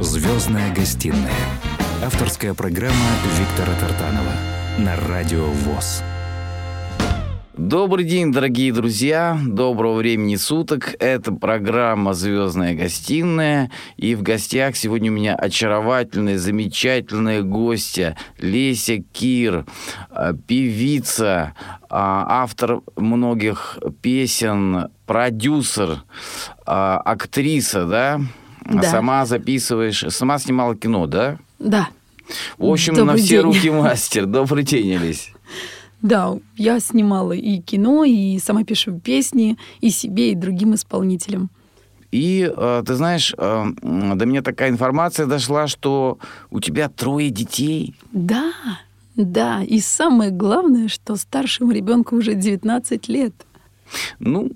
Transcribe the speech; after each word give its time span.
Звездная 0.00 0.72
гостиная. 0.72 1.34
Авторская 2.04 2.54
программа 2.54 2.94
Виктора 3.36 3.76
Тартанова 3.80 4.32
на 4.78 4.94
Радио 5.08 5.46
ВОЗ. 5.46 6.04
Добрый 7.56 8.04
день, 8.04 8.30
дорогие 8.30 8.72
друзья. 8.72 9.36
Доброго 9.44 9.94
времени 9.94 10.36
суток. 10.36 10.94
Это 11.00 11.32
программа 11.32 12.14
«Звездная 12.14 12.76
гостиная». 12.76 13.72
И 13.96 14.14
в 14.14 14.22
гостях 14.22 14.76
сегодня 14.76 15.10
у 15.10 15.14
меня 15.14 15.34
очаровательная, 15.34 16.38
замечательная 16.38 17.42
гостья 17.42 18.16
Леся 18.38 19.02
Кир, 19.12 19.66
э, 20.12 20.32
певица, 20.46 21.54
а, 21.90 22.42
автор 22.44 22.82
многих 22.94 23.78
песен, 24.00 24.90
продюсер, 25.06 26.04
а, 26.64 26.98
актриса, 26.98 27.84
да? 27.86 28.20
Да. 28.68 28.82
Сама 28.82 29.24
записываешь, 29.24 30.04
сама 30.10 30.38
снимала 30.38 30.76
кино, 30.76 31.06
да? 31.06 31.38
Да. 31.58 31.88
В 32.58 32.66
общем, 32.66 32.94
Добрый 32.94 33.16
на 33.16 33.18
все 33.18 33.36
день. 33.36 33.40
руки 33.40 33.70
мастер. 33.70 34.26
Добрый 34.26 34.62
день, 34.62 34.94
Олесь. 34.96 35.32
Да, 36.02 36.34
я 36.56 36.78
снимала 36.78 37.32
и 37.32 37.58
кино, 37.58 38.04
и 38.04 38.38
сама 38.38 38.64
пишу 38.64 39.00
песни 39.00 39.56
и 39.80 39.90
себе, 39.90 40.32
и 40.32 40.34
другим 40.34 40.74
исполнителям. 40.74 41.50
И 42.12 42.50
э, 42.54 42.82
ты 42.86 42.94
знаешь, 42.94 43.34
э, 43.36 43.64
до 43.82 44.26
меня 44.26 44.42
такая 44.42 44.70
информация 44.70 45.26
дошла, 45.26 45.66
что 45.66 46.18
у 46.50 46.60
тебя 46.60 46.88
трое 46.88 47.30
детей. 47.30 47.94
Да, 48.12 48.52
да. 49.16 49.62
И 49.62 49.80
самое 49.80 50.30
главное, 50.30 50.88
что 50.88 51.16
старшему 51.16 51.72
ребенку 51.72 52.16
уже 52.16 52.34
19 52.34 53.08
лет. 53.08 53.34
Ну, 54.20 54.50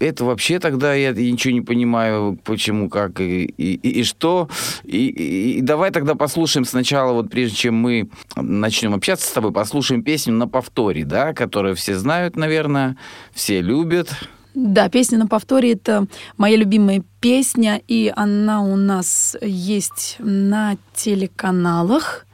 это 0.00 0.24
вообще 0.24 0.58
тогда 0.58 0.94
я, 0.94 1.12
ничего 1.12 1.52
не 1.52 1.60
понимаю, 1.60 2.38
почему, 2.44 2.88
как 2.88 3.20
и, 3.20 3.44
и- 3.44 3.74
и 4.00 4.02
что. 4.02 4.48
И, 4.82 5.06
и- 5.08 5.58
и 5.58 5.60
давай 5.60 5.90
тогда 5.90 6.14
послушаем 6.14 6.64
сначала, 6.64 7.12
вот 7.12 7.30
прежде 7.30 7.54
чем 7.56 7.76
мы 7.76 8.08
начнем 8.34 8.94
общаться 8.94 9.26
с 9.28 9.30
тобой, 9.30 9.52
послушаем 9.52 10.02
песню 10.02 10.32
на 10.34 10.48
повторе, 10.48 11.04
да, 11.04 11.34
которую 11.34 11.76
все 11.76 11.96
знают, 11.96 12.34
наверное, 12.36 12.96
все 13.32 13.60
любят. 13.60 14.08
Да, 14.54 14.88
песня 14.88 15.18
на 15.18 15.28
повторе— 15.28 15.72
это 15.74 16.06
моя 16.36 16.56
любимая 16.56 17.04
песня, 17.20 17.80
и 17.86 18.12
она 18.16 18.62
у 18.62 18.74
нас 18.74 19.36
есть 19.42 20.16
на 20.18 20.76
телеканалах. 20.94 22.26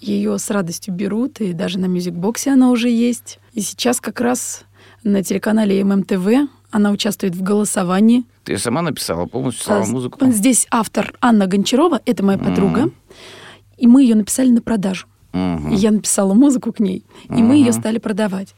Ее 0.00 0.36
с 0.38 0.50
радостью 0.50 0.92
берут, 0.94 1.40
и 1.40 1.52
даже 1.52 1.78
на 1.78 1.86
мюзикбоксе 1.86 2.50
она 2.50 2.70
уже 2.70 2.88
есть. 2.88 3.38
И 3.52 3.60
сейчас 3.60 4.00
как 4.00 4.20
раз 4.20 4.64
на 5.04 5.22
телеканале 5.22 5.84
ММТВ 5.84 6.48
она 6.72 6.90
участвует 6.90 7.36
в 7.36 7.42
голосовании. 7.42 8.24
Ты 8.44 8.58
сама 8.58 8.82
написала 8.82 9.26
полностью 9.26 9.64
слова 9.64 9.86
музыку? 9.86 10.18
Здесь 10.30 10.66
автор 10.70 11.14
Анна 11.20 11.46
Гончарова, 11.46 12.00
это 12.04 12.24
моя 12.24 12.38
подруга. 12.38 12.80
Мгм. 12.80 12.94
И 13.78 13.86
мы 13.86 14.02
ее 14.02 14.14
написали 14.16 14.48
на 14.48 14.62
продажу. 14.62 15.06
Мгм. 15.32 15.72
И 15.72 15.76
я 15.76 15.90
написала 15.90 16.34
музыку 16.34 16.72
к 16.72 16.80
ней, 16.80 17.04
и 17.28 17.42
мы 17.42 17.56
ее 17.56 17.72
стали 17.72 17.98
продавать. 17.98 18.54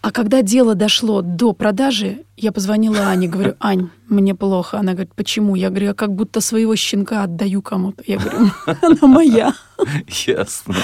А 0.00 0.10
когда 0.10 0.42
дело 0.42 0.74
дошло 0.74 1.20
до 1.22 1.52
продажи, 1.52 2.24
я 2.36 2.52
позвонила 2.52 2.98
Ане, 2.98 3.28
говорю, 3.28 3.54
Ань, 3.60 3.90
мне 4.08 4.34
плохо. 4.34 4.78
Она 4.78 4.92
говорит, 4.92 5.14
почему? 5.14 5.54
Я 5.54 5.70
говорю, 5.70 5.86
я 5.86 5.94
как 5.94 6.12
будто 6.14 6.40
своего 6.40 6.74
щенка 6.74 7.22
отдаю 7.22 7.62
кому-то. 7.62 8.02
Я 8.06 8.18
говорю, 8.18 8.50
она 8.66 8.98
моя. 9.02 9.54
Ясно. 10.26 10.74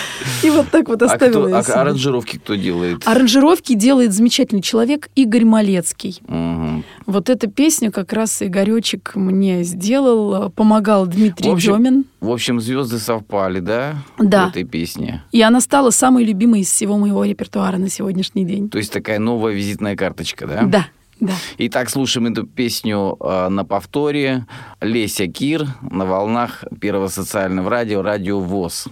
И 0.43 0.51
вот 0.51 0.69
так 0.71 0.89
вот 0.89 1.03
А, 1.03 1.07
оставила 1.07 1.47
кто, 1.47 1.49
я 1.49 1.59
а 1.59 1.81
аранжировки 1.81 2.39
кто 2.39 2.55
делает? 2.55 3.07
Аранжировки 3.07 3.75
делает 3.75 4.13
замечательный 4.13 4.63
человек 4.63 5.09
Игорь 5.15 5.45
Малецкий. 5.45 6.21
Мгм. 6.27 6.85
Вот 7.07 7.29
эту 7.29 7.51
песню 7.51 7.91
как 7.93 8.13
раз 8.13 8.43
Игоречек 8.43 9.13
мне 9.17 9.65
сделал, 9.65 10.51
помогал 10.51 11.07
Дмитрий 11.07 11.51
В 11.51 11.53
общем, 11.53 11.77
Демин. 11.77 12.05
В 12.21 12.31
общем, 12.31 12.61
звезды 12.61 12.99
совпали, 12.99 13.61
да? 13.61 13.97
Да. 14.19 14.47
В 14.47 14.51
этой 14.51 14.65
песне. 14.65 15.25
И 15.33 15.43
она 15.43 15.61
стала 15.61 15.91
самой 15.91 16.25
любимой 16.25 16.61
из 16.61 16.71
всего 16.71 16.97
моего 16.97 17.25
репертуара 17.25 17.77
на 17.77 17.89
сегодняшний 17.89 18.45
день. 18.45 18.71
То 18.71 18.79
есть 18.79 18.93
такая 18.93 19.19
новая 19.19 19.53
визитная 19.53 19.97
карточка, 19.97 20.47
да? 20.47 20.63
Да, 20.65 20.87
да. 21.21 21.35
Итак, 21.59 21.91
слушаем 21.91 22.27
эту 22.27 22.47
песню 22.47 23.17
э, 23.21 23.49
на 23.49 23.65
повторе. 23.65 24.47
Леся 24.81 25.27
Кир 25.27 25.67
на 25.83 26.07
волнах 26.07 26.65
Первого 26.81 27.09
социального 27.09 27.71
радио, 27.71 28.03
радио 28.03 28.41
ВОЗ. 28.41 28.89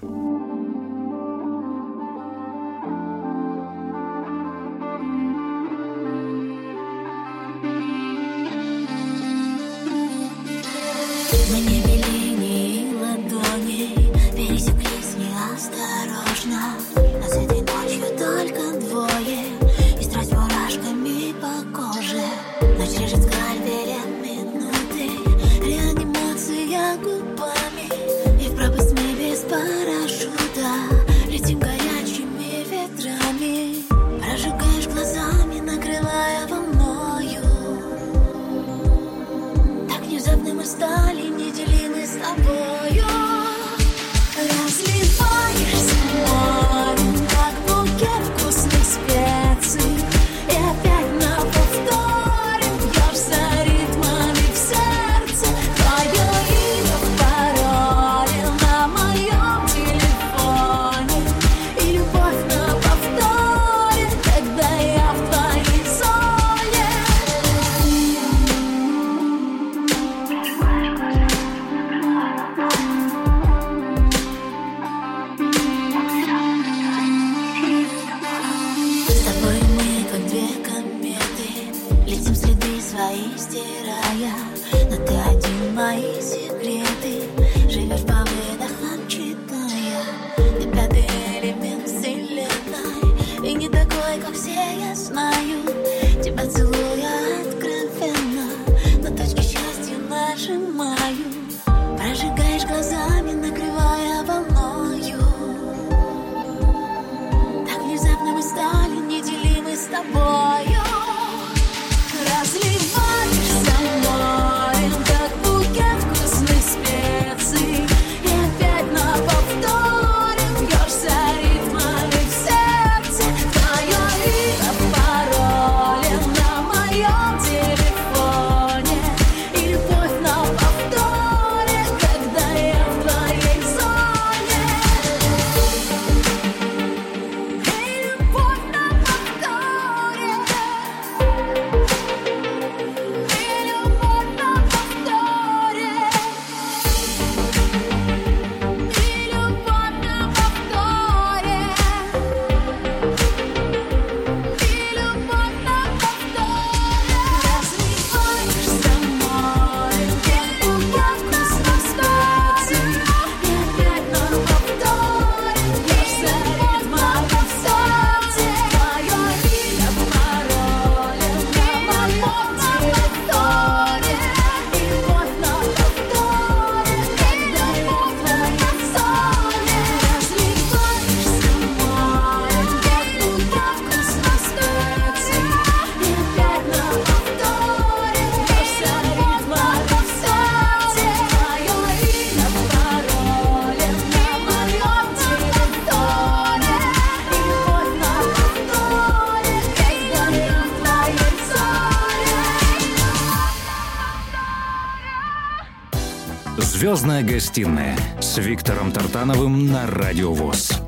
Звездная 206.99 207.23
гостиная 207.23 207.97
с 208.19 208.39
Виктором 208.39 208.91
Тартановым 208.91 209.69
на 209.69 209.87
Радио 209.87 210.33
ВОЗ. 210.33 210.83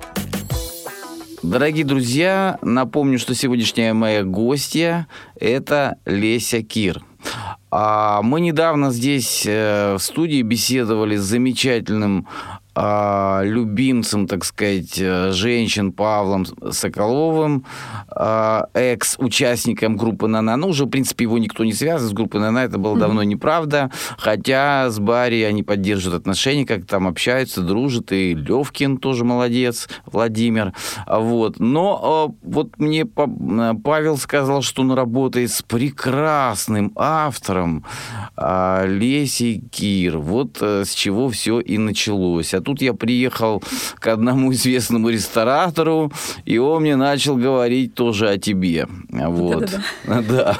Дорогие 1.45 1.85
друзья, 1.85 2.59
напомню, 2.63 3.17
что 3.17 3.33
сегодняшняя 3.37 3.95
моя 3.95 4.25
гостья– 4.25 5.07
это 5.37 5.99
Леся 6.07 6.65
Кир. 6.65 7.05
А 7.71 8.23
мы 8.23 8.41
недавно 8.41 8.91
здесь 8.91 9.45
э, 9.47 9.95
в 9.95 10.03
студии 10.03 10.43
беседовали 10.43 11.15
с 11.15 11.23
замечательным 11.23 12.27
любимцем, 12.77 14.27
так 14.27 14.45
сказать, 14.45 14.99
э, 14.99 15.33
женщин 15.33 15.93
Павлом 15.93 16.47
Соколовым, 16.71 17.65
а, 18.09 18.69
экс-участником 18.75 19.97
группы 19.97 20.29
«Нана». 20.29 20.57
Ну, 20.57 20.69
уже, 20.69 20.85
в 20.85 20.89
принципе, 20.89 21.25
его 21.25 21.39
никто 21.39 21.65
не 21.65 21.73
связан 21.73 22.09
с 22.09 22.13
группой 22.13 22.41
«Нана», 22.41 22.61
это 22.61 22.79
было 22.79 22.97
давно 22.97 23.23
неправда. 23.23 23.91
Хотя 24.19 24.89
с 24.89 24.99
Барри 24.99 25.43
они 25.43 25.63
поддерживают 25.63 26.21
отношения, 26.21 26.65
как 26.65 26.87
там 26.87 27.09
общаются, 27.09 27.61
дружат. 27.63 28.13
И 28.13 28.35
Левкин 28.35 28.99
тоже 28.99 29.25
молодец, 29.25 29.89
Владимир. 30.07 30.73
Вот. 31.07 31.59
Но 31.59 32.01
а, 32.03 32.35
вот 32.43 32.79
мне 32.79 33.05
Павел 33.05 34.17
сказал, 34.17 34.63
что 34.63 34.83
он 34.83 34.93
работает 34.93 35.51
с 35.51 35.63
прекрасным 35.63 36.93
автором 36.95 37.85
Лесей 38.37 39.63
Кир. 39.71 40.19
Вот 40.19 40.59
э, 40.61 40.85
с 40.85 40.95
чего 40.95 41.29
все 41.29 41.61
и 41.61 41.79
началось. 41.79 42.55
А 42.61 42.63
тут 42.63 42.83
я 42.83 42.93
приехал 42.93 43.63
к 43.99 44.07
одному 44.07 44.53
известному 44.53 45.09
ресторатору, 45.09 46.13
и 46.45 46.59
он 46.59 46.83
мне 46.83 46.95
начал 46.95 47.37
говорить 47.37 47.95
тоже 47.95 48.29
о 48.29 48.39
тебе. 48.39 48.87
Вот. 49.09 49.71
Да. 50.07 50.57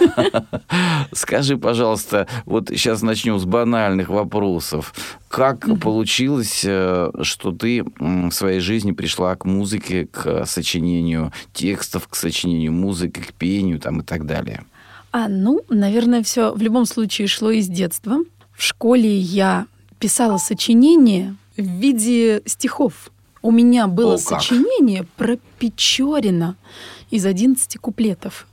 Скажи, 1.13 1.59
пожалуйста, 1.59 2.27
вот 2.47 2.69
сейчас 2.69 3.03
начнем 3.03 3.39
с 3.39 3.45
банальных 3.45 4.09
вопросов. 4.09 4.95
Как 5.29 5.67
получилось, 5.81 6.63
э, 6.65 7.11
что 7.23 7.53
ты 7.53 7.85
в 7.99 8.31
своей 8.31 8.61
жизни 8.61 8.93
пришла 8.93 9.37
к 9.37 9.45
музыке, 9.45 10.07
к 10.07 10.47
сочинению 10.47 11.33
текстов, 11.53 12.09
к 12.09 12.15
сочинению 12.17 12.73
музыки, 12.73 13.21
к 13.21 13.33
пению 13.35 13.79
там, 13.79 14.01
и 14.01 14.05
так 14.05 14.25
далее? 14.25 14.65
А, 15.13 15.29
ну, 15.29 15.61
наверное, 15.69 16.23
все 16.23 16.53
в 16.53 16.63
любом 16.63 16.87
случае 16.87 17.29
шло 17.29 17.51
из 17.51 17.69
детства. 17.69 18.19
В 18.57 18.63
школе 18.63 19.15
я 19.17 19.67
писала 19.99 20.39
сочинения, 20.39 21.37
в 21.61 21.67
виде 21.67 22.43
стихов. 22.47 23.11
У 23.43 23.51
меня 23.51 23.87
было 23.87 24.15
О, 24.15 24.19
сочинение 24.19 25.07
про 25.17 25.39
Печорина 25.59 26.57
из 27.11 27.25
11 27.25 27.79
куплетов. 27.79 28.47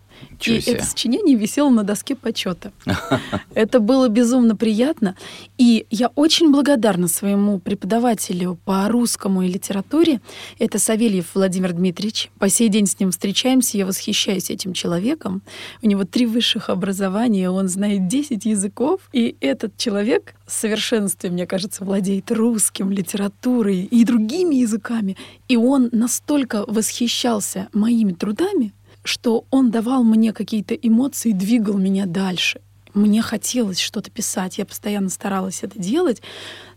И 0.45 0.71
это 0.71 0.83
сочинение 0.85 1.35
висело 1.35 1.69
на 1.69 1.83
доске 1.83 2.15
почета. 2.15 2.71
Это 3.53 3.79
было 3.79 4.07
безумно 4.07 4.55
приятно. 4.55 5.15
И 5.57 5.85
я 5.89 6.09
очень 6.15 6.51
благодарна 6.51 7.07
своему 7.07 7.59
преподавателю 7.59 8.59
по 8.65 8.87
русскому 8.87 9.41
и 9.41 9.47
литературе. 9.47 10.21
Это 10.59 10.79
Савельев 10.79 11.33
Владимир 11.33 11.73
Дмитриевич. 11.73 12.29
По 12.37 12.49
сей 12.49 12.69
день 12.69 12.85
с 12.85 12.99
ним 12.99 13.11
встречаемся, 13.11 13.77
я 13.77 13.85
восхищаюсь 13.85 14.49
этим 14.49 14.73
человеком. 14.73 15.41
У 15.81 15.87
него 15.87 16.03
три 16.03 16.25
высших 16.25 16.69
образования, 16.69 17.49
он 17.49 17.67
знает 17.67 18.07
10 18.07 18.45
языков. 18.45 19.01
И 19.13 19.35
этот 19.41 19.75
человек 19.77 20.35
в 20.45 20.51
совершенстве, 20.51 21.29
мне 21.29 21.45
кажется, 21.47 21.83
владеет 21.83 22.31
русским, 22.31 22.91
литературой 22.91 23.83
и 23.83 24.05
другими 24.05 24.55
языками. 24.55 25.17
И 25.47 25.57
он 25.57 25.89
настолько 25.91 26.63
восхищался 26.67 27.67
моими 27.73 28.13
трудами, 28.13 28.73
что 29.07 29.45
он 29.49 29.71
давал 29.71 30.03
мне 30.03 30.33
какие-то 30.33 30.75
эмоции, 30.75 31.31
двигал 31.31 31.77
меня 31.77 32.05
дальше. 32.05 32.61
Мне 32.93 33.21
хотелось 33.21 33.79
что-то 33.79 34.09
писать, 34.09 34.57
я 34.57 34.65
постоянно 34.65 35.09
старалась 35.09 35.63
это 35.63 35.79
делать, 35.79 36.21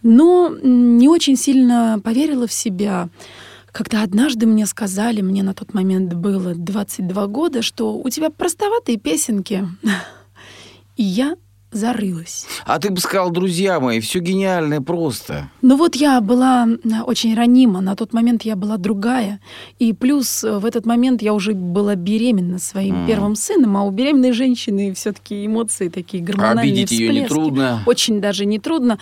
но 0.02 0.54
не 0.62 1.08
очень 1.08 1.36
сильно 1.36 2.00
поверила 2.02 2.46
в 2.46 2.52
себя. 2.52 3.08
Когда 3.72 4.02
однажды 4.02 4.46
мне 4.46 4.66
сказали, 4.66 5.20
мне 5.22 5.42
на 5.42 5.54
тот 5.54 5.74
момент 5.74 6.12
было 6.14 6.54
22 6.54 7.26
года, 7.28 7.62
что 7.62 7.96
у 7.96 8.08
тебя 8.10 8.30
простоватые 8.30 8.98
песенки, 8.98 9.66
и 10.96 11.02
я 11.02 11.36
зарылась. 11.72 12.46
А 12.66 12.78
ты 12.78 12.90
бы 12.90 13.00
сказал, 13.00 13.30
друзья 13.30 13.80
мои, 13.80 14.00
все 14.00 14.18
гениальное 14.20 14.80
просто. 14.80 15.48
Ну 15.62 15.76
вот 15.76 15.96
я 15.96 16.20
была 16.20 16.66
э, 16.66 17.02
очень 17.02 17.34
ранима, 17.34 17.80
на 17.80 17.96
тот 17.96 18.12
момент 18.12 18.42
я 18.42 18.56
была 18.56 18.76
другая. 18.76 19.40
И 19.78 19.92
плюс 19.92 20.44
э, 20.44 20.58
в 20.58 20.64
этот 20.66 20.86
момент 20.86 21.22
я 21.22 21.32
уже 21.34 21.52
была 21.54 21.94
беременна 21.94 22.58
своим 22.58 23.02
М. 23.02 23.06
первым 23.06 23.34
сыном, 23.36 23.76
а 23.76 23.84
у 23.84 23.90
беременной 23.90 24.32
женщины 24.32 24.92
все-таки 24.94 25.46
эмоции 25.46 25.88
такие 25.88 26.22
гормональные 26.22 26.72
Обидеть 26.72 26.90
ее 26.92 27.08
всплески. 27.08 27.24
нетрудно. 27.32 27.82
Очень 27.86 28.20
даже 28.20 28.46
нетрудно. 28.46 28.98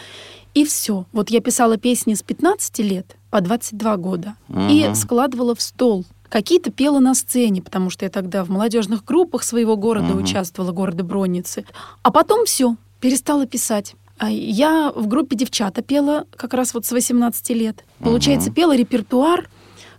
И 0.55 0.65
все. 0.65 1.07
Вот 1.13 1.31
я 1.31 1.41
писала 1.41 1.77
песни 1.77 2.15
с 2.15 2.23
15 2.23 2.79
лет 2.81 3.17
по 3.31 3.41
22 3.41 3.97
года 3.99 4.35
и 4.49 4.85
Мгм. 4.85 4.95
складывала 4.95 5.55
в 5.55 5.61
стол. 5.61 6.05
Какие-то 6.29 6.71
пела 6.71 6.99
на 6.99 7.15
сцене, 7.15 7.63
потому 7.63 7.91
что 7.91 8.05
я 8.05 8.11
тогда 8.11 8.45
в 8.45 8.51
молодежных 8.51 9.05
группах 9.05 9.43
своего 9.43 9.77
города 9.77 10.09
Мгм. 10.09 10.23
участвовала, 10.25 10.73
города 10.73 11.05
Бронницы. 11.05 11.65
А 12.03 12.11
потом 12.11 12.45
все, 12.45 12.77
перестала 13.01 13.47
писать. 13.47 13.95
А 14.19 14.31
Я 14.31 14.93
в 14.95 15.07
группе 15.07 15.37
девчата 15.37 15.81
пела 15.81 16.27
как 16.37 16.53
раз 16.55 16.75
вот 16.75 16.85
с 16.85 16.93
18 16.93 17.55
лет. 17.55 17.85
Получается, 18.01 18.51
пела 18.51 18.77
репертуар 18.77 19.49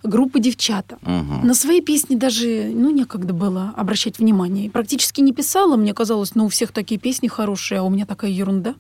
группы 0.04 0.40
девчата. 0.40 0.98
Мгм. 1.02 1.48
На 1.48 1.54
свои 1.54 1.82
песни 1.82 2.16
даже, 2.16 2.72
ну, 2.74 2.90
некогда 2.90 3.34
было 3.34 3.74
обращать 3.76 4.20
внимание. 4.20 4.70
Практически 4.70 5.22
не 5.22 5.34
писала. 5.34 5.78
Мне 5.78 5.94
казалось, 5.94 6.36
ну, 6.36 6.46
у 6.46 6.50
всех 6.50 6.72
такие 6.72 7.00
песни 7.00 7.28
хорошие, 7.28 7.80
а 7.80 7.84
у 7.84 7.90
меня 7.90 8.06
такая 8.06 8.32
ерунда. 8.32 8.76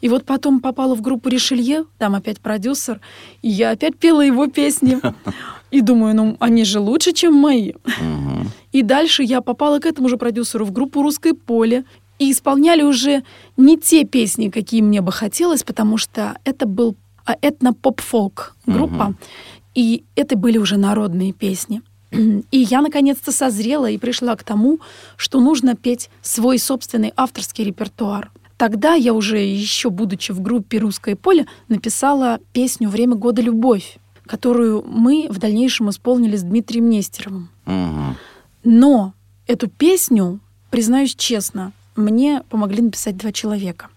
И 0.00 0.08
вот 0.08 0.24
потом 0.24 0.60
попала 0.60 0.94
в 0.94 1.02
группу 1.02 1.28
Ришелье, 1.28 1.84
там 1.98 2.14
опять 2.14 2.40
продюсер, 2.40 3.00
и 3.42 3.50
я 3.50 3.70
опять 3.70 3.98
пела 3.98 4.22
его 4.22 4.46
песни. 4.46 4.98
И 5.70 5.80
думаю, 5.80 6.14
ну, 6.14 6.36
они 6.40 6.64
же 6.64 6.80
лучше, 6.80 7.12
чем 7.12 7.34
мои. 7.34 7.72
Мгм. 8.00 8.50
И 8.72 8.82
дальше 8.82 9.22
я 9.22 9.40
попала 9.40 9.78
к 9.78 9.86
этому 9.86 10.08
же 10.08 10.16
продюсеру 10.16 10.64
в 10.64 10.72
группу 10.72 11.02
«Русское 11.02 11.34
поле». 11.34 11.84
И 12.18 12.32
исполняли 12.32 12.82
уже 12.82 13.22
не 13.56 13.78
те 13.78 14.04
песни, 14.04 14.50
какие 14.50 14.82
мне 14.82 15.00
бы 15.00 15.10
хотелось, 15.10 15.62
потому 15.62 15.96
что 15.96 16.36
это 16.44 16.66
был 16.66 16.94
а, 17.24 17.34
этно-поп-фолк 17.40 18.56
группа. 18.66 19.04
Мгм. 19.04 19.18
И 19.74 20.04
это 20.16 20.36
были 20.36 20.58
уже 20.58 20.76
народные 20.76 21.32
песни. 21.32 21.80
И 22.10 22.58
я 22.58 22.82
наконец-то 22.82 23.30
созрела 23.30 23.88
и 23.88 23.96
пришла 23.96 24.34
к 24.34 24.42
тому, 24.42 24.80
что 25.16 25.40
нужно 25.40 25.76
петь 25.76 26.10
свой 26.22 26.58
собственный 26.58 27.12
авторский 27.16 27.64
репертуар. 27.64 28.32
Тогда 28.56 28.94
я 28.94 29.14
уже, 29.14 29.38
еще 29.38 29.88
будучи 29.88 30.32
в 30.32 30.42
группе 30.42 30.78
«Русское 30.78 31.16
поле», 31.16 31.46
написала 31.68 32.40
песню 32.52 32.88
«Время 32.88 33.14
года 33.14 33.40
любовь», 33.40 33.96
которую 34.30 34.84
мы 34.86 35.26
в 35.28 35.38
дальнейшем 35.38 35.90
исполнили 35.90 36.36
с 36.36 36.44
Дмитрием 36.44 36.88
Нестеровым. 36.88 37.48
Но 38.62 39.12
эту 39.48 39.66
песню, 39.66 40.38
признаюсь 40.70 41.16
честно, 41.16 41.72
мне 41.96 42.42
помогли 42.48 42.80
написать 42.80 43.16
два 43.16 43.32
человека. 43.32 43.88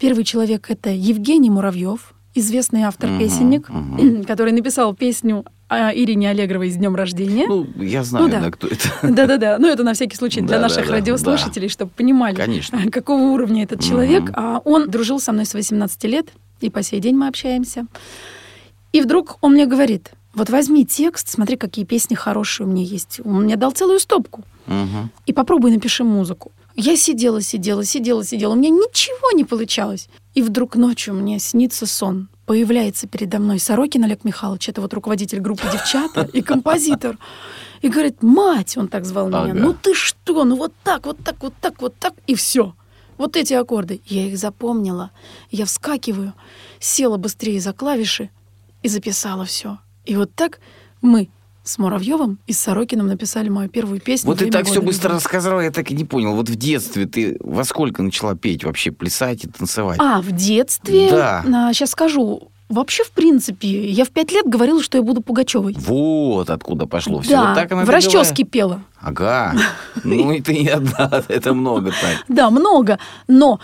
Первый 0.00 0.24
человек— 0.24 0.66
это 0.70 0.90
Евгений 0.90 1.50
Муравьев, 1.50 2.14
известный 2.34 2.82
автор-песенник, 2.82 3.68
который 4.26 4.50
написал 4.50 4.92
песню 4.92 5.44
о 5.68 5.92
Ирине 5.94 6.30
Аллегровой 6.30 6.70
с 6.70 6.74
днем 6.74 6.96
рождения. 6.96 7.46
Ну, 7.46 7.68
я 7.76 8.02
знаю, 8.02 8.26
Ну 8.26 8.30
да. 8.32 8.40
да, 8.40 8.50
кто 8.50 8.66
это. 8.66 8.88
Да-да-да, 9.08 9.58
ну 9.60 9.68
это 9.68 9.84
на 9.84 9.94
всякий 9.94 10.16
случай 10.16 10.40
для 10.40 10.58
наших 10.58 10.78
Да-да-да, 10.78 10.96
радиослушателей, 10.96 11.68
чтобы 11.68 11.92
понимали, 11.92 12.34
Конечно. 12.34 12.90
какого 12.90 13.22
уровня 13.22 13.62
этот 13.62 13.84
человек. 13.84 14.30
А 14.34 14.60
он 14.64 14.90
дружил 14.90 15.20
со 15.20 15.30
мной 15.30 15.46
с 15.46 15.54
18 15.54 16.02
лет, 16.04 16.26
и 16.60 16.70
по 16.70 16.82
сей 16.82 16.98
день 16.98 17.14
мы 17.14 17.28
общаемся. 17.28 17.86
И 18.96 19.00
вдруг 19.02 19.36
он 19.42 19.52
мне 19.52 19.66
говорит, 19.66 20.12
вот 20.32 20.48
возьми 20.48 20.86
текст, 20.86 21.28
смотри, 21.28 21.58
какие 21.58 21.84
песни 21.84 22.14
хорошие 22.14 22.66
у 22.66 22.70
меня 22.70 22.82
есть. 22.82 23.20
Он 23.22 23.42
мне 23.42 23.56
дал 23.56 23.72
целую 23.72 24.00
стопку. 24.00 24.42
Мгм. 24.66 25.10
И 25.26 25.34
попробуй 25.34 25.70
напиши 25.70 26.02
музыку. 26.02 26.50
Я 26.76 26.96
сидела, 26.96 27.42
сидела, 27.42 27.84
сидела, 27.84 28.24
сидела. 28.24 28.54
У 28.54 28.56
меня 28.56 28.70
ничего 28.70 29.32
не 29.32 29.44
получалось. 29.44 30.08
И 30.32 30.40
вдруг 30.40 30.76
ночью 30.76 31.12
мне 31.12 31.38
снится 31.40 31.84
сон. 31.84 32.30
Появляется 32.46 33.06
передо 33.06 33.38
мной 33.38 33.58
Сорокин 33.58 34.04
Олег 34.04 34.24
Михайлович, 34.24 34.70
это 34.70 34.80
вот 34.80 34.94
руководитель 34.94 35.40
группы 35.40 35.64
«Девчата» 35.70 36.26
и 36.32 36.40
композитор. 36.40 37.18
И 37.82 37.90
говорит, 37.90 38.22
мать, 38.22 38.78
он 38.78 38.88
так 38.88 39.04
звал 39.04 39.28
меня, 39.28 39.52
ну 39.52 39.74
ты 39.74 39.92
что, 39.92 40.44
ну 40.44 40.56
вот 40.56 40.72
так, 40.82 41.04
вот 41.04 41.18
так, 41.22 41.36
вот 41.42 41.52
так, 41.60 41.82
вот 41.82 41.94
так, 42.00 42.14
и 42.26 42.34
все. 42.34 42.74
Вот 43.18 43.36
эти 43.36 43.52
аккорды. 43.52 44.00
Я 44.06 44.26
их 44.26 44.38
запомнила. 44.38 45.10
Я 45.50 45.66
вскакиваю, 45.66 46.32
села 46.80 47.18
быстрее 47.18 47.60
за 47.60 47.74
клавиши 47.74 48.30
и 48.86 48.88
записала 48.88 49.44
все. 49.44 49.78
И 50.04 50.16
вот 50.16 50.32
так 50.34 50.60
мы 51.02 51.28
с 51.64 51.78
Муравьевым 51.78 52.38
и 52.46 52.52
с 52.52 52.60
Сорокиным 52.60 53.08
написали 53.08 53.48
мою 53.48 53.68
первую 53.68 54.00
песню. 54.00 54.28
Вот 54.28 54.38
ты 54.38 54.44
«Время 54.44 54.52
так 54.52 54.66
все 54.66 54.80
быстро 54.80 55.08
любви». 55.08 55.16
рассказала, 55.16 55.60
я 55.60 55.72
так 55.72 55.90
и 55.90 55.94
не 55.94 56.04
понял. 56.04 56.34
Вот 56.36 56.48
в 56.48 56.54
детстве 56.54 57.06
ты 57.06 57.36
во 57.40 57.64
сколько 57.64 58.04
начала 58.04 58.36
петь 58.36 58.62
вообще, 58.62 58.92
плясать 58.92 59.44
и 59.44 59.48
танцевать? 59.48 59.98
А, 60.00 60.20
в 60.20 60.30
детстве? 60.30 61.10
Да. 61.10 61.42
сейчас 61.72 61.90
скажу. 61.90 62.52
Вообще, 62.68 63.02
в 63.02 63.10
принципе, 63.10 63.88
я 63.90 64.04
в 64.04 64.10
пять 64.10 64.30
лет 64.32 64.46
говорила, 64.46 64.80
что 64.82 64.98
я 64.98 65.02
буду 65.02 65.20
Пугачевой. 65.20 65.76
Вот 65.78 66.50
откуда 66.50 66.86
пошло 66.86 67.20
все. 67.20 67.32
Да, 67.32 67.46
Вот 67.46 67.54
так 67.54 67.72
она 67.72 67.84
в 67.84 67.90
расческе 67.90 68.44
пела. 68.44 68.82
Ага. 69.00 69.52
Ну 70.04 70.40
ты 70.42 70.62
не 70.62 70.68
одна, 70.68 71.24
это 71.28 71.54
много 71.54 71.90
так. 71.90 72.24
Да, 72.28 72.50
много. 72.50 72.98
Но 73.26 73.58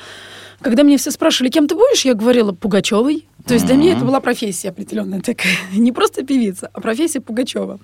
Когда 0.61 0.83
меня 0.85 0.99
все 0.99 1.11
спрашивали, 1.11 1.51
кем 1.51 1.67
ты 1.67 1.75
будешь, 1.75 2.05
я 2.05 2.15
говорила 2.15 2.53
Пугачевой. 2.53 3.27
То 3.47 3.55
есть 3.55 3.67
для 3.67 3.77
меня 3.77 3.93
это 3.97 4.05
была 4.05 4.21
профессия 4.21 4.71
определенная 4.71 5.21
такая. 5.21 5.55
Не 5.73 5.93
просто 5.93 6.25
певица, 6.25 6.71
а 6.73 6.81
профессия 6.81 7.21
Пугачева. 7.21 7.81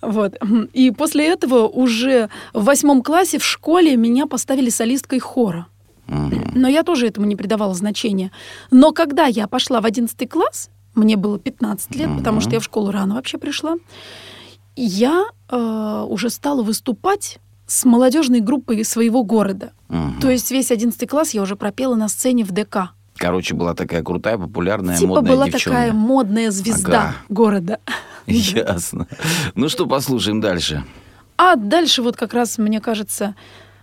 Вот. 0.00 0.38
И 0.72 0.90
после 0.90 1.26
этого 1.28 1.68
уже 1.68 2.28
в 2.52 2.64
восьмом 2.64 3.02
классе 3.02 3.38
в 3.38 3.44
школе 3.44 3.96
меня 3.96 4.26
поставили 4.26 4.70
солисткой 4.70 5.18
хора. 5.18 5.66
Но 6.06 6.68
я 6.68 6.82
тоже 6.82 7.06
этому 7.06 7.26
не 7.26 7.36
придавала 7.36 7.74
значения. 7.74 8.32
Но 8.70 8.92
когда 8.92 9.26
я 9.26 9.46
пошла 9.46 9.80
в 9.80 9.86
11 9.86 10.28
класс, 10.28 10.70
мне 10.94 11.16
было 11.16 11.38
15 11.38 11.96
лет, 11.96 12.10
потому 12.18 12.40
что 12.40 12.50
я 12.50 12.60
в 12.60 12.64
школу 12.64 12.90
рано 12.90 13.14
вообще 13.14 13.38
пришла, 13.38 13.76
я 14.76 15.26
э, 15.48 16.06
уже 16.08 16.30
стала 16.30 16.62
выступать 16.62 17.38
с 17.66 17.84
молодежной 17.84 18.40
группой 18.40 18.84
своего 18.84 19.22
города. 19.22 19.72
Мгм. 19.88 20.20
То 20.20 20.30
есть 20.30 20.50
весь 20.50 20.70
11 20.70 21.08
класс 21.08 21.32
я 21.32 21.42
уже 21.42 21.56
пропела 21.56 21.94
на 21.94 22.08
сцене 22.08 22.44
в 22.44 22.52
ДК. 22.52 22.92
Короче, 23.16 23.54
была 23.54 23.74
такая 23.74 24.02
крутая, 24.02 24.38
популярная, 24.38 24.96
типа 24.96 25.08
модная 25.14 25.32
была 25.32 25.44
девчонка. 25.46 25.70
такая 25.70 25.92
модная 25.92 26.50
звезда 26.50 27.00
Ага. 27.02 27.14
города. 27.28 27.78
Ясно. 28.26 29.06
Ну 29.54 29.68
что, 29.68 29.86
послушаем 29.86 30.40
дальше. 30.40 30.84
А 31.36 31.56
дальше 31.56 32.02
вот 32.02 32.16
как 32.16 32.34
раз, 32.34 32.58
мне 32.58 32.80
кажется, 32.80 33.34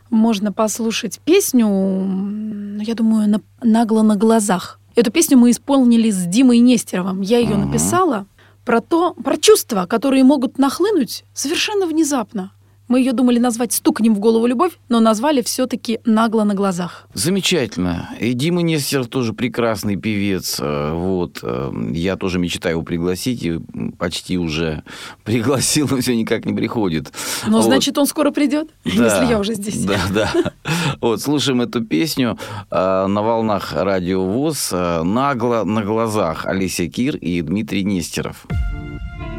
можно 0.09 0.51
послушать 0.51 1.19
песню, 1.24 1.67
м, 1.67 2.79
я 2.79 2.95
думаю, 2.95 3.29
на- 3.29 3.41
«Нагло 3.62 4.01
на 4.01 4.15
глазах». 4.15 4.79
Эту 4.95 5.12
песню 5.12 5.38
мы 5.38 5.51
исполнили 5.51 6.09
с 6.09 6.25
Димой 6.25 6.59
Нестеровым. 6.59 7.21
Я 7.21 7.38
ее 7.39 7.55
Мгм. 7.55 7.67
написала 7.67 8.25
про 8.65 8.81
то, 8.81 9.13
про 9.13 9.38
чувства, 9.38 9.86
которые 9.86 10.24
могут 10.24 10.57
нахлынуть 10.57 11.24
совершенно 11.33 11.86
внезапно. 11.86 12.51
Мы 12.89 13.00
ее 13.00 13.13
думали 13.13 13.38
назвать 13.39 13.72
«Стукнем 13.72 14.15
в 14.15 14.19
голову 14.19 14.46
любовь», 14.48 14.74
но 14.89 15.00
назвали 15.00 15.41
все-таки 15.43 16.00
«Нагло 16.05 16.43
на 16.43 16.55
глазах». 16.55 17.08
Замечательно. 17.13 18.10
И 18.19 18.34
Дима 18.34 18.62
Нестеров 18.63 19.08
тоже 19.08 19.34
прекрасный 19.34 19.96
певец. 19.96 20.58
Э, 20.60 20.91
Вот. 20.93 21.39
э, 21.43 21.72
Я 21.91 22.17
тоже 22.17 22.39
мечтаю 22.39 22.74
его 22.77 22.84
пригласить. 22.84 23.43
И 23.43 23.60
почти 24.00 24.38
уже 24.39 24.84
пригласил, 25.24 25.88
но 25.89 25.98
все 25.98 26.15
никак 26.15 26.46
не 26.46 26.53
приходит. 26.53 27.13
Но 27.48 27.58
Вот. 27.58 27.65
значит, 27.65 27.96
он 28.00 28.08
скоро 28.08 28.31
придет, 28.31 28.69
Да, 28.84 28.91
если 28.91 29.25
я 29.31 29.39
уже 29.39 29.53
здесь. 29.53 29.86
Да, 29.86 30.00
да. 30.12 30.31
Вот, 31.01 31.22
слушаем 31.22 31.62
эту 31.62 31.86
песню 31.86 32.38
э, 32.72 33.05
на 33.08 33.22
волнах 33.22 33.72
радио 33.74 34.24
ВОЗ 34.25 34.72
«Нагло 35.03 35.63
на 35.63 35.84
глазах» 35.84 36.46
Олеся 36.48 36.88
Кир 36.88 37.15
и 37.15 37.41
Дмитрий 37.41 37.84
Нестеров. 37.84 38.48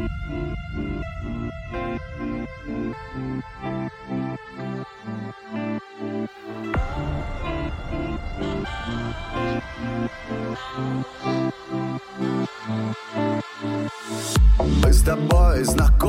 тобой 15.11 15.63
знакомы 15.65 16.00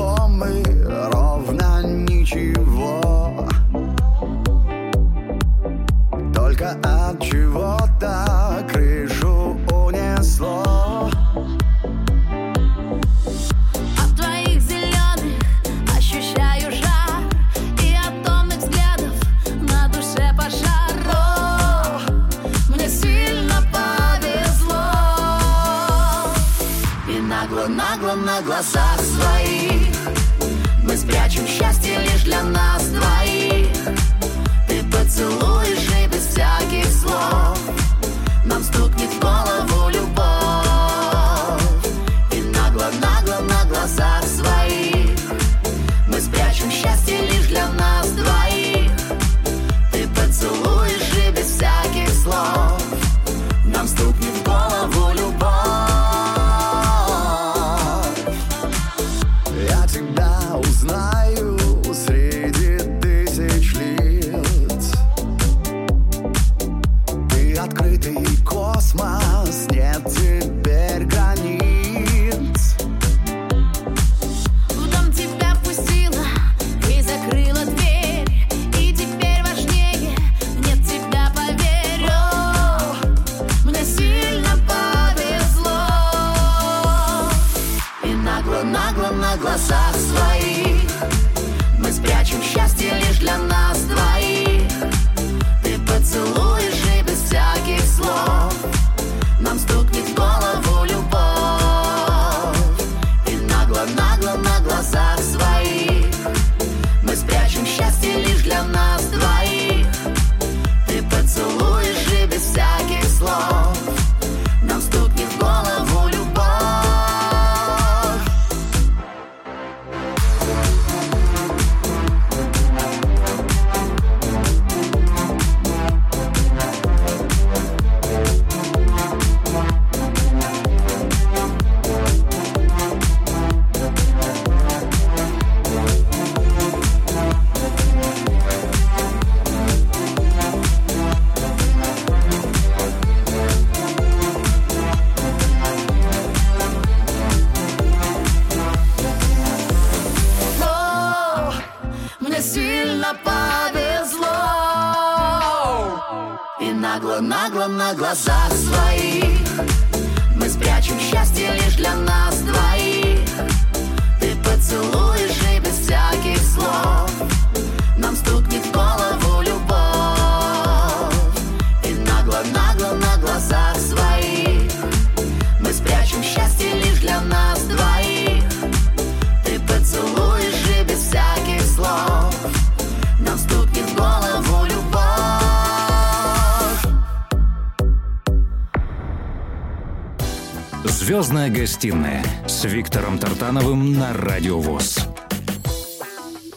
гостиная 191.62 192.24
с 192.44 192.64
Виктором 192.64 193.20
Тартановым 193.20 193.92
на 193.96 194.12
Радио 194.12 194.58
ВОЗ. 194.58 195.06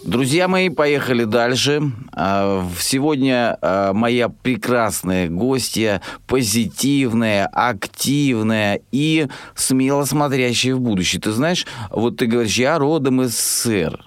Друзья 0.03 0.47
мои, 0.47 0.69
поехали 0.69 1.25
дальше. 1.25 1.91
А, 2.12 2.67
Сегодня 2.79 3.55
а, 3.62 3.93
моя 3.93 4.29
прекрасная 4.29 5.29
гостья, 5.29 6.01
позитивная, 6.25 7.45
активная 7.45 8.81
и 8.91 9.27
смело 9.53 10.05
смотрящая 10.05 10.74
в 10.74 10.79
будущее. 10.79 11.21
Ты 11.21 11.33
знаешь, 11.33 11.67
вот 11.91 12.17
ты 12.17 12.25
говоришь, 12.25 12.57
я 12.57 12.79
родом 12.79 13.21
из 13.21 13.38
СССР. 13.38 14.03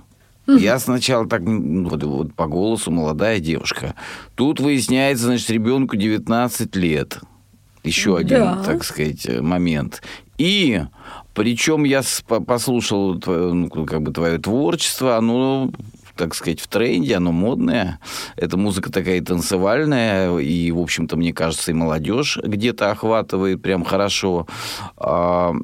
Я 0.49 0.81
сначала 0.81 1.29
так, 1.29 1.43
вот, 1.43 2.03
вот 2.03 2.35
по 2.35 2.49
голосу 2.49 2.91
молодая 2.91 3.39
девушка. 3.39 3.95
Тут 4.35 4.59
выясняется, 4.59 5.27
значит, 5.27 5.49
ребенку 5.51 5.95
19 5.95 6.75
лет. 6.75 7.21
Еще 7.85 8.17
один, 8.17 8.39
Да. 8.41 8.63
так 8.65 8.85
сказать, 8.85 9.27
э, 9.27 9.41
момент. 9.41 10.03
И 10.39 10.83
причем 11.35 11.85
я 11.85 12.03
послушал 12.47 13.19
твое, 13.19 13.53
ну, 13.53 13.69
как 13.69 14.03
бы 14.03 14.13
твое 14.13 14.39
творчество, 14.39 15.17
оно 15.17 15.71
так 16.19 16.35
сказать, 16.35 16.61
в 16.61 16.67
тренде, 16.67 17.17
оно 17.17 17.33
модное. 17.33 18.01
Эта 18.37 18.57
музыка 18.57 18.93
такая 18.93 19.23
танцевальная, 19.23 20.37
и, 20.39 20.71
в 20.73 20.79
общем-то, 20.79 21.17
мне 21.17 21.33
кажется, 21.33 21.71
и 21.71 21.75
молодежь 21.75 22.39
где-то 22.43 22.91
охватывает 22.91 23.63
прям 23.63 23.85
хорошо. 23.85 24.47
А, 24.97 25.55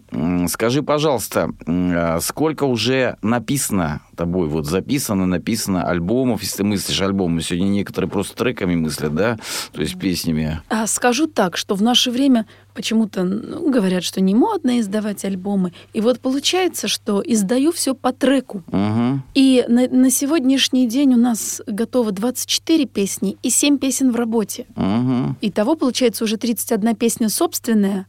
Скажи, 0.48 0.82
пожалуйста, 0.82 1.50
а 1.66 2.20
сколько 2.20 2.64
уже 2.64 3.16
написано 3.22 4.00
тобой, 4.14 4.48
вот 4.48 4.66
записано, 4.66 5.26
написано 5.26 5.88
альбомов, 5.88 6.42
если 6.42 6.58
ты 6.58 6.64
мыслишь 6.64 7.00
альбомы, 7.00 7.42
сегодня 7.42 7.68
некоторые 7.68 8.10
просто 8.10 8.36
треками 8.36 8.76
мыслят, 8.76 9.14
да, 9.14 9.38
то 9.72 9.80
есть 9.80 9.98
песнями. 9.98 10.60
А 10.68 10.86
скажу 10.86 11.26
так, 11.26 11.56
что 11.56 11.74
в 11.74 11.82
наше 11.82 12.10
время 12.10 12.46
почему-то 12.74 13.24
ну, 13.24 13.70
говорят, 13.70 14.04
что 14.04 14.20
не 14.20 14.34
модно 14.34 14.80
издавать 14.80 15.24
альбомы. 15.24 15.72
И 15.92 16.00
вот 16.00 16.20
получается, 16.20 16.88
что 16.88 17.22
издаю 17.24 17.72
все 17.72 17.94
по 17.94 18.12
треку. 18.12 18.62
Угу. 18.68 19.22
И 19.34 19.64
на, 19.68 19.88
на 19.88 20.10
сегодняшний 20.10 20.86
день 20.86 21.14
у 21.14 21.18
нас 21.18 21.62
готово 21.66 22.12
24 22.12 22.86
песни 22.86 23.36
и 23.42 23.50
7 23.50 23.78
песен 23.78 24.10
в 24.10 24.16
работе. 24.16 24.66
Угу. 24.76 25.36
Итого 25.40 25.76
получается 25.76 26.24
уже 26.24 26.36
31 26.36 26.96
песня 26.96 27.28
собственная, 27.28 28.06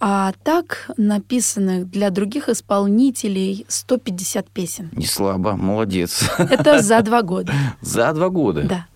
а 0.00 0.32
так 0.42 0.90
написанных 0.96 1.90
для 1.90 2.10
других 2.10 2.48
исполнителей 2.48 3.66
150 3.68 4.48
песен. 4.48 4.90
Не 4.92 5.06
слабо, 5.06 5.56
молодец. 5.56 6.24
Это 6.38 6.80
за 6.80 7.02
два 7.02 7.22
года. 7.22 7.52
За 7.82 8.12
два 8.12 8.30
года. 8.30 8.62
Да. 8.62 8.86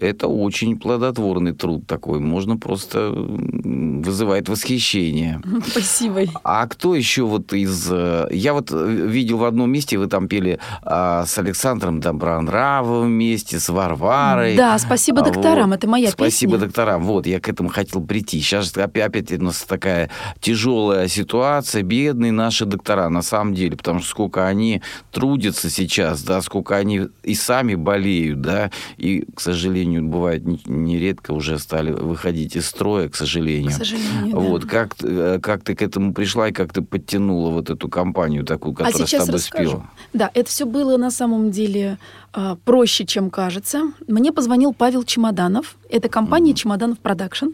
Это 0.00 0.26
очень 0.26 0.78
плодотворный 0.78 1.52
труд 1.52 1.86
такой. 1.86 2.18
Можно 2.20 2.56
просто 2.56 3.10
вызывает 3.12 4.48
восхищение. 4.48 5.40
Спасибо. 5.66 6.22
А 6.42 6.66
кто 6.66 6.94
еще 6.94 7.22
вот 7.22 7.52
из... 7.52 7.88
э, 7.90 8.28
Я 8.32 8.54
вот 8.54 8.70
э, 8.72 9.06
видел 9.08 9.38
в 9.38 9.44
одном 9.44 9.70
месте, 9.70 9.96
вы 9.98 10.06
там 10.08 10.26
пели 10.28 10.58
а, 10.82 11.24
с 11.26 11.38
Александром 11.38 12.00
Добронравовым 12.00 13.08
вместе, 13.08 13.60
с 13.60 13.68
Варварой. 13.68 14.56
Да, 14.56 14.78
спасибо 14.78 15.20
А, 15.20 15.24
докторам, 15.24 15.72
это 15.72 15.88
моя 15.88 16.10
Спасибо 16.10 16.52
песня. 16.54 16.66
докторам. 16.66 17.04
Вот, 17.04 17.26
я 17.26 17.40
к 17.40 17.48
этому 17.48 17.68
хотел 17.68 18.02
прийти. 18.02 18.40
Сейчас 18.40 18.76
опять, 18.76 19.06
опять 19.06 19.32
у 19.32 19.42
нас 19.44 19.62
такая 19.62 20.10
тяжелая 20.40 21.08
ситуация. 21.08 21.82
Бедные 21.82 22.32
наши 22.32 22.64
доктора, 22.64 23.08
на 23.08 23.22
самом 23.22 23.54
деле. 23.54 23.76
Потому 23.76 24.00
что 24.00 24.08
сколько 24.08 24.46
они 24.46 24.82
трудятся 25.12 25.70
сейчас, 25.70 26.22
да, 26.22 26.40
сколько 26.42 26.76
они 26.76 27.02
и 27.22 27.34
сами 27.34 27.74
болеют, 27.74 28.40
да, 28.40 28.70
и, 28.96 29.24
к 29.34 29.40
сожалению, 29.40 29.83
бывает 29.86 30.44
не- 30.46 30.60
нередко 30.66 31.32
уже 31.32 31.58
стали 31.58 31.90
выходить 31.92 32.56
из 32.56 32.66
строя, 32.66 33.08
к 33.08 33.16
сожалению. 33.16 33.70
К 33.70 33.74
сожалению, 33.74 34.32
да. 34.32 34.38
Вот, 34.38 34.64
как, 34.64 34.94
ты- 34.94 35.08
э, 35.08 35.38
как 35.40 35.62
ты 35.64 35.74
к 35.74 35.82
этому 35.82 36.12
пришла 36.12 36.48
и 36.48 36.52
как 36.52 36.72
ты 36.72 36.82
подтянула 36.82 37.50
вот 37.50 37.70
эту 37.70 37.88
компанию 37.88 38.44
такую, 38.44 38.72
А 38.74 38.76
которая 38.84 39.06
с 39.06 39.10
сейчас 39.10 39.26
тобой 39.26 39.34
расскажу. 39.40 39.68
спела? 39.70 39.90
Да, 40.12 40.30
это 40.34 40.48
все 40.50 40.64
было 40.66 40.96
на 40.96 41.10
самом 41.10 41.50
деле 41.50 41.98
а, 42.32 42.56
проще, 42.64 43.04
чем 43.06 43.30
кажется. 43.30 43.92
Мне 44.08 44.32
позвонил 44.32 44.72
Павел 44.74 45.04
Чемоданов. 45.04 45.76
Это 45.88 46.08
компания 46.08 46.54
Чемоданов 46.54 46.98
Production. 46.98 47.46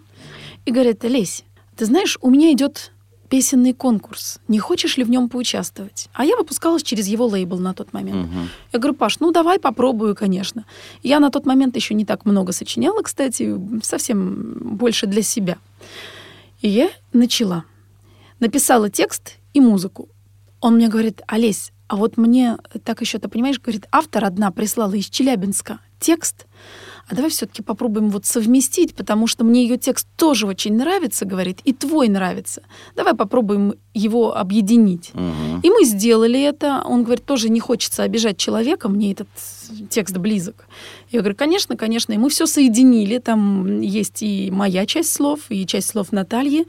И 0.65 0.73
говорит, 0.73 1.05
Лесь, 1.05 1.45
ты 1.77 1.85
знаешь, 1.87 2.19
у 2.21 2.31
меня 2.31 2.53
идет 2.53 2.93
песенный 3.31 3.73
конкурс. 3.73 4.41
Не 4.49 4.59
хочешь 4.59 4.99
ли 4.99 5.05
в 5.05 5.11
нем 5.11 5.29
поучаствовать? 5.29 6.09
А 6.13 6.25
я 6.25 6.37
выпускалась 6.37 6.83
через 6.83 7.07
его 7.07 7.27
лейбл 7.27 7.59
на 7.59 7.73
тот 7.73 7.93
момент. 7.93 8.27
Мгм. 8.27 8.49
Я 8.73 8.79
говорю, 8.79 8.97
Паш, 8.97 9.21
ну 9.21 9.31
давай 9.31 9.61
попробую, 9.61 10.15
конечно. 10.17 10.67
Я 11.03 11.21
на 11.21 11.31
тот 11.31 11.47
момент 11.47 11.77
еще 11.77 11.95
не 11.95 12.05
так 12.05 12.27
много 12.27 12.53
сочиняла, 12.53 13.03
кстати, 13.03 13.57
совсем 13.83 14.77
больше 14.77 15.07
для 15.07 15.23
себя. 15.23 15.59
И 16.61 16.69
я 16.69 16.91
начала. 17.13 17.65
Написала 18.41 18.91
текст 18.91 19.37
и 19.55 19.61
музыку. 19.61 20.09
Он 20.61 20.75
мне 20.75 20.89
говорит, 20.89 21.23
Олесь, 21.29 21.73
а 21.87 21.97
вот 21.97 22.17
мне 22.17 22.59
так 22.85 23.01
еще, 23.01 23.19
ты 23.19 23.29
понимаешь, 23.29 23.61
говорит, 23.61 23.87
автор 23.93 24.25
одна 24.25 24.51
прислала 24.51 24.95
из 24.95 25.09
Челябинска 25.09 25.79
текст, 26.01 26.47
а 27.11 27.15
давай 27.17 27.31
все-таки 27.31 27.63
попробуем 27.63 28.09
вот 28.11 28.25
совместить, 28.25 28.95
потому 28.95 29.27
что 29.27 29.43
мне 29.45 29.65
ее 29.65 29.77
текст 29.77 30.07
тоже 30.17 30.47
очень 30.47 30.77
нравится, 30.77 31.25
говорит, 31.25 31.59
и 31.65 31.73
твой 31.73 32.09
нравится. 32.09 32.63
Давай 32.95 33.15
попробуем 33.15 33.75
его 33.95 34.37
объединить. 34.37 35.11
Мгм. 35.15 35.61
И 35.65 35.71
мы 35.71 35.85
сделали 35.85 36.41
это. 36.41 36.83
Он 36.87 37.03
говорит, 37.03 37.25
тоже 37.25 37.49
не 37.49 37.59
хочется 37.59 38.05
обижать 38.05 38.37
человека, 38.37 38.89
мне 38.89 39.11
этот 39.11 39.29
текст 39.89 40.17
близок. 40.19 40.67
Я 41.11 41.21
говорю, 41.21 41.35
конечно, 41.37 41.77
конечно. 41.77 42.13
И 42.13 42.19
мы 42.19 42.31
все 42.31 42.47
соединили. 42.47 43.19
Там 43.19 43.81
есть 43.81 44.23
и 44.23 44.51
моя 44.53 44.87
часть 44.87 45.13
слов, 45.13 45.41
и 45.49 45.67
часть 45.67 45.89
слов 45.89 46.13
Натальи. 46.13 46.67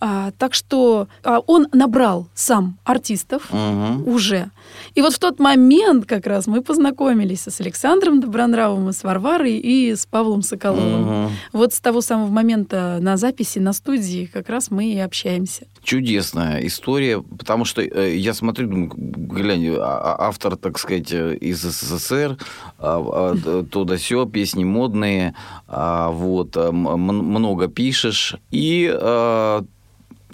А, 0.00 0.32
так 0.38 0.52
что 0.52 1.08
а, 1.24 1.40
он 1.40 1.68
набрал 1.72 2.28
сам 2.34 2.78
артистов 2.84 3.50
Мгм. 3.50 4.06
уже. 4.06 4.50
И 4.94 5.02
вот 5.02 5.12
в 5.14 5.18
тот 5.18 5.38
момент 5.38 6.06
как 6.06 6.26
раз 6.26 6.46
мы 6.46 6.62
познакомились 6.62 7.42
с 7.46 7.60
Александром 7.60 8.20
Добронравовым, 8.20 8.92
с 8.92 9.02
Варварой 9.04 9.56
и 9.58 9.94
с 9.94 10.06
Павлом 10.06 10.42
Соколовым. 10.42 11.02
Мгм. 11.24 11.30
Вот 11.52 11.72
с 11.74 11.80
того 11.80 12.00
самого 12.00 12.28
момента 12.28 12.98
на 13.00 13.16
записи, 13.16 13.58
на 13.58 13.72
студии 13.72 14.28
как 14.32 14.48
раз 14.48 14.70
мы 14.70 14.92
и 14.92 14.98
общаемся. 14.98 15.66
Чудесная 15.82 16.66
история, 16.66 17.20
потому 17.22 17.64
что 17.64 17.80
э, 17.82 18.16
я 18.16 18.34
смотрю, 18.34 18.68
думаю, 18.68 18.92
глянь, 18.96 19.68
а- 19.78 20.16
а- 20.18 20.28
автор, 20.28 20.56
так 20.56 20.78
сказать, 20.78 21.12
э, 21.12 21.34
из 21.36 21.60
СССР, 21.62 22.36
д- 22.78 23.62
то 23.70 23.84
да 23.84 23.96
сё, 23.98 24.26
песни 24.26 24.64
модные, 24.64 25.34
а, 25.66 26.10
вот, 26.10 26.56
много 26.72 27.68
пишешь, 27.68 28.36
и 28.50 28.90
а, 28.92 29.64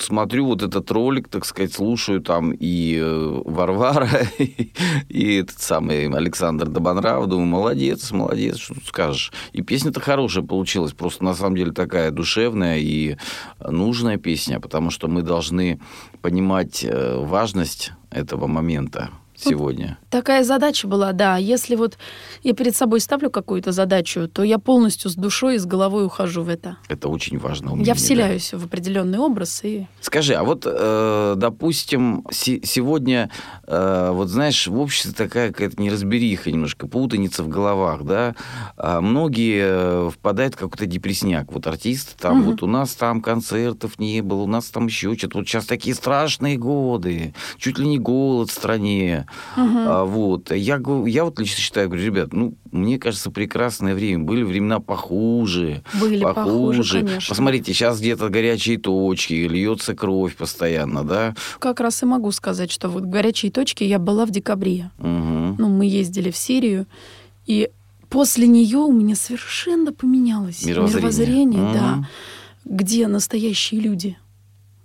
смотрю 0.02 0.46
вот 0.46 0.62
этот 0.62 0.90
ролик, 0.90 1.28
так 1.28 1.44
сказать, 1.44 1.72
слушаю 1.72 2.20
там 2.20 2.52
и 2.52 2.96
э, 2.96 3.42
Варвара, 3.44 4.08
и 5.08 5.34
этот 5.34 5.60
самый 5.60 6.08
Александр 6.08 6.68
Добонрав, 6.68 7.26
думаю, 7.26 7.46
молодец, 7.46 8.10
молодец, 8.12 8.58
что 8.58 8.74
тут 8.74 8.86
скажешь. 8.86 9.32
И 9.52 9.62
песня-то 9.62 10.00
хорошая 10.00 10.44
получилась, 10.44 10.92
просто 10.92 11.24
на 11.24 11.34
самом 11.34 11.56
деле 11.56 11.72
такая 11.72 12.10
душевная 12.10 12.78
и 12.78 13.16
нужная 13.60 14.16
песня, 14.16 14.60
потому 14.60 14.90
что 14.90 15.08
мы 15.08 15.22
должны 15.22 15.80
понимать 16.22 16.84
э, 16.84 17.16
важность 17.18 17.92
этого 18.10 18.46
момента 18.46 19.10
сегодня. 19.38 19.98
Такая 20.10 20.44
задача 20.44 20.86
была, 20.88 21.12
да. 21.12 21.36
Если 21.36 21.76
вот 21.76 21.98
я 22.42 22.52
перед 22.54 22.74
собой 22.76 23.00
ставлю 23.00 23.30
какую-то 23.30 23.72
задачу, 23.72 24.28
то 24.28 24.42
я 24.42 24.58
полностью 24.58 25.10
с 25.10 25.14
душой 25.14 25.56
и 25.56 25.58
с 25.58 25.66
головой 25.66 26.04
ухожу 26.06 26.42
в 26.42 26.48
это. 26.48 26.76
Это 26.88 27.08
очень 27.08 27.38
важно. 27.38 27.72
умение, 27.72 27.86
я 27.88 27.94
да. 27.94 27.98
вселяюсь 28.00 28.52
в 28.52 28.64
определенный 28.64 29.18
образ 29.18 29.60
и 29.62 29.86
Скажи, 30.00 30.34
а 30.34 30.44
вот, 30.44 30.62
э, 30.66 31.34
допустим, 31.36 32.24
се- 32.30 32.60
сегодня, 32.62 33.30
э, 33.66 34.10
вот 34.12 34.28
знаешь, 34.28 34.66
в 34.66 34.78
обществе 34.78 35.12
такая 35.12 35.52
какая-то 35.52 35.80
неразбериха 35.82 36.50
немножко, 36.50 36.86
путаница 36.86 37.42
в 37.42 37.48
головах, 37.48 38.04
да? 38.04 38.34
А 38.76 39.00
многие 39.00 39.62
э, 40.06 40.10
впадают 40.10 40.54
в 40.54 40.58
какой-то 40.58 40.86
депрессняк. 40.86 41.52
Вот 41.52 41.66
артисты 41.66 42.12
там, 42.18 42.38
Мгм. 42.38 42.50
вот 42.50 42.62
у 42.62 42.66
нас 42.66 42.94
там 42.94 43.20
концертов 43.20 43.98
не 43.98 44.20
было, 44.20 44.42
у 44.42 44.46
нас 44.46 44.66
там 44.66 44.86
еще 44.86 45.14
что-то. 45.16 45.38
Вот 45.38 45.48
сейчас 45.48 45.66
такие 45.66 45.94
страшные 45.94 46.56
годы, 46.56 47.34
чуть 47.58 47.78
ли 47.78 47.86
не 47.86 47.98
голод 47.98 48.50
в 48.50 48.52
стране. 48.52 49.25
А, 49.56 50.04
вот. 50.04 50.50
Я, 50.50 50.80
я 51.06 51.24
вот 51.24 51.38
лично 51.38 51.56
считаю, 51.60 51.88
говорю, 51.88 52.04
ребят, 52.04 52.32
ну, 52.32 52.54
мне 52.72 52.98
кажется, 52.98 53.30
прекрасное 53.30 53.94
время. 53.94 54.24
Были 54.24 54.42
времена 54.42 54.80
похуже. 54.80 55.82
были 56.00 56.22
похуже, 56.22 56.78
похуже. 56.82 57.00
конечно. 57.02 57.28
Посмотрите, 57.32 57.72
сейчас 57.72 58.00
где-то 58.00 58.28
горячие 58.28 58.78
точки, 58.78 59.34
льется 59.34 59.94
кровь 59.94 60.36
постоянно, 60.36 61.04
да? 61.04 61.34
Как 61.58 61.80
раз 61.80 62.02
и 62.02 62.06
могу 62.06 62.30
сказать, 62.32 62.70
что 62.70 62.88
вот 62.88 63.04
в 63.04 63.08
горячей 63.08 63.50
точке 63.50 63.86
я 63.86 63.98
была 63.98 64.26
в 64.26 64.30
декабре. 64.30 64.90
Мгм. 64.98 65.56
Ну, 65.58 65.68
мы 65.68 65.86
ездили 65.86 66.30
в 66.30 66.36
Сирию, 66.36 66.86
и 67.46 67.70
после 68.08 68.46
нее 68.46 68.78
у 68.78 68.92
меня 68.92 69.14
совершенно 69.16 69.92
поменялось 69.92 70.64
Мировоззрение. 70.64 71.72
да, 71.72 71.96
Мгм. 71.96 72.06
где 72.64 73.06
настоящие 73.06 73.80
люди, 73.80 74.16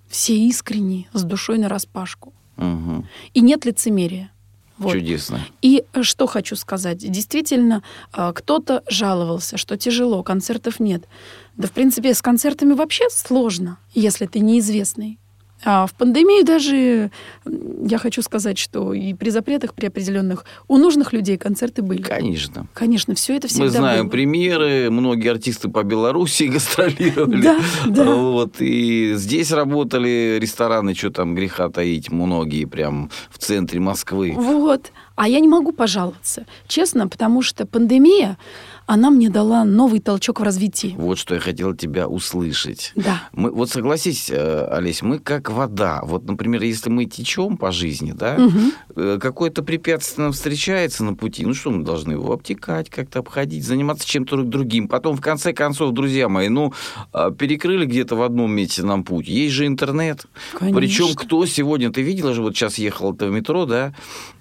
все 0.10 0.36
искренние, 0.38 1.08
с 1.13 1.23
душой 1.23 1.58
на 1.58 1.69
Мгм. 2.62 3.08
и 3.34 3.41
нет 3.41 3.65
лицемерия. 3.65 4.32
Вот. 4.78 4.93
Чудесно. 4.93 5.41
И 5.62 5.84
э, 5.93 6.02
что 6.02 6.26
хочу 6.26 6.56
сказать. 6.56 6.97
Действительно, 6.97 7.84
а, 8.12 8.34
кто-то 8.34 8.82
жаловался, 8.89 9.58
что 9.58 9.78
тяжело, 9.78 10.24
концертов 10.24 10.80
нет. 10.80 11.04
Да, 11.56 11.67
в 11.67 11.71
принципе, 11.71 12.15
с 12.15 12.21
концертами 12.24 12.74
вообще 12.74 13.04
сложно, 13.12 13.78
если 13.93 14.26
ты 14.26 14.39
неизвестный. 14.39 15.19
А 15.63 15.86
в 15.86 15.93
пандемию 15.93 16.43
даже 16.45 17.12
я 17.86 17.97
хочу 17.97 18.21
сказать, 18.21 18.58
что 18.58 18.93
и 18.93 19.13
при 19.13 19.30
запретах, 19.30 19.74
при 19.74 19.88
определенных 19.88 20.45
у 20.67 20.78
нужных 20.78 21.13
людей 21.13 21.38
концерты 21.38 21.82
были. 21.82 22.02
Конечно. 22.02 22.67
Конечно, 22.74 23.15
все 23.15 23.36
это 23.36 23.47
всегда 23.47 23.65
Мы 23.65 23.69
знаем 23.69 24.06
было. 24.06 24.12
примеры, 24.12 24.89
многие 24.89 25.30
артисты 25.32 25.69
по 25.69 25.84
Белоруссии 25.84 26.45
гастролировали. 26.45 27.41
Да, 27.41 27.60
да. 27.88 28.06
Вот, 28.06 28.56
и 28.60 29.13
здесь 29.15 29.52
работали 29.52 30.38
рестораны, 30.39 30.95
что 30.95 31.12
там 31.12 31.36
греха 31.36 31.69
таить, 31.69 32.12
многие 32.12 32.65
прям 32.65 33.10
в 33.30 33.38
центре 33.38 33.80
Москвы. 33.80 34.34
Вот. 34.36 34.91
А 35.15 35.28
я 35.28 35.39
не 35.39 35.47
могу 35.47 35.71
пожаловаться, 35.71 36.45
честно, 36.67 37.08
потому 37.08 37.41
что 37.41 37.65
пандемия, 37.65 38.38
она 38.86 39.10
мне 39.10 39.30
дала 39.30 39.63
новый 39.63 40.00
толчок 40.00 40.39
в 40.39 40.43
развитии. 40.43 40.95
Вот 40.97 41.17
что 41.17 41.36
я 41.36 41.39
хотел 41.39 41.74
тебя 41.76 42.08
услышать. 42.08 42.91
Да. 42.95 43.24
Мы, 43.32 43.52
вот 43.52 43.69
согласись, 43.69 44.30
э, 44.30 44.67
Олесь, 44.71 45.02
мы 45.02 45.19
как 45.19 45.50
вода. 45.50 46.02
Вот, 46.04 46.26
например, 46.26 46.62
если 46.63 46.89
мы 46.89 47.06
течем 47.06 47.58
по 47.58 47.71
жизни, 47.71 48.12
да, 48.12 48.38
э, 48.95 49.17
какое-то 49.21 49.63
препятствие 49.63 50.26
нам 50.26 50.34
встречается 50.34 51.04
на 51.04 51.13
пути, 51.13 51.45
ну 51.45 51.54
что 51.54 51.71
мы 51.71 51.84
должны 51.84 52.13
его 52.13 52.34
обтекать, 52.34 52.89
как-то 52.89 53.19
обходить, 53.19 53.63
заниматься 53.63 54.08
чем-то 54.08 54.38
друг 54.38 54.50
другим. 54.50 54.88
Потом, 54.88 55.15
в 55.15 55.21
конце 55.21 55.54
концов, 55.54 55.93
друзья 55.93 56.28
мои, 56.28 56.50
ну, 56.50 56.74
э, 57.13 57.32
перекрыли 57.38 57.86
где-то 57.86 58.15
в 58.15 58.21
одном 58.21 58.52
месте 58.52 58.84
нам 58.84 59.04
путь. 59.04 59.28
Есть 59.28 59.54
же 59.54 59.67
интернет. 59.67 60.26
Конечно. 60.58 60.80
Причем 60.80 61.15
кто 61.15 61.45
сегодня, 61.45 61.91
ты 61.91 62.02
видела 62.02 62.34
же, 62.34 62.41
вот 62.41 62.56
сейчас 62.56 62.78
ехал 62.78 63.13
ты 63.13 63.28
в 63.28 63.32
метро, 63.32 63.65
да, 63.65 63.93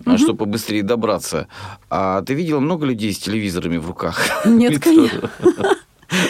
а 0.05 0.19
чтобы 0.19 0.47
побыстрее 0.61 0.83
добраться. 0.83 1.49
А 1.89 2.23
ты 2.23 2.35
видела 2.35 2.61
много 2.61 2.87
людей 2.87 3.13
с 3.13 3.19
телевизорами 3.19 3.79
в 3.79 3.87
руках? 3.89 4.21
Нет, 4.45 4.79
конечно. 4.83 5.31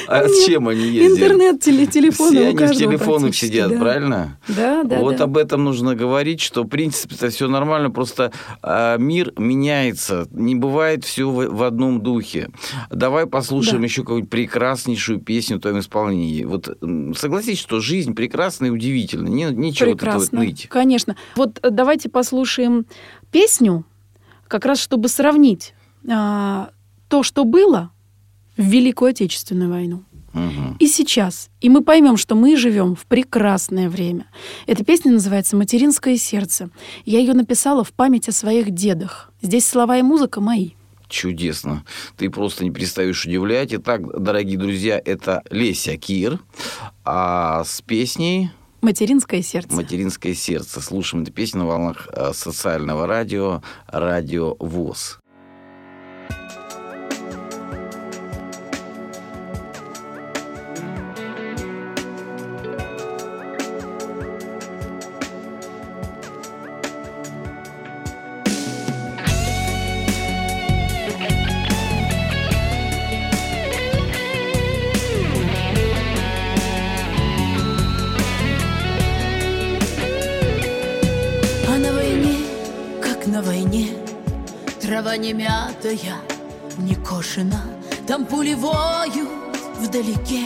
А 0.09 0.29
с 0.29 0.45
чем 0.45 0.69
они 0.69 0.83
ездят? 0.83 1.19
Интернет, 1.19 1.61
теле- 1.63 1.87
телефоны 1.87 2.31
Все 2.37 2.49
они 2.49 2.67
в 2.67 2.77
телефонах 2.77 3.35
сидят, 3.35 3.71
да. 3.71 3.79
правильно? 3.79 4.39
Да, 4.47 4.83
да, 4.85 4.99
вот 4.99 5.17
да. 5.17 5.25
об 5.25 5.39
этом 5.39 5.65
нужно 5.65 5.95
говорить, 5.95 6.43
что 6.43 6.65
в 6.65 6.69
принципе 6.69 7.15
это 7.15 7.31
все 7.31 7.49
нормально, 7.49 7.91
просто 7.91 8.31
а, 8.63 8.99
мир 8.99 9.33
меняется, 9.39 10.29
не 10.33 10.55
бывает 10.55 11.07
все 11.07 11.31
в, 11.31 11.47
в 11.49 11.63
одном 11.63 12.03
духе. 12.03 12.51
Давай 12.91 13.27
послушаем 13.27 13.81
Да. 13.81 13.87
еще 13.87 14.03
какую-нибудь 14.03 14.31
прекраснейшую 14.31 15.19
песню 15.19 15.57
в 15.57 15.61
твоем 15.61 15.79
исполнении. 15.79 16.45
Вот 16.45 16.69
согласись, 17.17 17.59
что 17.59 17.81
жизнь 17.81 18.15
прекрасна 18.15 18.67
и 18.67 18.71
удивительна, 18.71 19.29
не, 19.29 19.45
нечего 19.45 19.93
тут 19.93 20.03
вот 20.03 20.11
Прекрасно. 20.11 20.41
ныть. 20.41 20.67
Конечно. 20.69 21.17
Вот 21.37 21.59
э, 21.63 21.71
давайте 21.71 22.11
послушаем 22.11 22.85
песню, 23.33 23.87
как 24.51 24.67
раз 24.67 24.81
чтобы 24.81 25.09
сравнить 25.09 25.75
а, 26.11 26.71
то, 27.09 27.23
что 27.23 27.45
было 27.45 27.93
в 28.57 28.63
Великую 28.63 29.11
Отечественную 29.11 29.71
войну. 29.71 30.03
И 30.79 30.87
сейчас. 30.87 31.51
И 31.61 31.69
мы 31.69 31.83
поймем, 31.83 32.17
что 32.17 32.37
мы 32.37 32.57
живем 32.57 32.95
в 32.95 33.05
прекрасное 33.07 33.89
время. 33.89 34.27
Эта 34.67 34.85
песня 34.85 35.11
называется 35.11 35.57
«Материнское 35.57 36.17
сердце». 36.17 36.71
Я 37.05 37.19
ее 37.19 37.35
написала 37.35 37.83
в 37.83 37.93
память 37.93 38.29
о 38.29 38.33
своих 38.33 38.71
дедах. 38.71 39.33
Здесь 39.43 39.67
слова 39.67 39.99
и 39.99 40.03
музыка 40.03 40.41
мои. 40.41 40.71
Чудесно. 41.09 41.85
Ты 42.17 42.31
просто 42.31 42.63
не 42.63 42.71
перестаешь 42.71 43.25
удивлять. 43.27 43.75
Итак, 43.75 44.03
дорогие 44.23 44.57
друзья, 44.57 45.03
это 45.05 45.43
Леся 45.51 45.97
Кир, 45.97 46.39
а 47.05 47.65
с 47.65 47.83
песней 47.83 48.51
«Материнское 48.81 49.43
сердце». 49.43 49.75
«Материнское 49.75 50.35
сердце». 50.35 50.81
Слушаем 50.81 51.23
эту 51.23 51.33
песню 51.33 51.61
на 51.61 51.67
волнах 51.67 52.09
э, 52.13 52.33
социального 52.33 53.07
радио 53.07 53.63
«Радио 53.87 54.57
ВОЗ». 54.59 55.21
Трава 85.01 85.17
не 85.17 85.33
мятая, 85.33 86.17
не 86.79 86.95
кошена, 86.95 87.63
там 88.07 88.27
пули 88.27 88.53
воют 88.53 89.57
вдалеке, 89.79 90.45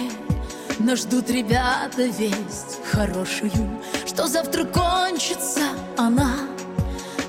но 0.78 0.94
ждут 0.94 1.28
ребята 1.28 2.04
весть 2.04 2.78
хорошую, 2.92 3.80
что 4.06 4.28
завтра 4.28 4.64
кончится 4.64 5.62
она. 5.96 6.34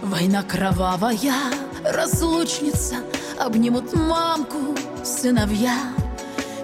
Война 0.04 0.44
кровавая, 0.44 1.34
разлучница, 1.84 2.98
обнимут 3.40 3.94
мамку 3.94 4.76
сыновья, 5.04 5.78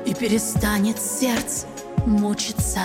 и 0.05 0.13
перестанет 0.13 1.01
сердце 1.01 1.65
мучиться. 2.05 2.81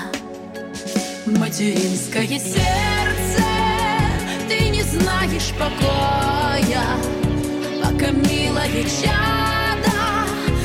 Материнское 1.27 2.27
сердце, 2.27 3.45
ты 4.49 4.71
не 4.71 4.83
знаешь 4.83 5.53
покоя, 5.59 7.16
пока 8.07 8.13
милое 8.13 8.85
чадо 8.85 9.93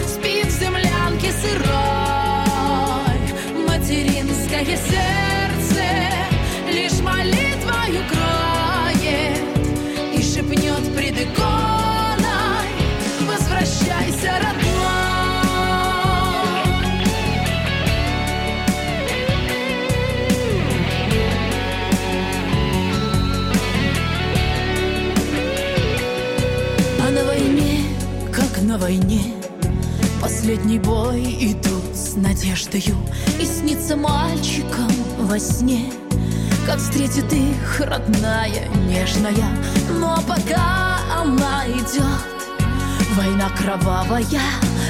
спит 0.08 0.48
в 0.48 0.60
землянке 0.60 1.32
сырой. 1.32 3.20
Материнское 3.68 4.78
сердце 4.78 5.86
лишь 6.72 7.00
молитвою 7.02 8.04
кроет 8.10 9.44
и 10.14 10.22
шепнет 10.22 10.96
пред 10.96 11.28
на 28.72 28.78
войне, 28.78 29.34
Последний 30.22 30.80
бой 30.80 31.22
идут 31.42 31.94
с 31.94 32.16
надеждою 32.16 32.96
И 33.38 33.44
снится 33.44 33.98
мальчикам 33.98 34.90
во 35.18 35.38
сне. 35.38 35.92
Как 36.66 36.78
встретит 36.78 37.34
их 37.34 37.82
родная, 37.82 38.70
нежная. 38.88 39.50
Но 40.00 40.18
пока 40.26 41.00
она 41.22 41.68
идет. 41.68 42.22
Война 43.18 43.50
кровавая, 43.58 44.24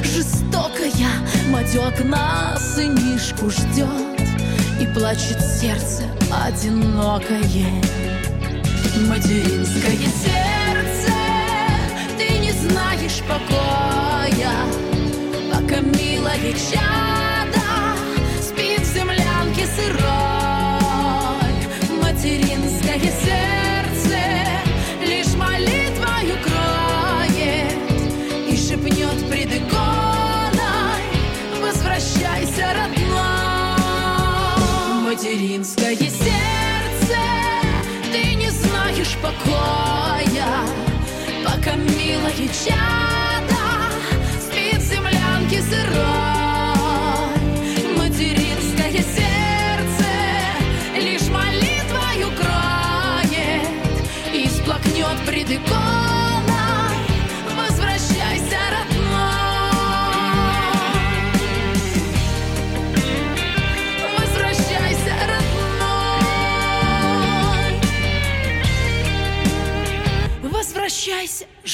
жестокая. 0.04 1.10
Мать 1.50 1.76
у 1.76 1.82
окна 1.82 2.56
сынишку 2.76 3.50
ждет 3.50 4.22
И 4.80 4.86
плачет 4.94 5.42
сердце 5.60 6.04
одинокое. 6.30 7.82
Материнское 9.08 9.98
сердце, 9.98 10.51
пока 41.62 41.76
милое 41.76 42.48
чадо 42.48 43.62
спит 44.40 44.82
в 44.82 44.82
землянке 44.82 45.62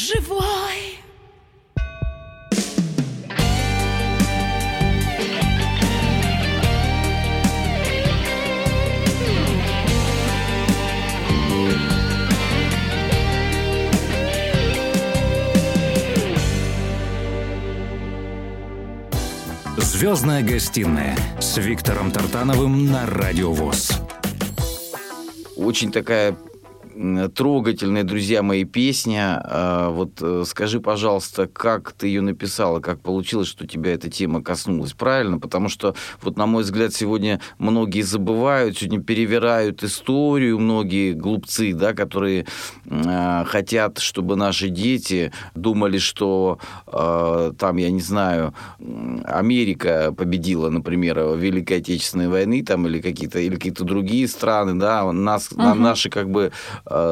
живой. 0.07 0.37
«Звездная 19.77 20.41
гостиная» 20.43 21.17
с 21.41 21.57
Виктором 21.57 22.11
Тартановым 22.11 22.85
на 22.85 23.05
Радиовоз. 23.07 23.99
Очень 25.55 25.91
такая 25.91 26.37
трогательная, 27.35 28.03
друзья 28.03 28.41
мои, 28.41 28.63
песня. 28.63 29.39
А, 29.43 29.89
Вот 29.89 30.19
э, 30.21 30.43
скажи, 30.47 30.79
пожалуйста, 30.79 31.47
как 31.47 31.91
ты 31.91 32.07
ее 32.07 32.21
написала, 32.21 32.79
как 32.79 32.99
получилось, 33.01 33.47
что 33.47 33.67
тебя 33.67 33.93
эта 33.93 34.09
тема 34.09 34.41
коснулась, 34.41 34.93
правильно? 34.93 35.37
Потому 35.37 35.69
что, 35.69 35.95
вот 36.21 36.37
на 36.37 36.45
мой 36.47 36.63
взгляд, 36.63 36.93
сегодня 36.93 37.39
многие 37.59 38.01
забывают, 38.01 38.77
сегодня 38.77 39.01
перевирают 39.01 39.83
историю, 39.83 40.59
многие 40.59 41.13
глупцы, 41.13 41.73
да, 41.73 41.93
которые 41.93 42.45
э, 42.85 43.43
хотят, 43.45 43.99
чтобы 43.99 44.35
наши 44.35 44.69
дети 44.69 45.31
думали, 45.53 45.99
что 45.99 46.57
э, 46.87 47.51
там, 47.59 47.77
я 47.77 47.91
не 47.91 48.01
знаю, 48.01 48.53
Америка 49.25 50.13
победила, 50.17 50.69
например, 50.69 51.19
Великой 51.37 51.77
Отечественной 51.79 52.27
войны, 52.27 52.63
там, 52.63 52.87
или 52.87 53.01
какие-то, 53.01 53.39
или 53.39 53.55
какие-то 53.55 53.83
другие 53.83 54.27
страны, 54.27 54.73
да, 54.79 55.11
нас, 55.11 55.51
на- 55.51 55.75
Мгм. 55.75 55.83
наши, 55.83 56.09
как 56.09 56.29
бы, 56.29 56.51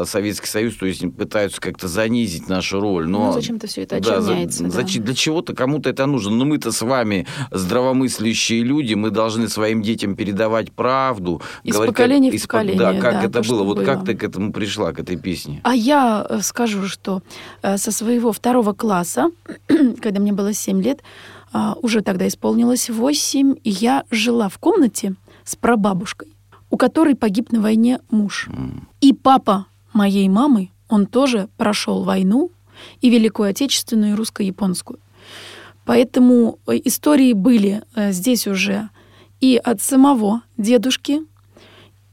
Советский 0.06 0.48
Союз, 0.48 0.76
то 0.76 0.86
есть 0.86 1.02
пытаются 1.18 1.60
как-то 1.62 1.88
занизить 1.88 2.48
нашу 2.50 2.80
роль. 2.80 3.08
Но, 3.08 3.28
Ну, 3.28 3.32
зачем-то 3.34 3.68
все 3.68 3.84
это 3.84 4.00
да, 4.00 4.22
за- 4.22 4.34
да. 4.36 4.70
зачем- 4.70 5.04
для 5.04 5.14
чего-то 5.14 5.54
кому-то 5.54 5.90
это 5.90 6.06
нужно. 6.06 6.32
Но 6.32 6.46
мы-то 6.46 6.72
с 6.72 6.82
вами 6.82 7.28
здравомыслящие 7.52 8.64
люди, 8.64 8.94
мы 8.94 9.10
должны 9.12 9.48
своим 9.50 9.82
детям 9.82 10.16
передавать 10.16 10.72
правду. 10.72 11.42
Из 11.64 11.74
говорить, 11.74 11.96
поколения 11.96 12.32
как- 12.32 12.40
в 12.40 12.44
из 12.44 12.48
по- 12.48 12.54
Да, 12.54 12.60
поколение, 12.62 13.02
как 13.02 13.14
да, 13.14 13.24
это 13.24 13.42
то, 13.42 13.50
было. 13.50 13.64
Вот 13.64 13.78
было. 13.78 13.86
как 13.86 14.06
ты 14.06 14.16
к 14.16 14.24
этому 14.24 14.52
пришла, 14.54 14.94
к 14.94 15.00
этой 15.00 15.18
песне? 15.18 15.62
А 15.64 15.76
я 15.76 16.26
э, 16.30 16.40
скажу, 16.42 16.88
что 16.88 17.22
э, 17.62 17.78
со 17.78 17.92
своего 17.92 18.32
второго 18.32 18.74
класса, 18.74 19.30
когда 20.02 20.20
мне 20.20 20.34
было 20.34 20.54
7 20.54 20.82
лет, 20.82 21.02
а, 21.54 21.76
уже 21.82 22.02
тогда 22.02 22.28
исполнилось 22.28 22.90
8, 22.90 23.56
и 23.64 23.70
я 23.70 24.04
жила 24.12 24.50
в 24.50 24.58
комнате 24.58 25.16
с 25.44 25.56
прабабушкой, 25.56 26.28
у 26.76 26.78
которой 26.78 27.16
погиб 27.16 27.54
на 27.54 27.62
войне 27.62 28.02
муж. 28.12 28.50
И 29.00 29.14
папа 29.14 29.68
моей 29.94 30.28
мамы, 30.28 30.72
он 30.90 31.06
тоже 31.06 31.48
прошел 31.56 32.04
войну, 32.04 32.52
и 33.00 33.10
Великую 33.10 33.48
Отечественную, 33.48 34.12
и 34.12 34.16
русско-японскую. 34.16 35.00
Поэтому 35.86 36.60
э, 36.68 36.82
истории 36.84 37.32
были 37.32 37.82
э, 37.96 38.12
здесь 38.12 38.46
уже 38.46 38.90
и 39.40 39.56
от 39.56 39.82
самого 39.82 40.42
дедушки, 40.58 41.22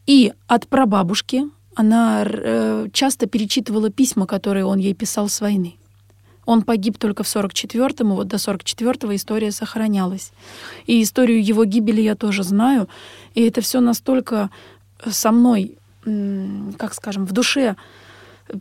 и 0.07 0.33
от 0.46 0.68
прабабушки. 0.68 1.42
Она 1.75 2.25
э, 2.25 2.87
часто 2.92 3.27
перечитывала 3.27 3.90
письма, 3.90 4.29
которые 4.29 4.64
он 4.64 4.79
ей 4.79 4.94
писал 4.94 5.29
с 5.29 5.40
войны. 5.40 5.75
Он 6.44 6.62
погиб 6.62 6.98
только 6.98 7.22
в 7.22 7.26
44-м, 7.26 8.12
и 8.12 8.16
вот 8.16 8.28
до 8.28 8.37
44-го 8.37 9.14
история 9.14 9.52
сохранялась. 9.52 10.33
И 10.87 11.02
историю 11.02 11.44
его 11.44 11.64
гибели 11.64 12.00
я 12.00 12.14
тоже 12.16 12.42
знаю. 12.42 12.88
И 13.35 13.42
это 13.42 13.61
все 13.61 13.81
настолько 13.81 14.50
со 15.07 15.31
мной, 15.31 15.76
как 16.78 16.94
скажем, 16.94 17.26
в 17.26 17.33
душе 17.33 17.76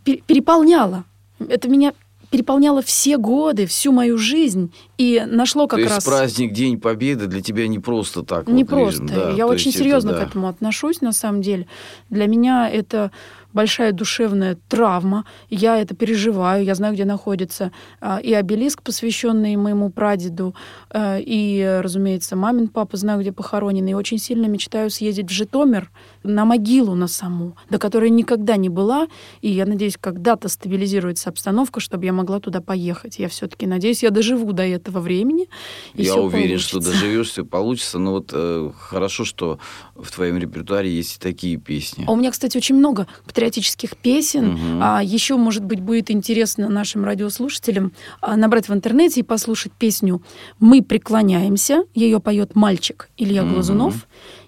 пе- 0.03 0.21
переполняло. 0.27 1.05
Это 1.39 1.67
меня 1.69 1.93
переполняло 2.31 2.81
все 2.81 3.17
годы, 3.17 3.65
всю 3.65 3.91
мою 3.91 4.17
жизнь. 4.17 4.71
И 4.97 5.21
нашло 5.27 5.67
как 5.67 5.77
то 5.77 5.81
есть 5.81 5.95
раз... 5.95 6.05
праздник 6.05 6.53
День 6.53 6.79
Победы 6.79 7.27
для 7.27 7.41
тебя 7.41 7.67
не 7.67 7.77
просто 7.77 8.23
так. 8.23 8.47
Не 8.47 8.63
вот 8.63 8.69
просто. 8.69 9.03
да, 9.03 9.31
Я 9.31 9.45
то 9.45 9.47
очень 9.47 9.67
есть 9.67 9.75
это 9.75 9.83
серьезно 9.83 10.11
да. 10.13 10.19
к 10.19 10.29
этому 10.29 10.47
отношусь, 10.47 11.01
на 11.01 11.11
самом 11.11 11.41
деле. 11.41 11.67
Для 12.09 12.27
меня 12.27 12.69
это 12.69 13.11
большая 13.53 13.91
душевная 13.91 14.57
травма. 14.67 15.25
Я 15.49 15.77
это 15.77 15.95
переживаю, 15.95 16.63
я 16.63 16.75
знаю, 16.75 16.93
где 16.93 17.05
находится 17.05 17.71
а, 17.99 18.19
и 18.19 18.33
обелиск, 18.33 18.81
посвященный 18.81 19.55
моему 19.55 19.89
прадеду, 19.89 20.55
и, 20.93 21.79
разумеется, 21.81 22.35
мамин 22.35 22.67
папа, 22.67 22.97
знаю, 22.97 23.21
где 23.21 23.31
похоронен. 23.31 23.87
И 23.87 23.93
очень 23.93 24.17
сильно 24.17 24.45
мечтаю 24.47 24.89
съездить 24.89 25.27
в 25.29 25.33
Житомир 25.33 25.89
на 26.23 26.45
могилу 26.45 26.95
на 26.95 27.07
саму, 27.07 27.55
до 27.69 27.79
которой 27.79 28.09
никогда 28.09 28.57
не 28.57 28.69
была. 28.69 29.07
И 29.41 29.49
я 29.49 29.65
надеюсь, 29.65 29.97
когда-то 29.99 30.49
стабилизируется 30.49 31.29
обстановка, 31.29 31.79
чтобы 31.79 32.05
я 32.05 32.13
могла 32.13 32.39
туда 32.39 32.61
поехать. 32.61 33.19
Я 33.19 33.29
все-таки 33.29 33.65
надеюсь, 33.67 34.03
я 34.03 34.09
доживу 34.09 34.51
до 34.51 34.63
этого 34.63 34.99
времени. 34.99 35.47
и 35.93 36.03
Я 36.03 36.15
уверен, 36.15 36.59
что 36.59 36.77
получится. 36.77 36.91
доживешь, 36.91 37.29
все 37.29 37.45
получится. 37.45 37.99
Но 37.99 38.11
вот 38.11 38.31
э, 38.33 38.71
хорошо, 38.77 39.25
что 39.25 39.59
в 39.95 40.11
твоем 40.11 40.37
репертуаре 40.37 40.89
есть 40.89 41.17
и 41.17 41.19
такие 41.19 41.57
песни. 41.57 42.05
А 42.07 42.11
у 42.11 42.15
меня, 42.15 42.31
кстати, 42.31 42.57
очень 42.57 42.75
много 42.75 43.07
патриотических 43.25 43.95
песен. 43.97 44.53
Мгм. 44.53 44.79
А 44.81 45.01
еще, 45.03 45.37
может 45.37 45.63
быть, 45.63 45.79
будет 45.79 46.11
интересно 46.11 46.69
нашим 46.69 47.05
радиослушателям 47.05 47.93
а, 48.19 48.35
набрать 48.35 48.67
в 48.69 48.73
интернете 48.73 49.21
и 49.21 49.23
послушать 49.23 49.71
песню 49.71 50.21
«Мы 50.59 50.80
преклоняемся». 50.83 51.83
Ее 51.93 52.19
поет 52.19 52.55
мальчик 52.55 53.09
Илья 53.17 53.43
Мгм. 53.43 53.53
Глазунов. 53.53 54.07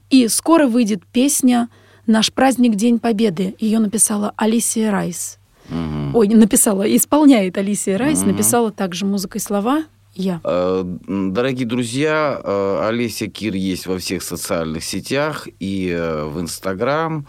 И 0.10 0.28
скоро 0.28 0.68
выйдет 0.68 1.04
песня 1.12 1.70
«Наш 2.06 2.32
праздник 2.32 2.76
День 2.76 3.00
Победы». 3.00 3.56
Ее 3.60 3.80
написала 3.80 4.34
Алисия 4.36 4.92
Райс. 4.92 5.40
Мгм. 5.70 6.16
Ой, 6.16 6.28
написала, 6.28 6.84
исполняет 6.84 7.58
Алисия 7.58 7.98
Райс. 7.98 8.20
Мгм. 8.20 8.32
Написала 8.32 8.72
также 8.72 9.06
музыкой 9.06 9.42
слова 9.42 9.84
я. 10.16 10.40
Э, 10.44 10.84
Дорогие 11.08 11.66
друзья, 11.66 12.40
э, 12.44 12.88
Олеся 12.88 13.28
Кир 13.28 13.56
есть 13.56 13.88
во 13.88 13.98
всех 13.98 14.24
социальных 14.24 14.84
сетях, 14.84 15.48
и 15.60 15.90
э, 15.90 16.26
в 16.26 16.40
Инстаграм, 16.40 17.26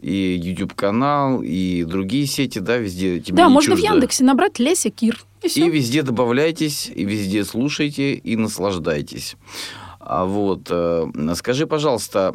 и 0.00 0.40
YouTube-канал, 0.42 1.42
и 1.42 1.84
другие 1.84 2.26
сети, 2.26 2.58
да, 2.58 2.76
везде 2.76 3.20
тебе 3.20 3.36
Да, 3.36 3.48
можно 3.48 3.74
в 3.74 3.78
чуждо. 3.78 3.94
Яндексе 3.94 4.24
набрать 4.24 4.58
Леся 4.58 4.90
Кир. 4.90 5.24
И 5.42 5.46
И 5.46 5.48
все. 5.48 5.68
везде 5.70 6.02
добавляйтесь, 6.02 6.90
и 6.94 7.04
везде 7.04 7.44
слушайте, 7.44 8.14
и 8.14 8.36
наслаждайтесь. 8.36 9.36
А 10.00 10.24
вот, 10.24 10.70
скажи, 11.36 11.66
пожалуйста, 11.66 12.34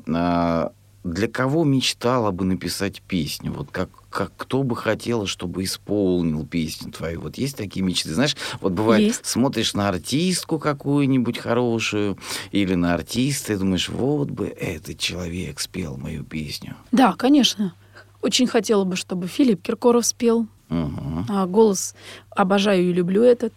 для 1.03 1.27
кого 1.27 1.63
мечтала 1.63 2.31
бы 2.31 2.45
написать 2.45 3.01
песню? 3.01 3.51
Вот 3.53 3.69
как, 3.71 3.89
как 4.11 4.31
кто 4.35 4.63
бы 4.63 4.75
хотела, 4.75 5.25
чтобы 5.25 5.63
исполнил 5.63 6.45
песню 6.45 6.91
твою? 6.91 7.21
Вот 7.21 7.37
есть 7.37 7.57
такие 7.57 7.83
мечты? 7.83 8.13
Знаешь, 8.13 8.35
вот 8.59 8.73
бывает, 8.73 9.01
Есть. 9.01 9.25
смотришь 9.25 9.73
на 9.73 9.87
артистку 9.87 10.59
какую-нибудь 10.59 11.37
хорошую 11.37 12.17
или 12.51 12.75
на 12.75 12.93
артиста 12.93 13.53
и 13.53 13.55
думаешь, 13.55 13.89
вот 13.89 14.29
бы 14.29 14.47
этот 14.47 14.99
человек 14.99 15.59
спел 15.59 15.97
мою 15.97 16.23
песню. 16.23 16.75
Да, 16.91 17.13
конечно. 17.13 17.73
Очень 18.21 18.47
хотела 18.47 18.83
бы, 18.83 18.95
чтобы 18.95 19.27
Филипп 19.27 19.63
Киркоров 19.63 20.05
спел. 20.05 20.45
Мгм. 20.69 21.25
А, 21.29 21.47
голос 21.47 21.95
обожаю 22.29 22.89
и 22.89 22.93
люблю 22.93 23.23
этот. 23.23 23.53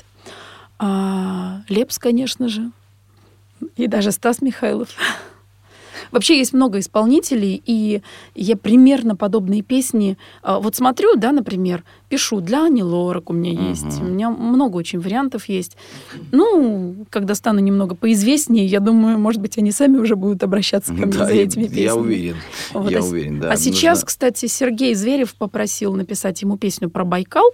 А, 0.79 1.63
Лепс, 1.69 1.99
конечно 1.99 2.49
же. 2.49 2.71
И 3.77 3.87
даже 3.87 4.13
Стас 4.13 4.41
Михайлов. 4.41 4.89
Вообще 6.15 6.39
есть 6.39 6.53
много 6.53 6.79
исполнителей, 6.79 7.61
и 7.67 8.01
я 8.37 8.57
примерно 8.57 9.17
подобные 9.17 9.63
песни... 9.63 10.17
а, 10.43 10.61
Вот 10.61 10.77
смотрю, 10.77 11.17
да, 11.17 11.33
например, 11.33 11.83
пишу 12.09 12.41
для 12.41 12.65
Ани 12.67 12.85
Лорак 12.85 13.31
у 13.31 13.33
меня 13.33 13.69
есть. 13.71 14.01
У 14.01 14.05
меня 14.05 14.31
много 14.31 14.77
очень 14.77 15.01
вариантов 15.01 15.49
есть. 15.49 15.77
Ну, 16.31 17.05
когда 17.11 17.35
стану 17.35 17.59
немного 17.59 17.97
поизвестнее, 17.97 18.65
я 18.65 18.79
думаю, 18.79 19.19
может 19.19 19.41
быть, 19.41 19.59
они 19.59 19.73
сами 19.73 19.99
уже 19.99 20.15
будут 20.15 20.43
обращаться 20.45 20.95
ко 20.95 21.03
мне 21.07 21.13
Да, 21.19 21.27
за 21.27 21.35
я- 21.35 21.43
этими 21.43 21.65
песнями. 21.65 21.81
я 21.83 21.97
уверен. 21.97 22.37
Вот, 22.73 22.91
я 22.93 23.01
а 23.01 23.03
уверен, 23.03 23.41
да. 23.41 23.51
а 23.51 23.57
сейчас, 23.57 23.99
Нужно- 23.99 24.07
кстати, 24.07 24.47
Сергей 24.47 24.95
Зверев 24.95 25.35
попросил 25.35 25.95
написать 25.95 26.41
ему 26.43 26.57
песню 26.57 26.91
про 26.91 27.05
Байкал, 27.05 27.51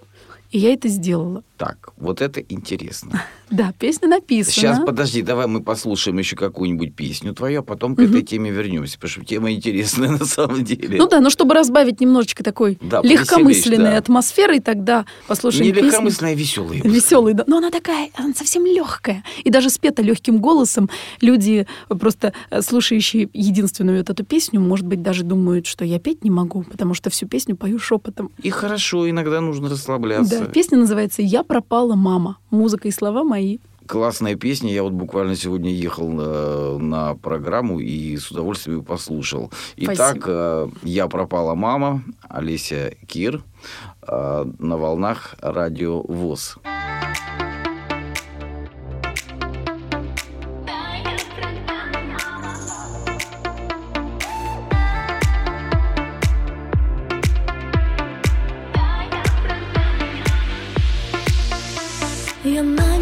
и 0.50 0.58
я 0.58 0.74
это 0.74 0.88
сделала. 0.88 1.42
Так, 1.60 1.92
вот 1.98 2.22
это 2.22 2.40
интересно. 2.40 3.22
Да, 3.50 3.74
песня 3.76 4.06
написана. 4.06 4.52
Сейчас, 4.52 4.78
подожди, 4.78 5.22
давай 5.22 5.48
мы 5.48 5.60
послушаем 5.60 6.16
еще 6.18 6.36
какую-нибудь 6.36 6.94
песню 6.94 7.34
твою, 7.34 7.58
а 7.58 7.62
потом 7.64 7.96
к 7.96 8.00
этой 8.00 8.22
теме 8.22 8.52
вернемся, 8.52 8.94
потому 8.96 9.10
что 9.10 9.24
тема 9.24 9.50
интересная 9.50 10.08
на 10.20 10.24
самом 10.24 10.62
деле. 10.62 10.96
Ну 10.96 11.08
да, 11.08 11.18
ну 11.18 11.30
чтобы 11.30 11.54
разбавить 11.54 12.00
немножечко 12.00 12.44
такой 12.44 12.78
Да, 12.80 13.00
легкомысленной 13.02 13.90
да. 13.90 13.96
атмосферы, 13.96 14.60
тогда 14.60 15.04
послушаем 15.26 15.64
Не 15.64 15.72
песню. 15.72 15.88
легкомысленная, 15.88 16.32
а 16.32 16.36
веселая. 16.36 16.80
Веселый, 16.82 17.34
да. 17.34 17.42
Но 17.48 17.56
она 17.56 17.70
такая, 17.72 18.10
она 18.14 18.32
совсем 18.34 18.64
легкая. 18.64 19.24
И 19.42 19.50
даже 19.50 19.68
спета 19.68 20.00
легким 20.00 20.38
голосом. 20.38 20.88
Люди, 21.20 21.66
просто 21.88 22.32
э, 22.50 22.62
слушающие 22.62 23.28
единственную 23.32 23.98
вот 23.98 24.10
эту 24.10 24.24
песню, 24.24 24.60
может 24.60 24.86
быть, 24.86 25.02
даже 25.02 25.24
думают, 25.24 25.66
что 25.66 25.84
я 25.84 25.98
петь 25.98 26.22
не 26.22 26.30
могу, 26.30 26.62
потому 26.62 26.94
что 26.94 27.10
всю 27.10 27.26
песню 27.26 27.56
пою 27.56 27.80
шепотом. 27.80 28.30
И 28.40 28.50
хорошо, 28.50 29.10
иногда 29.10 29.40
нужно 29.40 29.68
расслабляться. 29.68 30.38
Да, 30.38 30.44
песня 30.46 30.78
называется 30.78 31.20
«Я 31.20 31.42
пропала, 31.50 31.96
мама». 31.96 32.38
Музыка 32.50 32.88
и 32.88 32.92
слова 32.92 33.24
мои. 33.24 33.58
Классная 33.86 34.36
песня. 34.36 34.72
Я 34.72 34.84
вот 34.84 34.92
буквально 34.92 35.34
сегодня 35.34 35.72
ехал 35.72 36.08
э, 36.12 36.78
на 36.78 37.16
программу 37.16 37.80
и 37.80 38.16
с 38.16 38.30
удовольствием 38.30 38.78
ее 38.78 38.84
послушал. 38.84 39.50
Итак, 39.76 40.18
э, 40.26 40.68
«Я 40.84 41.08
пропала, 41.08 41.56
мама», 41.56 42.04
Олеся 42.28 42.94
Кир 43.08 43.42
э, 44.06 44.44
на 44.58 44.76
волнах 44.76 45.34
радио 45.40 46.02
ВОЗ. 46.02 46.58
Я 62.50 62.64
на 62.64 62.99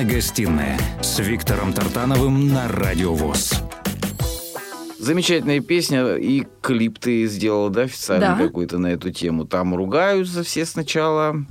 Звездная 0.00 0.16
гостиная 0.16 0.78
с 1.02 1.18
Виктором 1.18 1.74
Тартановым 1.74 2.48
на 2.48 2.68
Радио 2.68 3.12
ВОЗ. 3.12 3.52
Замечательная 4.98 5.60
песня, 5.60 6.14
и 6.14 6.46
клип 6.62 6.98
ты 6.98 7.26
сделал, 7.26 7.68
да, 7.68 7.82
официально 7.82 8.34
Да. 8.38 8.42
какой-то 8.46 8.78
на 8.78 8.86
эту 8.86 9.10
тему. 9.10 9.44
Там 9.44 9.74
ругаются 9.74 10.42
все 10.42 10.64
сначала. 10.64 11.44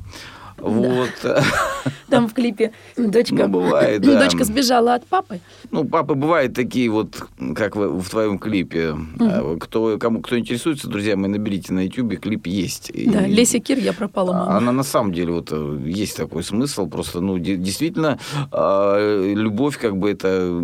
Вот. 0.70 1.10
Там 2.10 2.28
в 2.28 2.34
клипе 2.34 2.72
дочка, 2.98 3.36
Ну, 3.36 3.48
бывает, 3.48 4.02
да. 4.02 4.20
дочка 4.20 4.44
сбежала 4.44 4.96
от 4.96 5.06
папы. 5.06 5.40
Ну, 5.70 5.86
папы 5.86 6.16
бывают 6.16 6.54
такие 6.56 6.90
вот, 6.90 7.22
как 7.56 7.76
в, 7.76 8.00
в 8.02 8.10
твоем 8.10 8.40
клипе. 8.40 8.96
А, 9.20 9.58
Кто, 9.60 9.98
кому, 10.00 10.22
кто 10.22 10.38
интересуется, 10.38 10.88
друзья 10.88 11.16
мои, 11.16 11.30
наберите 11.30 11.72
на 11.74 11.86
ютубе, 11.86 12.18
клип 12.18 12.48
есть. 12.48 12.90
И- 12.90 13.08
Да, 13.10 13.28
Леся 13.28 13.60
Кир, 13.60 13.78
я 13.78 13.94
пропала, 13.94 14.34
мама. 14.34 14.58
Она 14.58 14.72
на 14.72 14.84
самом 14.84 15.14
деле 15.14 15.34
вот 15.34 15.50
э, 15.52 15.80
есть 15.86 16.18
такой 16.18 16.44
смысл, 16.44 16.88
просто 16.88 17.22
ну 17.22 17.38
де- 17.38 17.58
действительно 17.58 18.18
э, 18.52 19.34
любовь 19.36 19.78
как 19.78 19.96
бы 19.98 20.10
это 20.10 20.64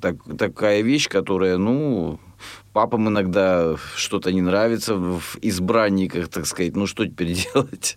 так- 0.00 0.36
такая 0.38 0.80
вещь, 0.82 1.08
которая 1.08 1.58
ну 1.58 2.18
папам 2.76 3.08
иногда 3.08 3.74
что-то 3.94 4.30
не 4.34 4.42
нравится 4.42 4.96
в 4.96 5.38
избранниках, 5.40 6.28
так 6.28 6.44
сказать, 6.44 6.76
ну 6.76 6.86
что 6.86 7.06
теперь 7.06 7.32
делать? 7.54 7.96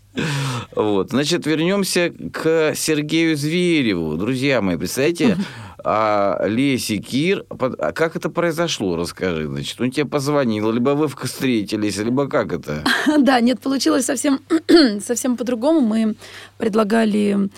Вот, 0.74 1.10
значит, 1.10 1.46
вернемся 1.46 2.14
к 2.32 2.74
Сергею 2.76 3.36
Звереву, 3.36 4.16
друзья 4.16 4.62
мои, 4.62 4.78
представляете? 4.78 5.36
А 5.84 6.46
Леси 6.48 7.00
Кир, 7.00 7.44
а 7.50 7.92
как 7.92 8.16
это 8.16 8.30
произошло, 8.30 8.96
расскажи, 8.96 9.48
значит, 9.48 9.82
он 9.82 9.92
тебе 9.92 10.06
позвонил, 10.06 10.72
либо 10.72 10.92
вы 10.92 11.10
встретились, 11.10 11.98
либо 11.98 12.30
как 12.30 12.54
это? 12.54 12.86
Да, 13.20 13.42
нет, 13.42 13.60
получилось 13.60 14.06
совсем, 14.06 14.40
совсем 15.02 15.36
по-другому. 15.36 15.82
Мы 15.82 16.16
предлагали 16.58 17.50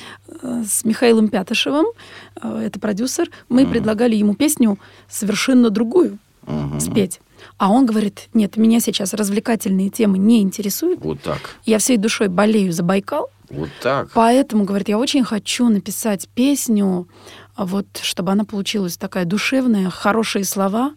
э, 0.41 0.63
с 0.67 0.83
Михаилом 0.85 1.29
Пятышевым, 1.29 1.85
э, 2.41 2.63
это 2.65 2.79
продюсер, 2.79 3.29
мы 3.47 3.67
предлагали 3.67 4.15
ему 4.15 4.33
песню 4.33 4.79
совершенно 5.07 5.69
другую 5.69 6.17
Мгм. 6.45 6.79
спеть. 6.79 7.19
А 7.57 7.71
он 7.71 7.85
говорит, 7.85 8.29
нет, 8.33 8.57
меня 8.57 8.79
сейчас 8.79 9.13
развлекательные 9.13 9.89
темы 9.89 10.17
не 10.17 10.41
интересуют. 10.41 10.99
Вот 11.01 11.21
так. 11.21 11.39
Я 11.65 11.79
всей 11.79 11.97
душой 11.97 12.27
болею 12.27 12.71
за 12.71 12.83
Байкал, 12.83 13.29
Вот 13.49 13.69
так. 13.81 14.09
поэтому, 14.13 14.63
говорит, 14.63 14.89
я 14.89 14.97
очень 14.97 15.23
хочу 15.23 15.69
написать 15.69 16.27
песню, 16.29 17.07
вот, 17.57 17.85
чтобы 18.01 18.31
она 18.31 18.45
получилась 18.45 18.97
такая 18.97 19.25
душевная, 19.25 19.89
хорошие 19.89 20.45
слова, 20.45 20.93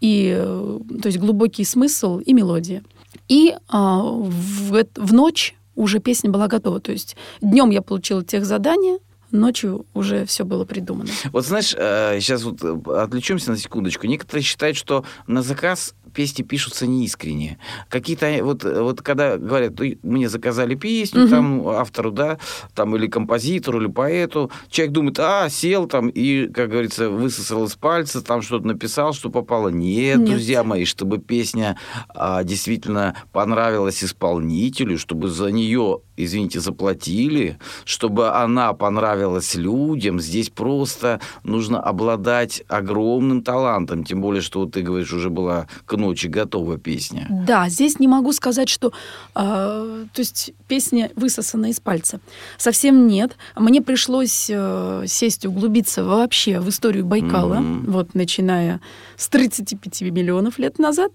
и, 0.00 0.34
э, 0.36 0.78
то 1.00 1.06
есть 1.06 1.18
глубокий 1.18 1.64
смысл 1.64 2.18
и 2.18 2.32
мелодия. 2.32 2.82
И 3.28 3.54
а, 3.68 4.02
в, 4.02 4.84
в 4.96 5.12
ночь 5.14 5.54
уже 5.76 5.98
песня 5.98 6.30
была 6.30 6.46
готова. 6.46 6.80
То 6.80 6.92
есть 6.92 7.16
днем 7.40 7.70
я 7.70 7.82
получила 7.82 8.22
тех 8.24 8.44
задания, 8.44 8.98
ночью 9.34 9.86
уже 9.94 10.24
все 10.24 10.44
было 10.44 10.64
придумано. 10.64 11.10
Вот 11.32 11.46
знаешь, 11.46 11.70
сейчас 11.70 12.42
вот 12.42 12.62
э, 12.62 12.76
отвлечемся 12.96 13.50
на 13.50 13.58
секундочку. 13.58 14.06
Некоторые 14.06 14.42
считают, 14.42 14.76
что 14.76 15.04
на 15.26 15.42
заказ 15.42 15.94
песни 16.14 16.42
пишутся 16.42 16.86
неискренне. 16.86 17.58
Какие-то 17.88 18.26
э, 18.26 18.42
вот, 18.42 18.64
э, 18.64 18.80
вот 18.82 19.02
когда 19.02 19.36
говорят, 19.36 19.80
«Ой, 19.80 19.98
мне 20.02 20.28
заказали 20.28 20.74
песню, 20.74 21.22
Мгм. 21.22 21.30
там 21.30 21.68
автору, 21.68 22.10
да, 22.12 22.38
там 22.74 22.96
или 22.96 23.06
композитору, 23.06 23.80
или 23.80 23.88
поэту, 23.88 24.50
человек 24.70 24.92
думает, 24.94 25.18
а, 25.20 25.48
сел 25.48 25.86
там 25.86 26.08
и, 26.08 26.46
как 26.48 26.70
говорится, 26.70 27.10
высосал 27.10 27.64
из 27.64 27.74
пальца, 27.74 28.22
там 28.22 28.42
что-то 28.42 28.66
написал, 28.66 29.12
что 29.12 29.30
попало. 29.30 29.68
Нет, 29.68 30.18
Нет. 30.18 30.28
друзья 30.30 30.64
мои, 30.64 30.84
чтобы 30.84 31.18
песня 31.18 31.76
а, 32.08 32.44
действительно 32.44 33.16
понравилась 33.32 34.02
исполнителю, 34.04 34.98
чтобы 34.98 35.28
за 35.28 35.50
нее, 35.50 36.00
извините, 36.16 36.60
заплатили, 36.60 37.58
чтобы 37.84 38.30
она 38.30 38.72
понравилась 38.72 39.54
людям, 39.54 40.20
здесь 40.20 40.50
просто 40.50 41.20
нужно 41.42 41.80
обладать 41.80 42.62
огромным 42.68 43.42
талантом, 43.42 44.04
тем 44.04 44.20
более, 44.20 44.42
что 44.42 44.60
вот 44.60 44.72
ты 44.72 44.82
говоришь, 44.82 45.12
уже 45.12 45.30
была 45.30 45.66
к 45.86 45.92
ночи 46.04 46.26
готова 46.26 46.78
песня. 46.78 47.26
Да, 47.30 47.68
здесь 47.68 47.98
не 47.98 48.08
могу 48.08 48.32
сказать, 48.32 48.68
что 48.68 48.92
а, 49.34 50.04
то 50.12 50.20
есть 50.20 50.52
песня 50.68 51.10
высосана 51.16 51.66
из 51.70 51.80
пальца. 51.80 52.20
Совсем 52.58 53.06
нет. 53.06 53.36
Мне 53.56 53.80
пришлось 53.82 54.48
э, 54.50 55.04
сесть 55.06 55.46
углубиться 55.46 56.04
вообще 56.04 56.60
в 56.60 56.68
историю 56.68 57.04
Байкала, 57.06 57.56
Мгм. 57.60 57.90
вот 57.92 58.14
начиная 58.14 58.80
с 59.16 59.28
35 59.28 60.02
миллионов 60.12 60.58
лет 60.58 60.78
назад. 60.78 61.12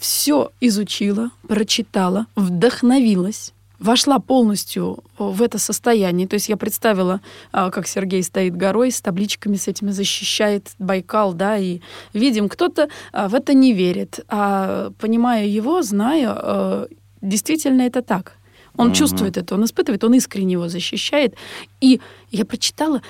все 0.00 0.50
изучила, 0.60 1.30
прочитала, 1.48 2.26
вдохновилась. 2.36 3.52
Вошла 3.82 4.18
полностью 4.20 5.02
в 5.18 5.42
это 5.42 5.58
состояние. 5.58 6.28
То 6.28 6.34
есть 6.34 6.48
я 6.48 6.56
представила, 6.56 7.20
а, 7.50 7.70
как 7.70 7.88
Сергей 7.88 8.22
стоит 8.22 8.56
горой 8.56 8.90
с 8.92 9.00
табличками 9.00 9.56
с 9.56 9.66
этими 9.66 9.90
защищает 9.90 10.70
Байкал, 10.78 11.32
да, 11.34 11.58
и 11.58 11.80
видим, 12.14 12.48
кто-то 12.48 12.88
а, 13.12 13.28
в 13.28 13.34
это 13.34 13.54
не 13.54 13.72
верит. 13.72 14.20
А 14.28 14.90
понимая 15.00 15.46
его, 15.46 15.82
зная, 15.82 16.32
э, 16.32 16.86
действительно 17.22 17.82
это 17.82 18.02
так. 18.02 18.36
Он 18.76 18.86
Мгм. 18.86 18.94
чувствует 18.94 19.36
это, 19.36 19.54
он 19.56 19.64
испытывает, 19.64 20.04
он 20.04 20.14
искренне 20.14 20.52
его 20.52 20.68
защищает. 20.68 21.34
И 21.80 22.00
я 22.30 22.44
прочитала, 22.44 23.02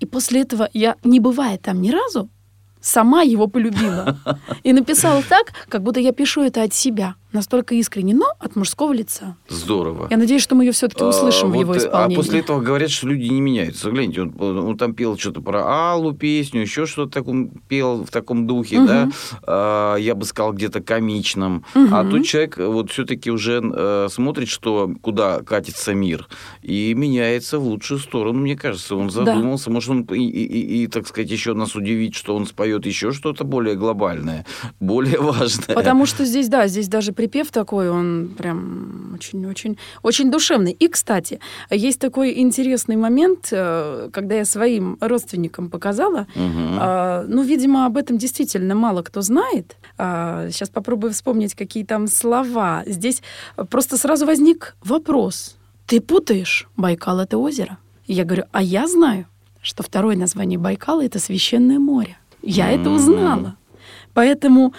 и 0.00 0.06
после 0.06 0.42
этого 0.42 0.68
я, 0.74 0.94
не 1.04 1.20
бывая 1.20 1.56
там 1.56 1.80
ни 1.80 1.90
разу, 1.90 2.28
сама 2.80 3.22
его 3.22 3.46
полюбила. 3.48 4.16
И 4.62 4.72
написала 4.72 5.22
так, 5.22 5.52
как 5.68 5.82
будто 5.82 6.00
я 6.00 6.12
пишу 6.12 6.42
это 6.42 6.62
от 6.62 6.74
себя. 6.74 7.14
Настолько 7.32 7.74
искренне, 7.74 8.14
но 8.14 8.26
от 8.38 8.56
мужского 8.56 8.92
лица. 8.94 9.36
Здорово. 9.50 10.06
Я 10.10 10.16
надеюсь, 10.16 10.42
что 10.42 10.54
мы 10.54 10.64
ее 10.64 10.72
все-таки 10.72 11.04
услышим 11.04 11.48
А, 11.48 11.50
в 11.50 11.60
его 11.60 11.76
исполнении. 11.76 12.14
А 12.14 12.16
после 12.16 12.40
этого 12.40 12.60
говорят, 12.62 12.90
что 12.90 13.06
люди 13.06 13.26
не 13.28 13.42
меняются. 13.42 13.90
Гляньте, 13.90 14.22
он, 14.22 14.34
он 14.40 14.78
там 14.78 14.94
пел 14.94 15.18
что-то 15.18 15.42
про 15.42 15.92
Аллу 15.92 16.14
песню, 16.14 16.62
еще 16.62 16.86
что-то 16.86 17.12
таком, 17.12 17.48
пел 17.68 18.02
в 18.04 18.10
таком 18.10 18.46
духе, 18.46 18.78
Мгм. 18.78 18.86
да, 18.86 19.10
А, 19.46 19.96
я 19.96 20.14
бы 20.14 20.24
сказал, 20.24 20.54
где-то 20.54 20.80
комичном. 20.80 21.64
Мгм. 21.74 21.94
А 21.94 22.04
тут 22.04 22.24
человек 22.24 22.56
вот 22.56 22.90
все-таки 22.90 23.30
уже 23.30 23.60
э, 23.62 24.08
смотрит, 24.10 24.48
что 24.48 24.90
куда 25.02 25.40
катится 25.42 25.92
мир, 25.92 26.28
и 26.62 26.94
меняется 26.94 27.58
в 27.58 27.64
лучшую 27.64 28.00
сторону, 28.00 28.38
мне 28.40 28.56
кажется. 28.56 28.96
Он 28.96 29.10
задумался, 29.10 29.70
может, 29.70 29.90
он 29.90 30.00
и, 30.02 30.16
и- 30.16 30.46
и- 30.46 30.82
и, 30.84 30.86
так 30.86 31.06
сказать, 31.06 31.30
еще 31.30 31.52
нас 31.52 31.76
удивит, 31.76 32.14
что 32.14 32.34
он 32.34 32.46
споет 32.46 32.86
еще 32.86 33.12
что-то 33.12 33.44
более 33.44 33.74
глобальное, 33.76 34.46
более 34.80 35.20
важное. 35.20 35.74
Потому 35.74 36.06
что 36.06 36.24
здесь, 36.24 36.48
да, 36.48 36.66
здесь 36.68 36.88
даже 36.88 37.12
припев 37.18 37.50
такой, 37.50 37.90
он 37.90 38.28
прям 38.38 39.14
очень-очень 39.14 39.76
очень 40.04 40.30
душевный. 40.30 40.70
И, 40.70 40.86
кстати, 40.86 41.40
есть 41.68 41.98
такой 41.98 42.38
интересный 42.38 42.94
момент, 42.94 43.48
э, 43.50 44.08
когда 44.12 44.36
я 44.36 44.44
своим 44.44 44.96
родственникам 45.00 45.68
показала. 45.68 46.26
А, 46.36 47.24
Ну, 47.28 47.42
видимо, 47.42 47.86
об 47.86 47.96
этом 47.96 48.18
действительно 48.18 48.74
мало 48.74 49.02
кто 49.02 49.20
знает. 49.20 49.76
Сейчас 49.96 50.68
попробую 50.68 51.12
вспомнить, 51.12 51.54
какие 51.54 51.84
там 51.84 52.06
слова. 52.06 52.82
Здесь 52.86 53.22
просто 53.68 53.96
сразу 53.96 54.24
возник 54.26 54.76
вопрос. 54.84 55.56
Ты 55.86 56.00
путаешь 56.00 56.68
Байкал— 56.76 57.18
это 57.24 57.38
озеро? 57.38 57.78
Я 58.06 58.24
говорю, 58.24 58.44
а 58.52 58.62
я 58.62 58.86
знаю, 58.86 59.26
что 59.60 59.82
второе 59.82 60.16
название 60.16 60.58
Байкала— 60.58 61.04
это 61.06 61.18
священное 61.18 61.80
море. 61.80 62.16
Я 62.42 62.70
это 62.70 62.90
узнала. 62.90 63.56
Поэтому, 64.18 64.74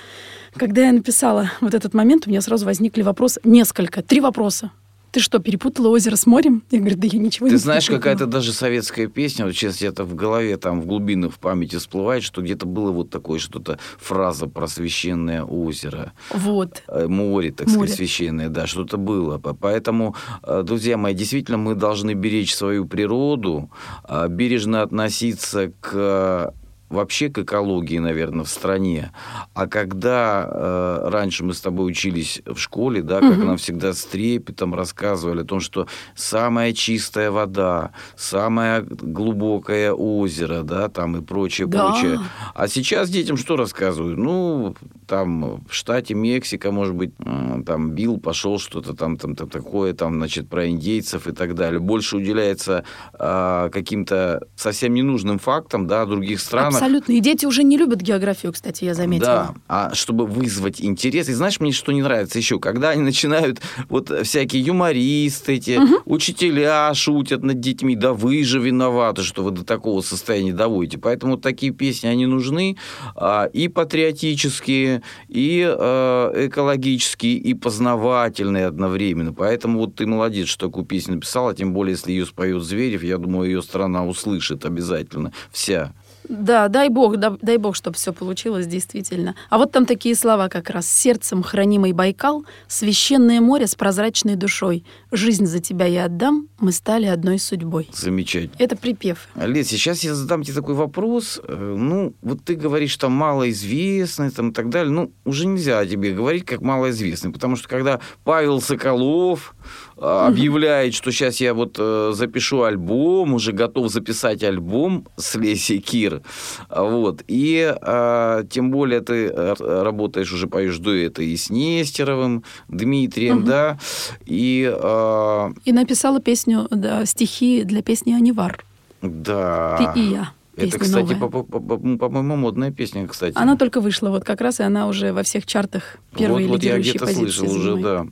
когда 0.57 0.87
я 0.87 0.91
написала 0.91 1.49
вот 1.61 1.73
этот 1.73 1.93
момент, 1.93 2.27
у 2.27 2.29
меня 2.29 2.41
сразу 2.41 2.65
возникли 2.65 3.03
вопросы, 3.03 3.39
несколько, 3.45 4.01
три 4.01 4.19
вопроса. 4.19 4.71
Ты 5.11 5.21
что, 5.21 5.39
перепутала 5.39 5.87
озеро 5.87 6.17
с 6.17 6.27
морем? 6.27 6.61
Я 6.69 6.79
говорю, 6.79 6.97
да 6.97 7.07
я 7.09 7.17
ничего 7.17 7.47
не 7.47 7.53
Ты 7.53 7.57
знаешь, 7.57 7.87
перепутала». 7.87 8.15
какая-то 8.15 8.25
даже 8.29 8.51
советская 8.51 9.07
песня, 9.07 9.45
вот 9.45 9.53
сейчас 9.55 9.77
где-то 9.77 10.03
в 10.03 10.13
голове, 10.13 10.57
там 10.57 10.81
в 10.81 10.85
глубинах 10.85 11.31
в 11.33 11.39
памяти 11.39 11.77
всплывает, 11.77 12.21
что 12.21 12.41
где-то 12.41 12.65
было 12.67 12.91
вот 12.91 13.09
такое 13.09 13.39
что-то, 13.39 13.79
фраза 13.97 14.45
про 14.47 14.67
священное 14.67 15.43
озеро, 15.43 16.11
Вот. 16.31 16.83
э, 16.89 17.07
море, 17.07 17.51
так 17.53 17.67
Море. 17.67 17.79
сказать, 17.79 17.95
священное, 17.95 18.49
да, 18.49 18.67
что-то 18.67 18.97
было. 18.97 19.37
По- 19.39 19.53
Поэтому, 19.55 20.15
э, 20.43 20.63
друзья 20.63 20.97
мои, 20.97 21.13
действительно 21.15 21.57
мы 21.57 21.73
должны 21.75 22.13
беречь 22.13 22.53
свою 22.53 22.85
природу, 22.85 23.71
э, 24.07 24.27
бережно 24.29 24.81
относиться 24.83 25.71
к 25.79 26.53
вообще 26.89 27.29
к 27.29 27.37
экологии, 27.39 27.99
наверное, 27.99 28.43
в 28.45 28.49
стране. 28.49 29.11
А 29.53 29.67
когда 29.67 30.47
э, 30.49 31.09
раньше 31.09 31.43
мы 31.43 31.53
с 31.53 31.61
тобой 31.61 31.89
учились 31.91 32.41
в 32.45 32.57
школе, 32.57 33.01
да, 33.01 33.19
как 33.21 33.37
Мгм. 33.37 33.45
нам 33.47 33.57
всегда 33.57 33.93
с 33.93 34.03
трепетом 34.05 34.73
рассказывали 34.75 35.41
о 35.41 35.45
том, 35.45 35.59
что 35.59 35.87
самая 36.15 36.73
чистая 36.73 37.31
вода, 37.31 37.91
самое 38.15 38.81
глубокое 38.81 39.93
озеро, 39.93 40.63
да, 40.63 40.89
там 40.89 41.17
и 41.17 41.21
прочее, 41.21 41.67
Да. 41.67 41.85
прочее. 41.89 42.19
А 42.55 42.67
сейчас 42.67 43.09
детям 43.09 43.37
что 43.37 43.55
рассказывают? 43.55 44.17
Ну, 44.17 44.75
там 45.09 45.63
в 45.67 45.73
штате 45.73 46.13
Мексика, 46.13 46.71
может 46.71 46.93
быть, 46.93 47.11
э, 47.25 47.63
там 47.65 47.91
бил, 47.91 48.19
пошел 48.19 48.59
что-то 48.59 48.93
там, 48.93 49.17
там, 49.17 49.35
там 49.35 49.49
такое, 49.49 49.93
там, 49.93 50.15
значит, 50.15 50.47
про 50.47 50.69
индейцев 50.69 51.27
и 51.27 51.31
так 51.31 51.55
далее. 51.55 51.79
Больше 51.79 52.17
уделяется 52.17 52.83
а, 53.13 53.69
каким-то 53.69 54.45
совсем 54.55 54.93
ненужным 54.93 55.39
фактам, 55.39 55.87
да, 55.87 56.05
других 56.05 56.39
странах. 56.39 56.75
Абсолютно. 56.75 57.13
И 57.13 57.19
дети 57.19 57.45
уже 57.45 57.63
не 57.63 57.77
любят 57.77 58.01
географию, 58.01 58.53
кстати, 58.53 58.83
я 58.83 58.93
заметила. 58.93 59.25
Да, 59.27 59.53
а 59.67 59.93
чтобы 59.95 60.27
вызвать 60.27 60.79
интерес, 60.79 61.27
и 61.29 61.33
знаешь, 61.33 61.59
мне 61.59 61.71
что 61.71 61.91
не 61.91 62.03
нравится 62.03 62.37
еще, 62.37 62.59
когда 62.59 62.91
они 62.91 63.01
начинают, 63.01 63.61
вот 63.89 64.11
всякие 64.23 64.61
юмористы 64.61 65.53
эти, 65.53 65.79
учителя 66.05 66.93
шутят 66.93 67.43
над 67.43 67.59
детьми, 67.59 67.95
да 67.95 68.13
вы 68.13 68.43
же 68.43 68.59
виноваты, 68.59 69.23
что 69.23 69.43
вы 69.43 69.51
до 69.51 69.65
такого 69.65 70.01
состояния 70.01 70.53
доводите. 70.53 70.99
Поэтому 70.99 71.37
такие 71.37 71.71
песни, 71.71 72.07
они 72.07 72.27
нужны 72.27 72.77
а, 73.15 73.45
и 73.45 73.67
патриотические, 73.67 74.98
и 75.27 75.65
а, 75.67 76.31
экологические, 76.47 77.37
и 77.37 77.53
познавательные 77.53 78.67
одновременно. 78.67 79.33
Поэтому 79.33 79.79
вот 79.79 79.95
ты 79.95 80.05
молодец, 80.05 80.47
что 80.47 80.67
такую 80.67 80.85
песню 80.85 81.15
написала, 81.15 81.53
тем 81.53 81.73
более, 81.73 81.93
если 81.93 82.11
ее 82.11 82.25
споет 82.25 82.63
Зверев, 82.63 83.03
я 83.03 83.17
думаю, 83.17 83.49
ее 83.49 83.61
страна 83.61 84.05
услышит 84.05 84.65
обязательно, 84.65 85.33
вся. 85.51 85.93
Да, 86.29 86.67
дай 86.67 86.89
бог, 86.89 87.17
да- 87.17 87.37
дай 87.41 87.57
бог, 87.57 87.75
чтобы 87.75 87.95
все 87.97 88.13
получилось 88.13 88.67
действительно. 88.67 89.35
А 89.49 89.57
вот 89.57 89.71
там 89.71 89.85
такие 89.87 90.15
слова 90.15 90.47
как 90.47 90.69
раз. 90.69 90.87
«Сердцем 90.89 91.41
хранимый 91.41 91.91
Байкал, 91.91 92.45
священное 92.67 93.41
море 93.41 93.65
с 93.65 93.73
прозрачной 93.75 94.35
душой. 94.35 94.85
Жизнь 95.11 95.47
за 95.47 95.59
тебя 95.59 95.85
я 95.87 96.05
отдам, 96.05 96.47
мы 96.59 96.71
стали 96.71 97.07
одной 97.07 97.39
судьбой». 97.39 97.89
Замечательно. 97.93 98.53
Это 98.59 98.75
припев. 98.77 99.27
Лес, 99.35 99.67
сейчас 99.69 100.03
я 100.03 100.13
задам 100.13 100.43
тебе 100.43 100.53
такой 100.55 100.75
вопрос. 100.75 101.41
Э, 101.43 101.75
Ну, 101.79 102.13
вот 102.21 102.43
ты 102.43 102.53
говоришь, 102.55 102.95
там 102.97 103.11
малоизвестный 103.13 104.29
там, 104.29 104.49
и 104.49 104.53
так 104.53 104.69
далее. 104.69 104.91
Ну, 104.93 105.11
уже 105.25 105.47
нельзя 105.47 105.79
о 105.79 105.85
тебе 105.85 106.13
говорить 106.13 106.45
как 106.45 106.61
малоизвестный, 106.61 107.31
потому 107.31 107.55
что 107.55 107.67
когда 107.67 107.99
Павел 108.23 108.61
Соколов 108.61 109.55
объявляет, 109.97 110.93
что 110.93 111.11
сейчас 111.11 111.41
я 111.41 111.53
вот 111.53 111.75
э, 111.77 112.11
запишу 112.13 112.63
альбом, 112.63 113.33
уже 113.33 113.51
готов 113.51 113.91
записать 113.91 114.43
альбом 114.43 115.05
с 115.17 115.35
Лесей 115.35 115.79
Кир, 115.79 116.21
а, 116.69 116.83
вот, 116.83 117.23
и 117.27 117.73
э, 117.81 118.43
тем 118.49 118.71
более 118.71 119.01
ты 119.01 119.27
э, 119.27 119.53
работаешь, 119.59 120.31
уже 120.31 120.47
поешь 120.47 120.77
дуэты 120.77 121.25
и 121.25 121.35
с 121.35 121.49
Нестеровым, 121.49 122.43
Дмитрием, 122.67 123.43
да, 123.43 123.77
и 124.25 124.71
э, 124.73 125.49
И 125.65 125.71
написала 125.71 126.19
песню, 126.19 126.67
да, 126.71 127.05
стихи 127.05 127.63
для 127.63 127.81
песни 127.81 128.13
«Анивар». 128.13 128.63
да. 129.01 129.91
«Ты 129.93 129.99
и 129.99 130.03
я». 130.11 130.31
Это, 130.57 130.77
кстати, 130.77 131.13
новая. 131.13 131.15
по- 131.15 131.29
по- 131.43 131.59
по- 131.59 131.77
по-моему, 131.97 132.35
модная 132.35 132.71
песня, 132.71 133.07
кстати. 133.07 133.33
Она 133.37 133.55
только 133.55 133.79
вышла 133.79 134.09
вот 134.09 134.25
как 134.25 134.41
раз, 134.41 134.59
и 134.59 134.63
она 134.63 134.87
уже 134.87 135.13
во 135.13 135.23
всех 135.23 135.45
чартах 135.45 135.97
первые 136.17 136.47
вот, 136.47 136.55
вот 136.55 136.63
я 136.63 136.75
лидирующие 136.75 136.93
где-то 136.95 137.05
позиции 137.05 137.29
слышал 137.29 137.55
уже, 137.55 137.75
да. 137.77 138.07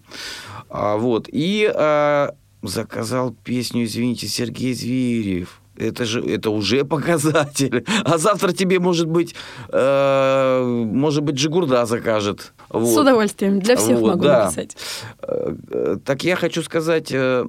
А, 0.70 0.98
вот. 0.98 1.28
И 1.32 1.72
а, 1.74 2.34
заказал 2.64 3.36
песню, 3.44 3.86
извините, 3.86 4.28
Сергей 4.28 4.74
Зверев. 4.74 5.62
Это 5.78 6.06
же 6.06 6.22
это 6.22 6.50
уже 6.50 6.84
показатель. 6.84 7.86
А 8.04 8.18
завтра 8.18 8.52
тебе, 8.52 8.80
может 8.80 9.08
быть, 9.08 9.36
э, 9.70 10.64
может 10.64 11.24
быть, 11.24 11.36
Джигурда 11.36 11.86
закажет. 11.86 12.54
Вот. 12.70 12.88
С 12.94 12.98
удовольствием. 12.98 13.60
Для 13.60 13.76
всех 13.76 14.00
Вот, 14.00 14.16
могу 14.16 14.24
да. 14.24 14.46
написать. 14.46 14.76
Э, 15.22 15.56
э, 15.70 15.98
Так 16.04 16.24
я 16.24 16.36
хочу 16.36 16.64
сказать, 16.64 17.12
э, 17.12 17.46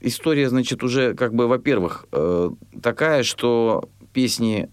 история, 0.00 0.48
значит, 0.50 0.82
уже 0.84 1.14
как 1.14 1.34
бы, 1.34 1.48
во-первых, 1.48 2.06
э, 2.12 2.50
такая, 2.82 3.22
что 3.22 3.88
песни 4.12 4.68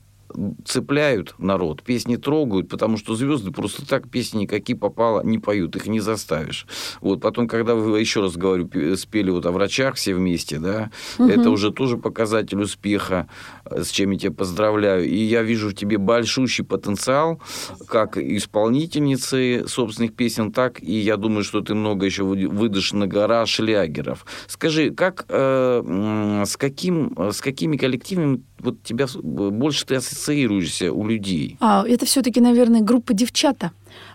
цепляют 0.65 1.35
народ, 1.37 1.83
песни 1.83 2.15
трогают, 2.15 2.69
потому 2.69 2.97
что 2.97 3.15
звезды 3.15 3.51
просто 3.51 3.85
так 3.85 4.09
песни 4.09 4.41
никакие 4.41 4.77
попало 4.77 5.21
не 5.23 5.39
поют, 5.39 5.75
их 5.75 5.87
не 5.87 5.99
заставишь. 5.99 6.67
Вот 7.01 7.21
потом, 7.21 7.47
когда 7.47 7.75
вы, 7.75 7.99
еще 7.99 8.21
раз 8.21 8.35
говорю, 8.37 8.67
пе- 8.67 8.95
спели 8.95 9.29
вот 9.31 9.45
о 9.45 9.51
врачах 9.51 9.95
все 9.95 10.13
вместе, 10.13 10.59
да, 10.59 10.91
это 11.17 11.49
уже 11.49 11.71
тоже 11.71 11.97
показатель 11.97 12.61
успеха, 12.61 13.27
э, 13.65 13.83
с 13.83 13.89
чем 13.89 14.11
я 14.11 14.19
тебя 14.19 14.31
поздравляю. 14.31 15.05
И 15.05 15.15
я 15.15 15.41
вижу 15.43 15.69
в 15.69 15.73
тебе 15.73 15.97
большущий 15.97 16.63
потенциал, 16.63 17.41
как 17.87 18.17
исполнительницы 18.17 19.65
собственных 19.67 20.15
песен, 20.15 20.51
так 20.51 20.81
и 20.81 20.93
я 20.93 21.17
думаю, 21.17 21.43
что 21.43 21.61
ты 21.61 21.73
много 21.75 22.05
еще 22.05 22.23
вы- 22.23 22.47
выдашь 22.47 22.93
на 22.93 23.07
гора 23.07 23.45
шлягеров. 23.45 24.25
Скажи, 24.47 24.91
как, 24.91 25.25
э, 25.29 26.43
с, 26.45 26.57
каким, 26.57 27.13
э, 27.17 27.31
с 27.31 27.41
какими 27.41 27.77
коллективами 27.77 28.41
вот 28.59 28.83
тебя 28.83 29.07
больше 29.21 29.85
ты 29.85 29.95
ассоциируешься 29.95 30.91
у 30.91 31.07
людей? 31.07 31.57
А, 31.59 31.83
это 31.87 32.05
все-таки, 32.05 32.41
наверное, 32.41 32.81
группа 32.81 33.13
«Девчата». 33.13 33.71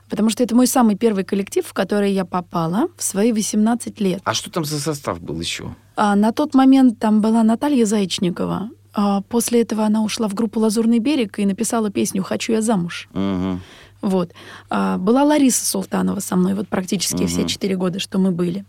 Потому 0.09 0.30
что 0.30 0.42
это 0.42 0.55
мой 0.55 0.66
самый 0.66 0.97
первый 0.97 1.24
коллектив, 1.24 1.66
в 1.66 1.72
который 1.72 2.12
я 2.12 2.24
попала 2.24 2.88
в 2.97 3.03
свои 3.03 3.32
18 3.32 4.01
лет. 4.01 4.20
А 4.24 4.34
что 4.34 4.51
там 4.51 4.64
за 4.64 4.78
состав 4.78 5.20
был 5.20 5.40
еще? 5.40 5.74
А 5.97 6.14
на 6.14 6.32
тот 6.32 6.55
момент 6.55 6.99
там 6.99 7.20
была 7.20 7.42
Наталья 7.42 7.86
Зайчникова. 7.86 8.70
А 8.92 9.22
после 9.22 9.62
этого 9.62 9.84
она 9.84 10.05
ушла 10.05 10.28
в 10.28 10.34
группу 10.34 10.61
«Лазурный 10.61 11.01
берег» 11.01 11.38
и 11.38 11.47
написала 11.47 11.90
песню 11.90 12.22
«Хочу 12.22 12.53
я 12.53 12.62
замуж». 12.62 13.09
Мгм. 13.12 13.61
Вот. 14.05 14.32
А, 14.68 14.98
была 14.98 15.22
Лариса 15.24 15.64
Султанова 15.64 16.20
со 16.20 16.36
мной 16.36 16.52
вот 16.55 16.68
практически 16.68 17.24
все 17.26 17.40
Мгм. 17.40 17.48
четыре 17.48 17.76
года, 17.76 17.98
что 17.98 18.18
мы 18.18 18.32
были. 18.32 18.64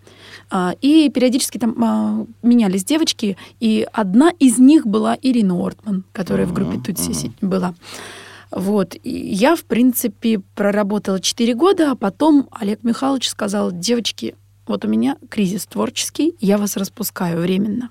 А, 0.49 0.73
и 0.81 1.09
периодически 1.09 1.57
там 1.57 1.75
а, 1.83 2.25
менялись 2.41 2.85
девочки, 2.85 3.35
и 3.59 3.85
одна 3.91 4.31
из 4.39 4.57
них 4.59 4.87
была 4.87 5.17
Ирина 5.21 5.55
Ортман, 5.61 6.03
которая 6.13 6.47
в 6.47 6.53
группе 6.53 6.79
Тутси 6.79 7.11
си- 7.13 7.31
была. 7.41 7.73
Вот. 8.51 8.95
И 9.03 9.09
я, 9.09 9.55
в 9.57 9.63
принципе, 9.65 10.39
проработала 10.55 11.19
4 11.19 11.53
года, 11.53 11.91
а 11.91 11.95
потом 11.95 12.47
Олег 12.51 12.79
Михайлович 12.83 13.27
сказал, 13.29 13.71
девочки, 13.73 14.35
вот 14.67 14.85
у 14.85 14.87
меня 14.87 15.17
кризис 15.29 15.65
творческий, 15.65 16.35
я 16.39 16.57
вас 16.57 16.77
распускаю 16.77 17.41
временно. 17.41 17.89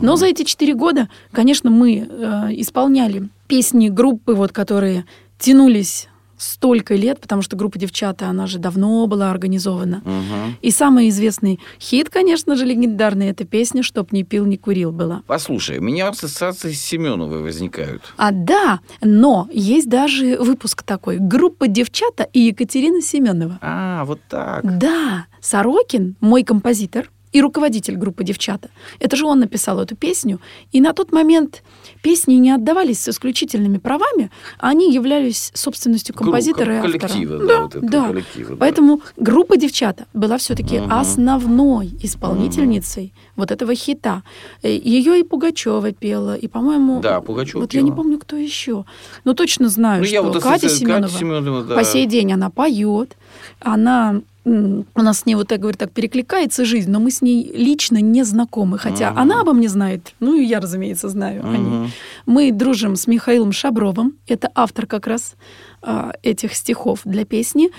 Но 0.00 0.14
за 0.16 0.26
эти 0.26 0.44
четыре 0.44 0.74
года, 0.74 1.08
конечно, 1.32 1.68
мы 1.70 1.96
э, 2.08 2.50
исполняли 2.60 3.28
песни 3.48 3.88
группы, 3.88 4.34
вот, 4.34 4.52
которые 4.52 5.04
тянулись 5.38 6.08
столько 6.36 6.94
лет, 6.94 7.20
потому 7.20 7.42
что 7.42 7.56
группа 7.56 7.78
«Девчата», 7.78 8.26
она 8.28 8.46
же 8.46 8.58
давно 8.58 9.06
была 9.06 9.30
организована. 9.30 10.02
Мгм. 10.04 10.56
И 10.60 10.70
самый 10.70 11.08
известный 11.08 11.60
хит, 11.80 12.10
конечно 12.10 12.56
же, 12.56 12.64
легендарный, 12.64 13.28
это 13.28 13.44
песня 13.44 13.82
«Чтоб 13.82 14.12
не 14.12 14.24
пил, 14.24 14.46
не 14.46 14.56
курил» 14.56 14.92
была. 14.92 15.22
Послушай, 15.26 15.78
у 15.78 15.82
меня 15.82 16.08
ассоциации 16.08 16.72
с 16.72 16.82
Семеновой 16.82 17.42
возникают. 17.42 18.02
А 18.16 18.30
да, 18.32 18.80
но 19.00 19.48
есть 19.52 19.88
даже 19.88 20.36
выпуск 20.38 20.82
такой. 20.82 21.18
Группа 21.18 21.68
«Девчата» 21.68 22.24
и 22.32 22.40
Екатерина 22.40 23.00
Семенова. 23.00 23.58
А, 23.60 24.04
вот 24.04 24.20
так. 24.28 24.78
Да, 24.78 25.26
Сорокин, 25.40 26.16
мой 26.20 26.42
композитор 26.42 27.10
и 27.34 27.42
руководитель 27.42 27.96
группы 27.96 28.22
«Девчата». 28.24 28.68
Это 29.00 29.16
же 29.16 29.26
он 29.26 29.40
написал 29.40 29.80
эту 29.80 29.96
песню. 29.96 30.40
И 30.72 30.80
на 30.80 30.92
тот 30.92 31.12
момент 31.12 31.62
песни 32.00 32.34
не 32.34 32.52
отдавались 32.52 33.00
с 33.02 33.08
исключительными 33.08 33.78
правами, 33.78 34.30
а 34.58 34.68
они 34.68 34.94
являлись 34.94 35.50
собственностью 35.52 36.14
композитора 36.14 36.74
и 36.74 36.76
автора. 36.78 36.98
коллектива, 36.98 37.38
да, 37.38 37.46
да, 37.46 37.62
вот 37.62 37.74
этого 37.74 37.90
да. 37.90 38.06
коллектива, 38.06 38.50
да. 38.50 38.56
Поэтому 38.60 39.00
группа 39.16 39.56
«Девчата» 39.56 40.06
была 40.14 40.38
все-таки 40.38 40.78
Мгм. 40.78 40.92
основной 40.92 41.90
исполнительницей 42.02 43.12
вот 43.36 43.50
этого 43.50 43.74
хита. 43.74 44.22
Ее 44.62 45.18
и 45.18 45.24
Пугачева 45.24 45.90
пела, 45.90 46.36
и, 46.36 46.46
по-моему... 46.46 47.00
Да, 47.00 47.20
Пугачева 47.20 47.62
Вот 47.62 47.74
я 47.74 47.82
не 47.82 47.88
пела. 47.90 47.96
помню, 47.96 48.18
кто 48.20 48.36
еще. 48.36 48.84
Но 49.24 49.34
точно 49.34 49.68
знаю, 49.68 50.00
Ну, 50.00 50.04
что 50.06 50.14
я 50.14 50.22
вот 50.22 50.40
Катя 50.40 50.68
Семенова... 50.68 51.02
Катя 51.02 51.18
Семенова, 51.18 51.64
да. 51.64 51.74
По 51.74 51.84
сей 51.84 52.06
день 52.06 52.32
она 52.32 52.50
поет, 52.50 53.16
она 53.60 54.20
у 54.44 54.84
нас 55.02 55.20
с 55.20 55.26
ней 55.26 55.34
вот 55.36 55.48
так 55.48 55.60
говорю, 55.60 55.78
так 55.78 55.90
перекликается 55.90 56.64
жизнь, 56.64 56.90
но 56.90 57.00
мы 57.00 57.10
с 57.10 57.22
ней 57.22 57.50
лично 57.54 57.98
не 57.98 58.24
знакомы, 58.24 58.78
хотя 58.78 59.10
Мгм. 59.10 59.18
она 59.18 59.40
обо 59.40 59.52
мне 59.54 59.68
знает, 59.68 60.14
ну 60.20 60.34
и 60.38 60.44
я, 60.44 60.60
разумеется, 60.60 61.08
знаю 61.08 61.42
о 61.44 61.56
ней. 61.56 61.90
Мы 62.26 62.52
дружим 62.52 62.96
с 62.96 63.06
Михаилом 63.06 63.52
Шабровым, 63.52 64.14
это 64.26 64.50
автор 64.54 64.86
как 64.86 65.06
раз 65.06 65.34
а, 65.82 66.12
этих 66.22 66.54
стихов 66.54 67.00
для 67.04 67.24
песни. 67.24 67.70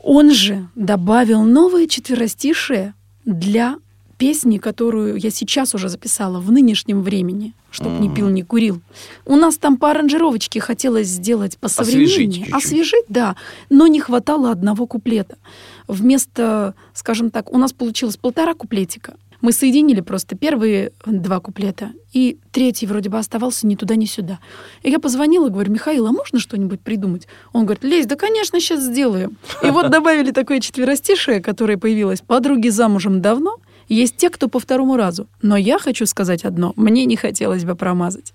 Он 0.00 0.30
же 0.30 0.68
добавил 0.74 1.42
новое 1.42 1.86
четверостишее 1.86 2.94
для 3.26 3.76
песни, 4.18 4.58
которую 4.58 5.16
я 5.16 5.30
сейчас 5.30 5.74
уже 5.74 5.88
записала 5.88 6.40
в 6.40 6.50
нынешнем 6.50 7.02
времени, 7.02 7.54
чтоб 7.70 7.98
не 8.00 8.12
пил, 8.12 8.28
не 8.28 8.42
курил. 8.42 8.82
У 9.24 9.36
нас 9.36 9.56
там 9.56 9.76
по 9.76 9.90
аранжировочке 9.90 10.60
хотелось 10.60 11.06
сделать 11.06 11.56
посовременнее. 11.56 12.44
Освежить. 12.44 12.52
Освежить, 12.52 13.04
да. 13.08 13.36
Но 13.70 13.86
не 13.86 14.00
хватало 14.00 14.50
одного 14.50 14.86
куплета. 14.86 15.38
Вместо, 15.86 16.74
скажем 16.92 17.30
так, 17.30 17.52
у 17.52 17.58
нас 17.58 17.72
получилось 17.72 18.16
полтора 18.16 18.54
куплетика. 18.54 19.14
Мы 19.40 19.52
соединили 19.52 20.00
просто 20.00 20.36
первые 20.36 20.92
два 21.06 21.38
куплета, 21.38 21.92
и 22.12 22.38
третий 22.50 22.86
вроде 22.86 23.08
бы 23.08 23.18
оставался 23.18 23.68
ни 23.68 23.76
туда, 23.76 23.94
ни 23.94 24.04
сюда. 24.04 24.40
И 24.82 24.90
я 24.90 24.98
позвонила, 24.98 25.48
говорю, 25.48 25.70
Михаил, 25.70 26.08
а 26.08 26.12
можно 26.12 26.40
что-нибудь 26.40 26.80
придумать? 26.80 27.28
Он 27.52 27.64
говорит, 27.64 27.84
Лезь, 27.84 28.06
да, 28.06 28.16
конечно, 28.16 28.58
сейчас 28.58 28.82
сделаем. 28.82 29.36
И 29.62 29.70
вот 29.70 29.90
добавили 29.90 30.32
такое 30.32 30.58
четверостишее, 30.58 31.40
которое 31.40 31.78
появилось 31.78 32.20
«Подруги 32.20 32.68
замужем 32.68 33.22
давно, 33.22 33.58
Есть 33.88 34.16
те, 34.16 34.30
кто 34.30 34.48
по 34.48 34.58
второму 34.58 34.96
разу. 34.96 35.26
Но 35.42 35.56
я 35.56 35.78
хочу 35.78 36.06
сказать 36.06 36.44
одно. 36.44 36.72
Мне 36.76 37.04
не 37.06 37.16
хотелось 37.16 37.64
бы 37.64 37.74
промазать. 37.74 38.34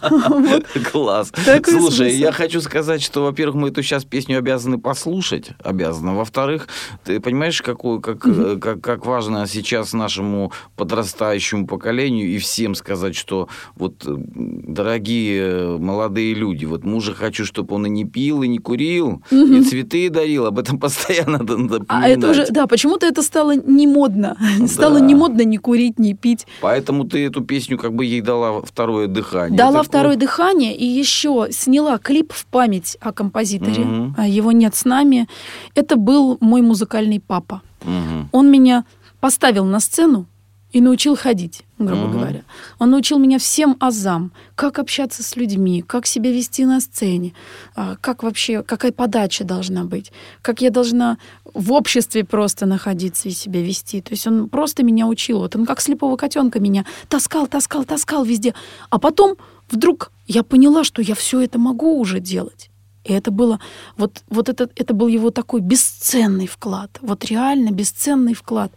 Класс. 0.92 1.32
Слушай, 1.64 2.16
я 2.16 2.32
хочу 2.32 2.60
сказать, 2.60 3.02
что, 3.02 3.24
во-первых, 3.24 3.56
мы 3.56 3.68
эту 3.68 3.82
сейчас 3.82 4.04
песню 4.04 4.38
обязаны 4.38 4.78
послушать, 4.78 5.50
обязаны. 5.62 6.12
Во-вторых, 6.12 6.68
ты 7.04 7.20
понимаешь, 7.20 7.60
какую, 7.60 8.00
как, 8.00 8.26
э, 8.26 8.58
как, 8.60 8.80
как 8.80 9.06
важно 9.06 9.46
сейчас 9.46 9.92
нашему 9.92 10.52
подрастающему 10.76 11.66
поколению 11.66 12.28
и 12.28 12.38
всем 12.38 12.74
сказать, 12.74 13.16
что 13.16 13.48
вот, 13.74 14.04
э, 14.06 14.14
дорогие 14.16 15.42
э, 15.42 15.76
молодые 15.78 16.34
люди, 16.34 16.64
вот 16.64 16.84
мужа 16.84 17.14
хочу, 17.14 17.44
чтобы 17.44 17.74
он 17.74 17.86
и 17.86 17.90
не 17.90 18.04
пил, 18.04 18.42
и 18.42 18.48
не 18.48 18.58
курил, 18.58 19.22
и 19.30 19.62
цветы 19.62 20.08
дарил, 20.08 20.46
об 20.46 20.58
этом 20.58 20.78
постоянно 20.80 21.38
надо 21.38 21.56
напоминать. 21.56 21.86
А 21.88 22.08
это 22.08 22.30
уже, 22.30 22.46
да, 22.50 22.66
почему-то 22.66 23.06
это 23.06 23.22
стало 23.22 23.54
не 23.56 23.86
модно. 23.86 24.36
Стало 24.68 25.00
Да. 25.00 25.04
не 25.06 25.14
модно 25.14 25.42
не 25.42 25.58
курить, 25.58 25.98
не 25.98 26.14
пить. 26.14 26.46
Поэтому 26.60 27.04
ты 27.04 27.24
эту 27.26 27.42
песню 27.42 27.78
как 27.78 27.94
бы 27.94 28.04
ей 28.04 28.20
дала 28.20 28.60
второе 28.62 29.06
дыхание. 29.06 29.56
Дала 29.56 29.72
Такое- 29.82 29.84
второе 29.84 30.16
дыхание 30.16 30.76
и 30.76 30.84
еще 30.84 31.48
сняла 31.50 31.98
клип 31.98 32.32
в 32.32 32.46
память 32.46 32.96
о 33.00 33.12
композиторе. 33.12 34.12
А 34.16 34.26
Его 34.26 34.52
нет 34.52 34.74
с 34.74 34.84
нами. 34.84 35.28
Это 35.74 35.96
был 35.96 36.38
мой 36.40 36.62
музыкальный 36.62 37.20
папа. 37.20 37.62
Мгм. 37.84 38.28
Он 38.32 38.50
меня 38.50 38.84
поставил 39.20 39.64
на 39.64 39.80
сцену 39.80 40.26
и 40.72 40.80
научил 40.80 41.16
ходить, 41.16 41.62
грубо 41.78 42.02
Мгм. 42.02 42.12
говоря. 42.12 42.42
Он 42.78 42.90
научил 42.90 43.18
меня 43.18 43.38
всем 43.38 43.76
азам, 43.80 44.32
как 44.54 44.78
общаться 44.78 45.22
с 45.22 45.34
людьми, 45.36 45.82
как 45.82 46.06
себя 46.06 46.30
вести 46.30 46.64
на 46.66 46.80
сцене, 46.80 47.32
а, 47.74 47.96
как 48.00 48.22
вообще, 48.22 48.62
какая 48.62 48.92
подача 48.92 49.44
должна 49.44 49.84
быть, 49.84 50.12
как 50.42 50.60
я 50.60 50.70
должна 50.70 51.16
в 51.54 51.72
обществе 51.72 52.24
просто 52.24 52.66
находиться 52.66 53.28
и 53.28 53.32
себя 53.32 53.62
вести. 53.62 54.02
То 54.02 54.10
есть 54.12 54.26
он 54.26 54.48
просто 54.50 54.82
меня 54.82 55.06
учил. 55.06 55.38
Вот 55.38 55.56
он 55.56 55.64
как 55.64 55.80
слепого 55.80 56.16
котенка 56.16 56.60
меня 56.60 56.84
таскал, 57.08 57.46
таскал, 57.46 57.84
таскал 57.84 58.24
везде. 58.24 58.54
А 58.90 58.98
потом 58.98 59.36
вдруг 59.70 60.12
я 60.26 60.42
поняла, 60.42 60.84
что 60.84 61.00
я 61.00 61.14
все 61.14 61.40
это 61.40 61.58
могу 61.58 61.98
уже 61.98 62.20
делать. 62.20 62.67
И 63.04 63.12
это 63.12 63.30
было, 63.30 63.58
вот, 63.96 64.22
вот 64.28 64.48
это, 64.48 64.68
это 64.76 64.92
был 64.92 65.08
его 65.08 65.30
такой 65.30 65.60
бесценный 65.60 66.46
вклад, 66.46 66.98
вот 67.00 67.24
реально 67.24 67.70
бесценный 67.70 68.34
вклад 68.34 68.72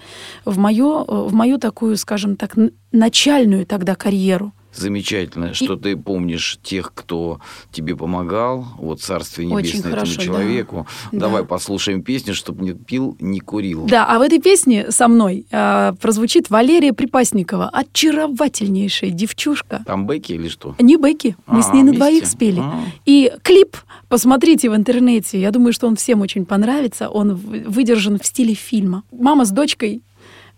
в 0.45 0.57
мою, 0.57 1.03
в 1.05 1.33
мою 1.33 1.57
такую, 1.57 1.97
скажем 1.97 2.35
так, 2.35 2.55
начальную 2.91 3.65
тогда 3.65 3.95
карьеру. 3.95 4.53
Замечательно, 4.73 5.53
что 5.53 5.75
ты 5.75 5.95
помнишь 5.97 6.57
тех, 6.63 6.93
кто 6.93 7.39
тебе 7.71 7.95
помогал. 7.95 8.65
Вот 8.77 9.01
царствие 9.01 9.49
Очень 9.49 9.73
небесное 9.73 9.91
хорошо, 9.91 10.13
этому 10.13 10.17
да. 10.17 10.23
человеку. 10.43 10.87
Да. 11.11 11.19
Давай 11.19 11.45
послушаем 11.45 12.01
песню, 12.03 12.33
чтобы 12.33 12.63
не 12.63 12.73
пил, 12.73 13.15
не 13.19 13.39
курил. 13.39 13.85
Да, 13.85 14.05
а 14.07 14.17
в 14.19 14.21
этой 14.21 14.39
песне 14.39 14.91
со 14.91 15.07
мной 15.07 15.45
а, 15.51 15.93
прозвучит 16.01 16.49
Валерия 16.49 16.93
Припасникова, 16.93 17.69
очаровательнейшая 17.69 19.09
девчушка. 19.11 19.83
Там 19.85 20.07
Бекки 20.07 20.33
или 20.33 20.47
что? 20.47 20.75
Не 20.79 20.97
Бекки, 20.97 21.35
мы 21.47 21.59
А, 21.59 21.61
с 21.61 21.73
ней 21.73 21.83
на 21.83 21.91
вместе? 21.91 21.97
двоих 21.97 22.25
спели. 22.25 22.59
А. 22.61 22.81
И 23.05 23.31
клип 23.43 23.77
посмотрите 24.09 24.69
в 24.69 24.75
интернете. 24.75 25.39
Я 25.39 25.51
думаю, 25.51 25.73
что 25.73 25.87
он 25.87 25.95
всем 25.95 26.21
очень 26.21 26.45
понравится. 26.45 27.09
Он 27.09 27.33
выдержан 27.35 28.19
в 28.19 28.25
стиле 28.25 28.53
фильма. 28.53 29.03
Мама 29.11 29.45
с 29.45 29.51
дочкой. 29.51 30.01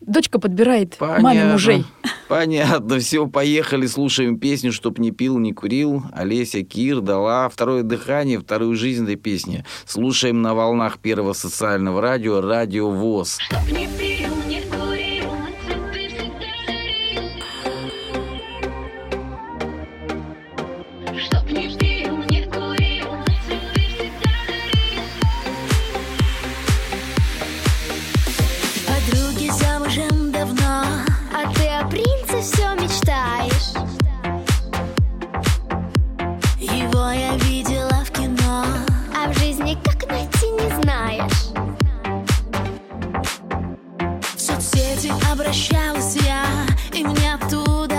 Дочка 0.06 0.40
подбирает 0.40 0.98
маме 1.00 1.46
мужей. 1.46 1.86
Понятно. 2.28 3.00
Все, 3.00 3.28
поехали, 3.28 3.86
слушаем 3.86 4.40
песню, 4.40 4.72
чтоб 4.72 4.98
не 5.00 5.12
пил, 5.12 5.38
не 5.38 5.54
курил. 5.54 6.04
Олеся 6.14 6.64
Кир 6.64 7.02
дала 7.02 7.48
второе 7.50 7.84
дыхание, 7.84 8.40
вторую 8.40 8.76
жизнь 8.76 9.04
этой 9.04 9.16
песни. 9.16 9.66
Слушаем 9.86 10.42
на 10.42 10.54
волнах 10.54 11.00
первого 11.00 11.34
социального 11.34 12.02
радио, 12.02 12.42
радио 12.42 12.90
ВОЗ. 12.90 13.38
Чтоб 13.40 13.62
не 13.72 13.88
пил, 13.88 14.34
Я 37.12 37.36
видела 37.38 38.04
в 38.06 38.12
кино, 38.12 38.66
а 39.16 39.30
в 39.30 39.38
жизни 39.38 39.78
как 39.84 40.10
найти 40.10 40.48
не 40.52 40.82
знаешь. 40.82 41.52
В 44.36 44.40
соцсети 44.40 45.12
обращалась 45.32 46.16
я, 46.16 46.46
и 46.94 47.04
мне 47.04 47.36
оттуда 47.36 47.93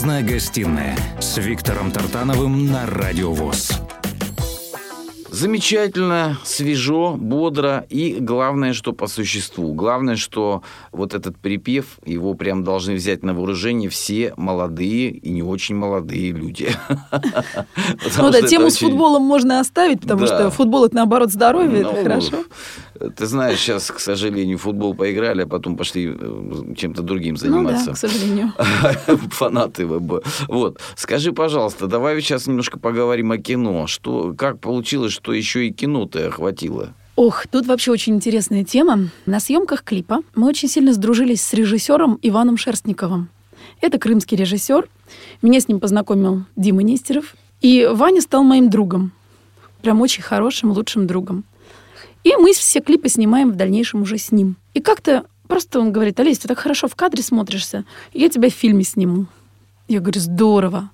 Звездная 0.00 0.22
гостиная 0.22 0.96
с 1.20 1.36
Виктором 1.36 1.92
Тартановым 1.92 2.72
на 2.72 2.86
Радио 2.86 3.34
ВОЗ. 3.34 3.72
Замечательно, 5.30 6.38
свежо, 6.42 7.16
бодро 7.18 7.84
и 7.90 8.16
главное, 8.18 8.72
что 8.72 8.94
по 8.94 9.08
существу. 9.08 9.74
Главное, 9.74 10.16
что 10.16 10.62
вот 10.90 11.12
этот 11.12 11.36
припев, 11.36 11.98
его 12.06 12.32
прям 12.32 12.64
должны 12.64 12.94
взять 12.94 13.22
на 13.22 13.34
вооружение 13.34 13.90
все 13.90 14.32
молодые 14.38 15.10
и 15.10 15.28
не 15.28 15.42
очень 15.42 15.76
молодые 15.76 16.32
люди. 16.32 16.70
Ну 18.16 18.30
да, 18.30 18.40
тему 18.40 18.70
с 18.70 18.78
футболом 18.78 19.22
можно 19.22 19.60
оставить, 19.60 20.00
потому 20.00 20.26
что 20.26 20.50
футбол 20.50 20.86
это 20.86 20.96
наоборот 20.96 21.30
здоровье, 21.30 21.80
это 21.80 21.92
Ну, 21.92 22.02
хорошо. 22.02 22.44
Ты 23.16 23.26
знаешь, 23.26 23.58
сейчас, 23.58 23.90
к 23.90 23.98
сожалению, 23.98 24.58
в 24.58 24.62
футбол 24.62 24.94
поиграли, 24.94 25.42
а 25.42 25.46
потом 25.46 25.76
пошли 25.76 26.14
э, 26.14 26.74
чем-то 26.76 27.02
другим 27.02 27.36
Ну 27.40 27.40
да, 27.40 27.50
заниматься. 27.50 27.92
к 27.92 27.96
сожалению. 27.96 28.52
Фанаты 29.30 29.86
ВБ. 29.86 30.24
Вот. 30.48 30.80
Скажи, 30.96 31.32
пожалуйста, 31.32 31.86
давай 31.86 32.20
сейчас 32.20 32.46
немножко 32.46 32.78
поговорим 32.78 33.32
о 33.32 33.38
кино. 33.38 33.86
Что, 33.86 34.34
как 34.36 34.60
получилось, 34.60 35.12
что 35.12 35.32
еще 35.32 35.66
и 35.66 35.72
кино-то 35.72 36.26
охватило? 36.28 36.94
Ох, 37.16 37.46
тут 37.46 37.66
вообще 37.66 37.90
очень 37.90 38.14
интересная 38.14 38.64
тема. 38.64 39.08
На 39.26 39.40
съемках 39.40 39.82
клипа 39.82 40.20
мы 40.34 40.46
очень 40.48 40.68
сильно 40.68 40.92
сдружились 40.92 41.42
с 41.42 41.52
режиссером 41.54 42.18
Иваном 42.22 42.56
Шерстниковым. 42.56 43.28
Это 43.80 43.98
крымский 43.98 44.36
режиссер. 44.36 44.88
Меня 45.42 45.60
с 45.60 45.68
ним 45.68 45.80
познакомил 45.80 46.44
Дима 46.56 46.82
Нестеров. 46.82 47.34
И 47.60 47.86
Ваня 47.90 48.20
стал 48.20 48.42
моим 48.42 48.70
другом. 48.70 49.12
Прям 49.82 50.00
очень 50.00 50.22
хорошим, 50.22 50.70
лучшим 50.72 51.06
другом. 51.06 51.44
И 52.24 52.34
мы 52.36 52.52
все 52.52 52.80
клипы 52.80 53.08
снимаем 53.08 53.50
в 53.52 53.56
дальнейшем 53.56 54.02
уже 54.02 54.18
с 54.18 54.30
ним. 54.30 54.56
И 54.74 54.80
как-то 54.80 55.24
просто 55.48 55.80
он 55.80 55.92
говорит, 55.92 56.20
Олесь, 56.20 56.38
ты 56.38 56.48
так 56.48 56.58
хорошо 56.58 56.86
в 56.88 56.94
кадре 56.94 57.22
смотришься, 57.22 57.84
я 58.12 58.28
тебя 58.28 58.50
в 58.50 58.54
фильме 58.54 58.84
сниму. 58.84 59.26
Я 59.88 60.00
говорю, 60.00 60.20
здорово. 60.20 60.90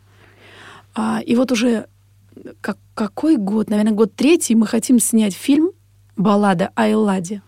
А, 0.95 1.21
и 1.21 1.37
вот 1.37 1.53
уже 1.53 1.87
как- 2.61 2.79
какой 2.95 3.37
год, 3.37 3.69
наверное, 3.69 3.93
год 3.93 4.15
третий, 4.15 4.55
мы 4.55 4.67
хотим 4.67 4.99
снять 4.99 5.35
фильм 5.35 5.73
«Баллада 6.17 6.71
о 6.75 6.91
Элладе». 6.91 7.43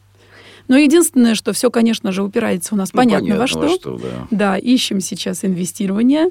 Но 0.69 0.77
единственное, 0.77 1.35
что 1.35 1.53
все, 1.53 1.71
конечно 1.71 2.13
же, 2.13 2.23
упирается 2.23 2.75
у 2.75 2.79
нас 2.79 2.93
Ну, 2.93 2.99
понятно, 2.99 3.37
во 3.37 3.47
что. 3.47 3.69
да. 3.99 4.27
Да, 4.31 4.57
ищем 4.57 5.01
сейчас 5.01 5.45
инвестирование 5.45 6.29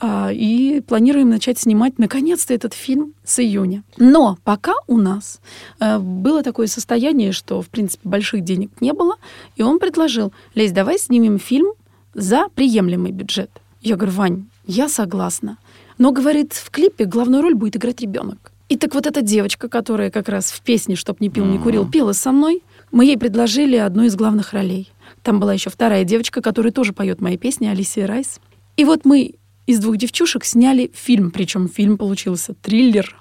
а, 0.00 0.30
и 0.32 0.80
планируем 0.80 1.30
начать 1.30 1.58
снимать, 1.58 1.98
наконец-то, 1.98 2.52
этот 2.52 2.74
фильм 2.74 3.14
с 3.24 3.38
июня. 3.38 3.82
Но 3.96 4.36
пока 4.44 4.74
у 4.86 4.96
нас 4.96 5.40
э, 5.80 5.98
было 5.98 6.42
такое 6.42 6.66
состояние, 6.66 7.32
что, 7.32 7.62
в 7.62 7.68
принципе, 7.68 8.08
больших 8.08 8.42
денег 8.42 8.70
не 8.80 8.92
было, 8.92 9.16
и 9.56 9.62
он 9.62 9.78
предложил, 9.78 10.32
Лесь, 10.54 10.72
давай 10.72 10.98
снимем 10.98 11.38
фильм 11.38 11.72
за 12.14 12.48
приемлемый 12.54 13.12
бюджет. 13.12 13.50
Я 13.80 13.96
говорю, 13.96 14.12
Вань, 14.12 14.46
я 14.66 14.88
согласна. 14.88 15.58
Но, 15.98 16.12
говорит, 16.12 16.52
в 16.52 16.70
клипе 16.70 17.04
главную 17.04 17.42
роль 17.42 17.54
будет 17.54 17.76
играть 17.76 18.00
ребенок. 18.00 18.52
И 18.68 18.76
так 18.76 18.94
вот 18.94 19.06
эта 19.06 19.22
девочка, 19.22 19.68
которая 19.68 20.10
как 20.10 20.28
раз 20.28 20.50
в 20.50 20.60
песне 20.60 20.94
«Чтоб 20.94 21.20
не 21.20 21.30
пил, 21.30 21.44
не 21.46 21.58
курил» 21.58 21.88
пела 21.90 22.12
со 22.12 22.32
мной, 22.32 22.62
мы 22.92 23.04
ей 23.04 23.18
предложили 23.18 23.76
одну 23.76 24.04
из 24.04 24.16
главных 24.16 24.52
ролей. 24.52 24.90
Там 25.22 25.40
была 25.40 25.52
еще 25.54 25.70
вторая 25.70 26.04
девочка, 26.04 26.40
которая 26.40 26.72
тоже 26.72 26.92
поет 26.92 27.20
мои 27.20 27.36
песни, 27.36 27.66
Алисия 27.66 28.06
Райс. 28.06 28.40
И 28.76 28.84
вот 28.84 29.04
мы 29.04 29.34
из 29.66 29.78
двух 29.80 29.96
девчушек 29.96 30.44
сняли 30.44 30.90
фильм, 30.94 31.30
причем 31.30 31.68
фильм 31.68 31.98
получился 31.98 32.54
триллер, 32.54 33.16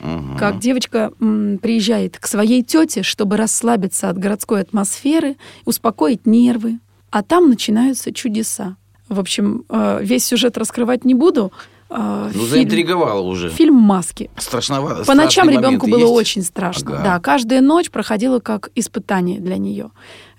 Мгм. 0.00 0.36
как 0.36 0.58
девочка 0.58 1.12
м, 1.20 1.58
приезжает 1.58 2.18
к 2.18 2.26
своей 2.26 2.62
тете, 2.62 3.02
чтобы 3.02 3.36
расслабиться 3.36 4.08
от 4.08 4.18
городской 4.18 4.60
атмосферы, 4.60 5.36
успокоить 5.64 6.26
нервы. 6.26 6.78
А 7.10 7.22
там 7.22 7.48
начинаются 7.48 8.12
чудеса. 8.12 8.76
В 9.08 9.20
общем, 9.20 9.64
э, 9.68 9.98
весь 10.02 10.24
сюжет 10.24 10.56
раскрывать 10.58 11.04
не 11.04 11.14
буду. 11.14 11.52
Э, 11.94 12.24
Ну, 12.26 12.32
фильм- 12.32 12.46
заинтриговало 12.48 13.20
уже. 13.20 13.50
Фильм 13.50 13.74
«Маски». 13.74 14.30
Страшновато. 14.38 15.04
По 15.04 15.14
ночам 15.14 15.50
ребенку 15.50 15.86
было 15.88 16.00
есть? 16.00 16.12
очень 16.12 16.42
страшно. 16.42 16.94
Ага. 16.94 17.02
Да, 17.04 17.20
каждая 17.20 17.60
ночь 17.60 17.90
проходила 17.90 18.38
как 18.40 18.70
испытание 18.74 19.40
для 19.40 19.58
нее. 19.58 19.90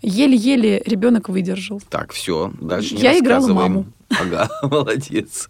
Еле-еле 0.03 0.83
ребенок 0.85 1.29
выдержал. 1.29 1.81
Так, 1.89 2.11
все, 2.11 2.51
дальше 2.59 2.95
не 2.95 3.01
Я 3.01 3.17
играла 3.17 3.47
маму. 3.47 3.85
Ага, 4.09 4.49
молодец. 4.63 5.49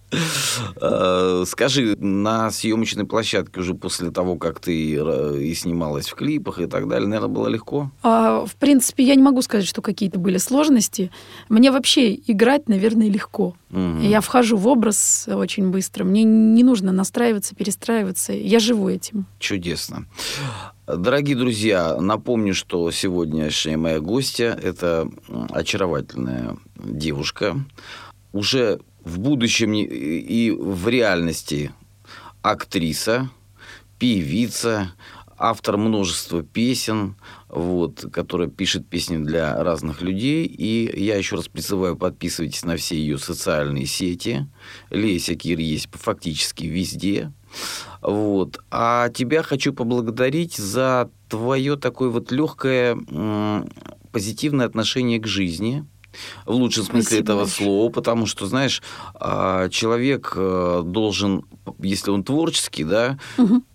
Э, 0.81 1.43
Скажи, 1.45 1.95
на 1.97 2.51
съемочной 2.51 3.05
площадке 3.05 3.59
уже 3.59 3.73
после 3.73 4.11
того, 4.11 4.35
как 4.37 4.59
ты 4.59 4.95
э, 4.95 5.37
и 5.41 5.53
снималась 5.53 6.07
в 6.07 6.15
клипах 6.15 6.59
и 6.59 6.67
так 6.67 6.87
далее, 6.87 7.07
наверное, 7.07 7.33
было 7.33 7.47
легко? 7.47 7.91
А, 8.03 8.45
в 8.45 8.55
принципе, 8.55 9.03
я 9.03 9.15
не 9.15 9.23
могу 9.23 9.41
сказать, 9.41 9.67
что 9.67 9.81
какие-то 9.81 10.19
были 10.19 10.37
сложности. 10.37 11.11
Мне 11.49 11.71
вообще 11.71 12.13
играть, 12.15 12.69
наверное, 12.69 13.09
легко. 13.09 13.55
Мгм. 13.69 14.01
Я 14.01 14.21
вхожу 14.21 14.55
в 14.55 14.67
образ 14.67 15.27
очень 15.27 15.69
быстро. 15.69 16.03
Мне 16.03 16.23
не 16.23 16.63
нужно 16.63 16.91
настраиваться, 16.91 17.55
перестраиваться. 17.55 18.33
Я 18.33 18.59
живу 18.59 18.87
этим. 18.89 19.25
Чудесно. 19.39 20.05
Дорогие 20.85 21.37
друзья, 21.37 21.95
напомню, 21.97 22.53
что 22.53 22.91
сегодняшняя 22.91 23.77
моя 23.77 24.01
гостья– 24.01 24.59
это 24.61 25.09
очаровательная 25.49 26.57
девушка, 26.75 27.55
уже 28.33 28.81
в 29.01 29.17
будущем 29.17 29.73
и 29.75 30.51
в 30.51 30.89
реальности 30.89 31.71
актриса, 32.41 33.29
певица, 33.97 34.91
автор 35.37 35.77
множества 35.77 36.43
песен, 36.43 37.15
вот, 37.49 38.05
которая 38.11 38.47
пишет 38.47 38.87
песни 38.87 39.17
для 39.17 39.61
разных 39.63 40.01
людей. 40.01 40.45
И 40.45 40.91
я 40.99 41.17
еще 41.17 41.35
раз 41.35 41.47
призываю, 41.47 41.95
подписывайтесь 41.95 42.63
на 42.63 42.77
все 42.77 42.95
ее 42.95 43.17
социальные 43.17 43.85
сети. 43.85 44.47
Леся 44.89 45.35
Кир 45.35 45.59
есть 45.59 45.87
фактически 45.91 46.65
везде. 46.65 47.31
Вот. 48.01 48.59
А 48.71 49.09
тебя 49.09 49.43
хочу 49.43 49.73
поблагодарить 49.73 50.55
за 50.55 51.09
твое 51.29 51.75
такое 51.77 52.09
вот 52.09 52.31
легкое 52.31 52.95
м, 52.95 53.69
позитивное 54.11 54.65
отношение 54.65 55.19
к 55.19 55.27
жизни. 55.27 55.85
В 56.45 56.51
лучшем 56.51 56.83
смысле 56.83 57.01
Спасибо 57.01 57.23
этого 57.23 57.39
большое. 57.39 57.65
слова, 57.65 57.89
потому 57.91 58.25
что, 58.27 58.45
знаешь, 58.45 58.83
а, 59.15 59.67
человек 59.69 60.33
э, 60.35 60.81
должен, 60.85 61.43
если 61.79 62.11
он 62.11 62.23
творческий, 62.23 62.83
да, 62.83 63.17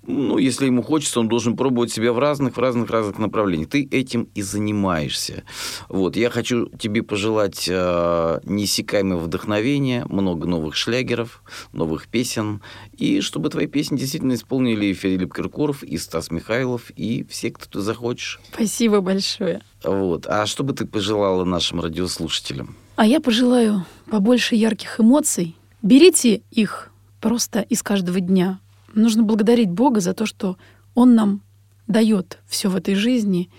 ну, 0.08 0.38
если 0.38 0.66
ему 0.66 0.82
хочется, 0.82 1.20
он 1.20 1.28
должен 1.28 1.56
пробовать 1.56 1.92
себя 1.92 2.12
в 2.12 2.18
разных, 2.18 2.56
в 2.56 2.58
разных, 2.58 2.90
разных 2.90 3.18
направлениях. 3.18 3.68
Ты 3.68 3.86
этим 3.90 4.28
и 4.34 4.40
занимаешься. 4.40 5.44
Вот, 5.88 6.16
я 6.16 6.30
хочу 6.30 6.68
тебе 6.78 7.02
пожелать 7.02 7.68
э, 7.68 8.40
неиссякаемого 8.44 9.18
вдохновения, 9.18 10.06
много 10.08 10.46
новых 10.48 10.76
шлягеров, 10.76 11.42
новых 11.72 12.08
песен, 12.08 12.62
и 12.96 13.20
чтобы 13.20 13.50
твои 13.50 13.66
песни 13.66 13.98
действительно 13.98 14.32
исполнили 14.34 14.86
и 14.86 14.94
Филипп 14.94 15.34
Киркоров, 15.34 15.82
и 15.82 15.98
Стас 15.98 16.30
Михайлов, 16.30 16.90
и 16.96 17.26
все, 17.28 17.50
кто 17.50 17.66
ты 17.66 17.80
захочешь. 17.80 18.40
Спасибо 18.54 19.02
большое. 19.02 19.60
Вот. 19.84 20.26
А 20.26 20.46
что 20.46 20.64
бы 20.64 20.72
ты 20.72 20.86
пожелала 20.86 21.44
нашим 21.44 21.80
радиослушателям? 21.80 22.76
А 22.96 23.06
я 23.06 23.20
пожелаю 23.20 23.84
побольше 24.10 24.54
ярких 24.54 25.00
эмоций. 25.00 25.54
Берите 25.82 26.42
их 26.50 26.90
просто 27.20 27.60
из 27.60 27.82
каждого 27.82 28.20
дня. 28.20 28.60
Нужно 28.94 29.22
благодарить 29.22 29.70
Бога 29.70 30.00
за 30.00 30.14
то, 30.14 30.26
что 30.26 30.56
Он 30.94 31.14
нам 31.14 31.42
дает 31.86 32.38
все 32.46 32.68
в 32.68 32.76
этой 32.76 32.94
жизни. 32.94 33.50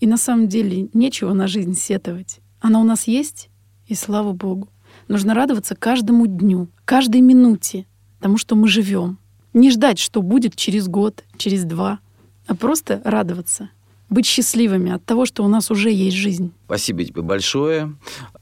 И 0.00 0.06
на 0.06 0.16
самом 0.16 0.48
деле 0.48 0.88
нечего 0.92 1.32
на 1.32 1.48
жизнь 1.48 1.74
сетовать. 1.74 2.40
Она 2.60 2.80
у 2.80 2.84
нас 2.84 3.08
есть, 3.08 3.50
и 3.86 3.94
слава 3.94 4.32
Богу. 4.32 4.68
Нужно 5.08 5.34
радоваться 5.34 5.74
каждому 5.74 6.26
дню, 6.26 6.68
каждой 6.84 7.20
минуте, 7.20 7.86
тому, 8.20 8.36
что 8.36 8.56
мы 8.56 8.68
живем. 8.68 9.18
Не 9.54 9.70
ждать, 9.70 9.98
что 9.98 10.22
будет 10.22 10.54
через 10.54 10.88
год, 10.88 11.24
через 11.36 11.64
два, 11.64 11.98
а 12.46 12.54
просто 12.54 13.00
радоваться. 13.04 13.70
Быть 14.10 14.26
счастливыми 14.26 14.90
от 14.90 15.04
того, 15.04 15.26
что 15.26 15.44
у 15.44 15.48
нас 15.48 15.70
уже 15.70 15.90
есть 15.90 16.16
жизнь. 16.16 16.52
Спасибо 16.66 17.04
тебе 17.04 17.22
большое. 17.22 17.94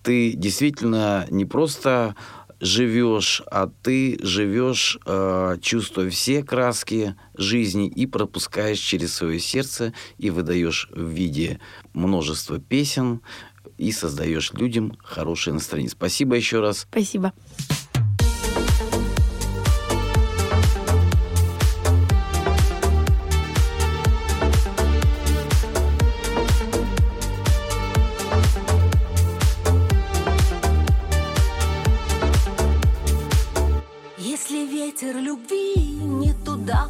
Ты 0.02 0.32
действительно 0.32 1.26
не 1.30 1.44
просто 1.44 2.14
живешь, 2.60 3.42
а 3.50 3.68
ты 3.82 4.18
живешь, 4.22 4.98
э, 5.06 5.56
чувствуя 5.60 6.10
все 6.10 6.42
краски 6.42 7.14
жизни 7.36 7.88
и 7.88 8.06
пропускаешь 8.06 8.78
через 8.78 9.14
свое 9.14 9.38
сердце 9.38 9.92
и 10.18 10.30
выдаешь 10.30 10.88
в 10.90 11.08
виде 11.08 11.60
множества 11.92 12.58
песен 12.58 13.20
и 13.78 13.92
создаешь 13.92 14.52
людям 14.52 14.96
хорошее 15.02 15.54
настроение. 15.54 15.90
Спасибо 15.90 16.36
еще 16.36 16.60
раз. 16.60 16.86
Спасибо. 16.90 17.32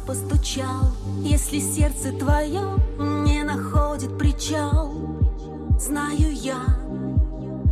постучал. 0.07 0.93
Если 1.21 1.59
сердце 1.59 2.11
твое 2.13 2.77
не 2.97 3.43
находит 3.43 4.17
причал 4.17 5.07
Знаю 5.79 6.33
я, 6.33 6.65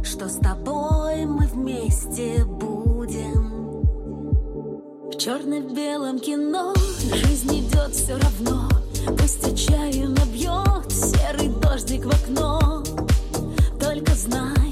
что 0.03 0.29
с 0.29 0.35
тобой 0.35 1.25
мы 1.25 1.47
вместе 1.47 2.45
будем. 2.45 3.81
В 5.09 5.17
черно-белом 5.17 6.19
кино 6.19 6.73
жизнь 7.01 7.61
идет 7.61 7.93
все 7.93 8.15
равно. 8.17 8.69
Пусть 9.17 9.43
отчаянно 9.43 10.21
бьет 10.31 10.91
серый 10.91 11.49
дождик 11.61 12.05
в 12.05 12.09
окно. 12.09 12.83
Только 13.79 14.13
знай, 14.13 14.64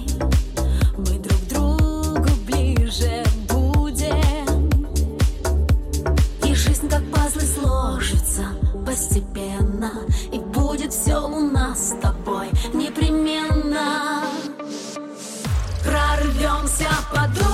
постепенно 9.14 9.92
И 10.32 10.40
будет 10.40 10.92
все 10.92 11.18
у 11.18 11.40
нас 11.52 11.90
с 11.90 12.02
тобой 12.02 12.50
непременно. 12.74 14.24
Прорвемся 15.84 16.88
подруг 17.14 17.53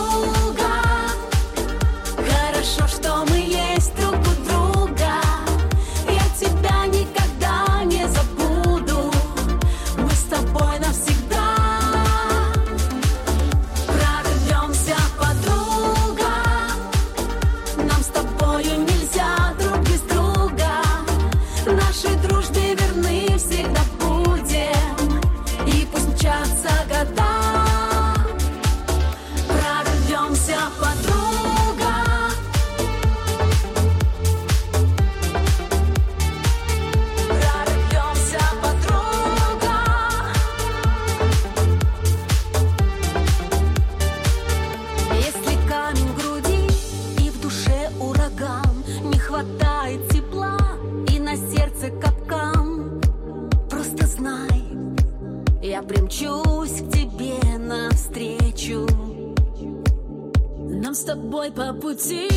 с 61.00 61.04
тобой 61.04 61.50
по 61.50 61.72
пути. 61.74 62.28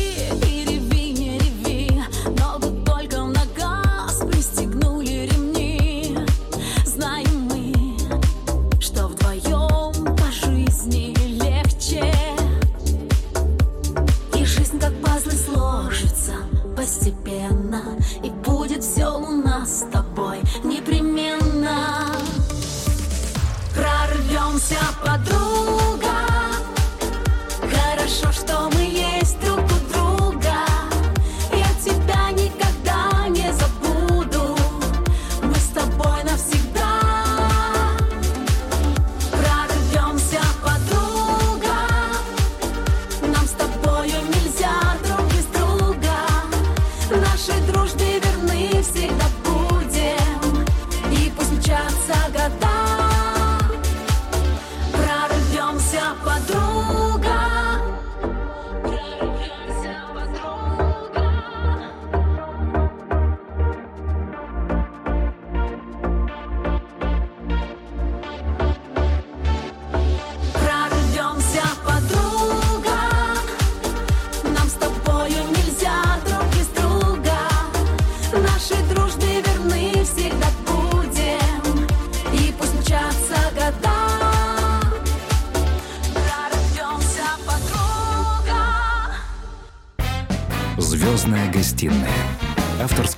И 0.47 0.72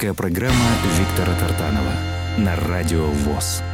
Авторская 0.06 0.14
программа 0.14 0.70
Виктора 1.00 1.34
Тартанова 1.40 1.94
на 2.38 2.56
Радио 2.56 3.08
ВОЗ. 3.08 3.65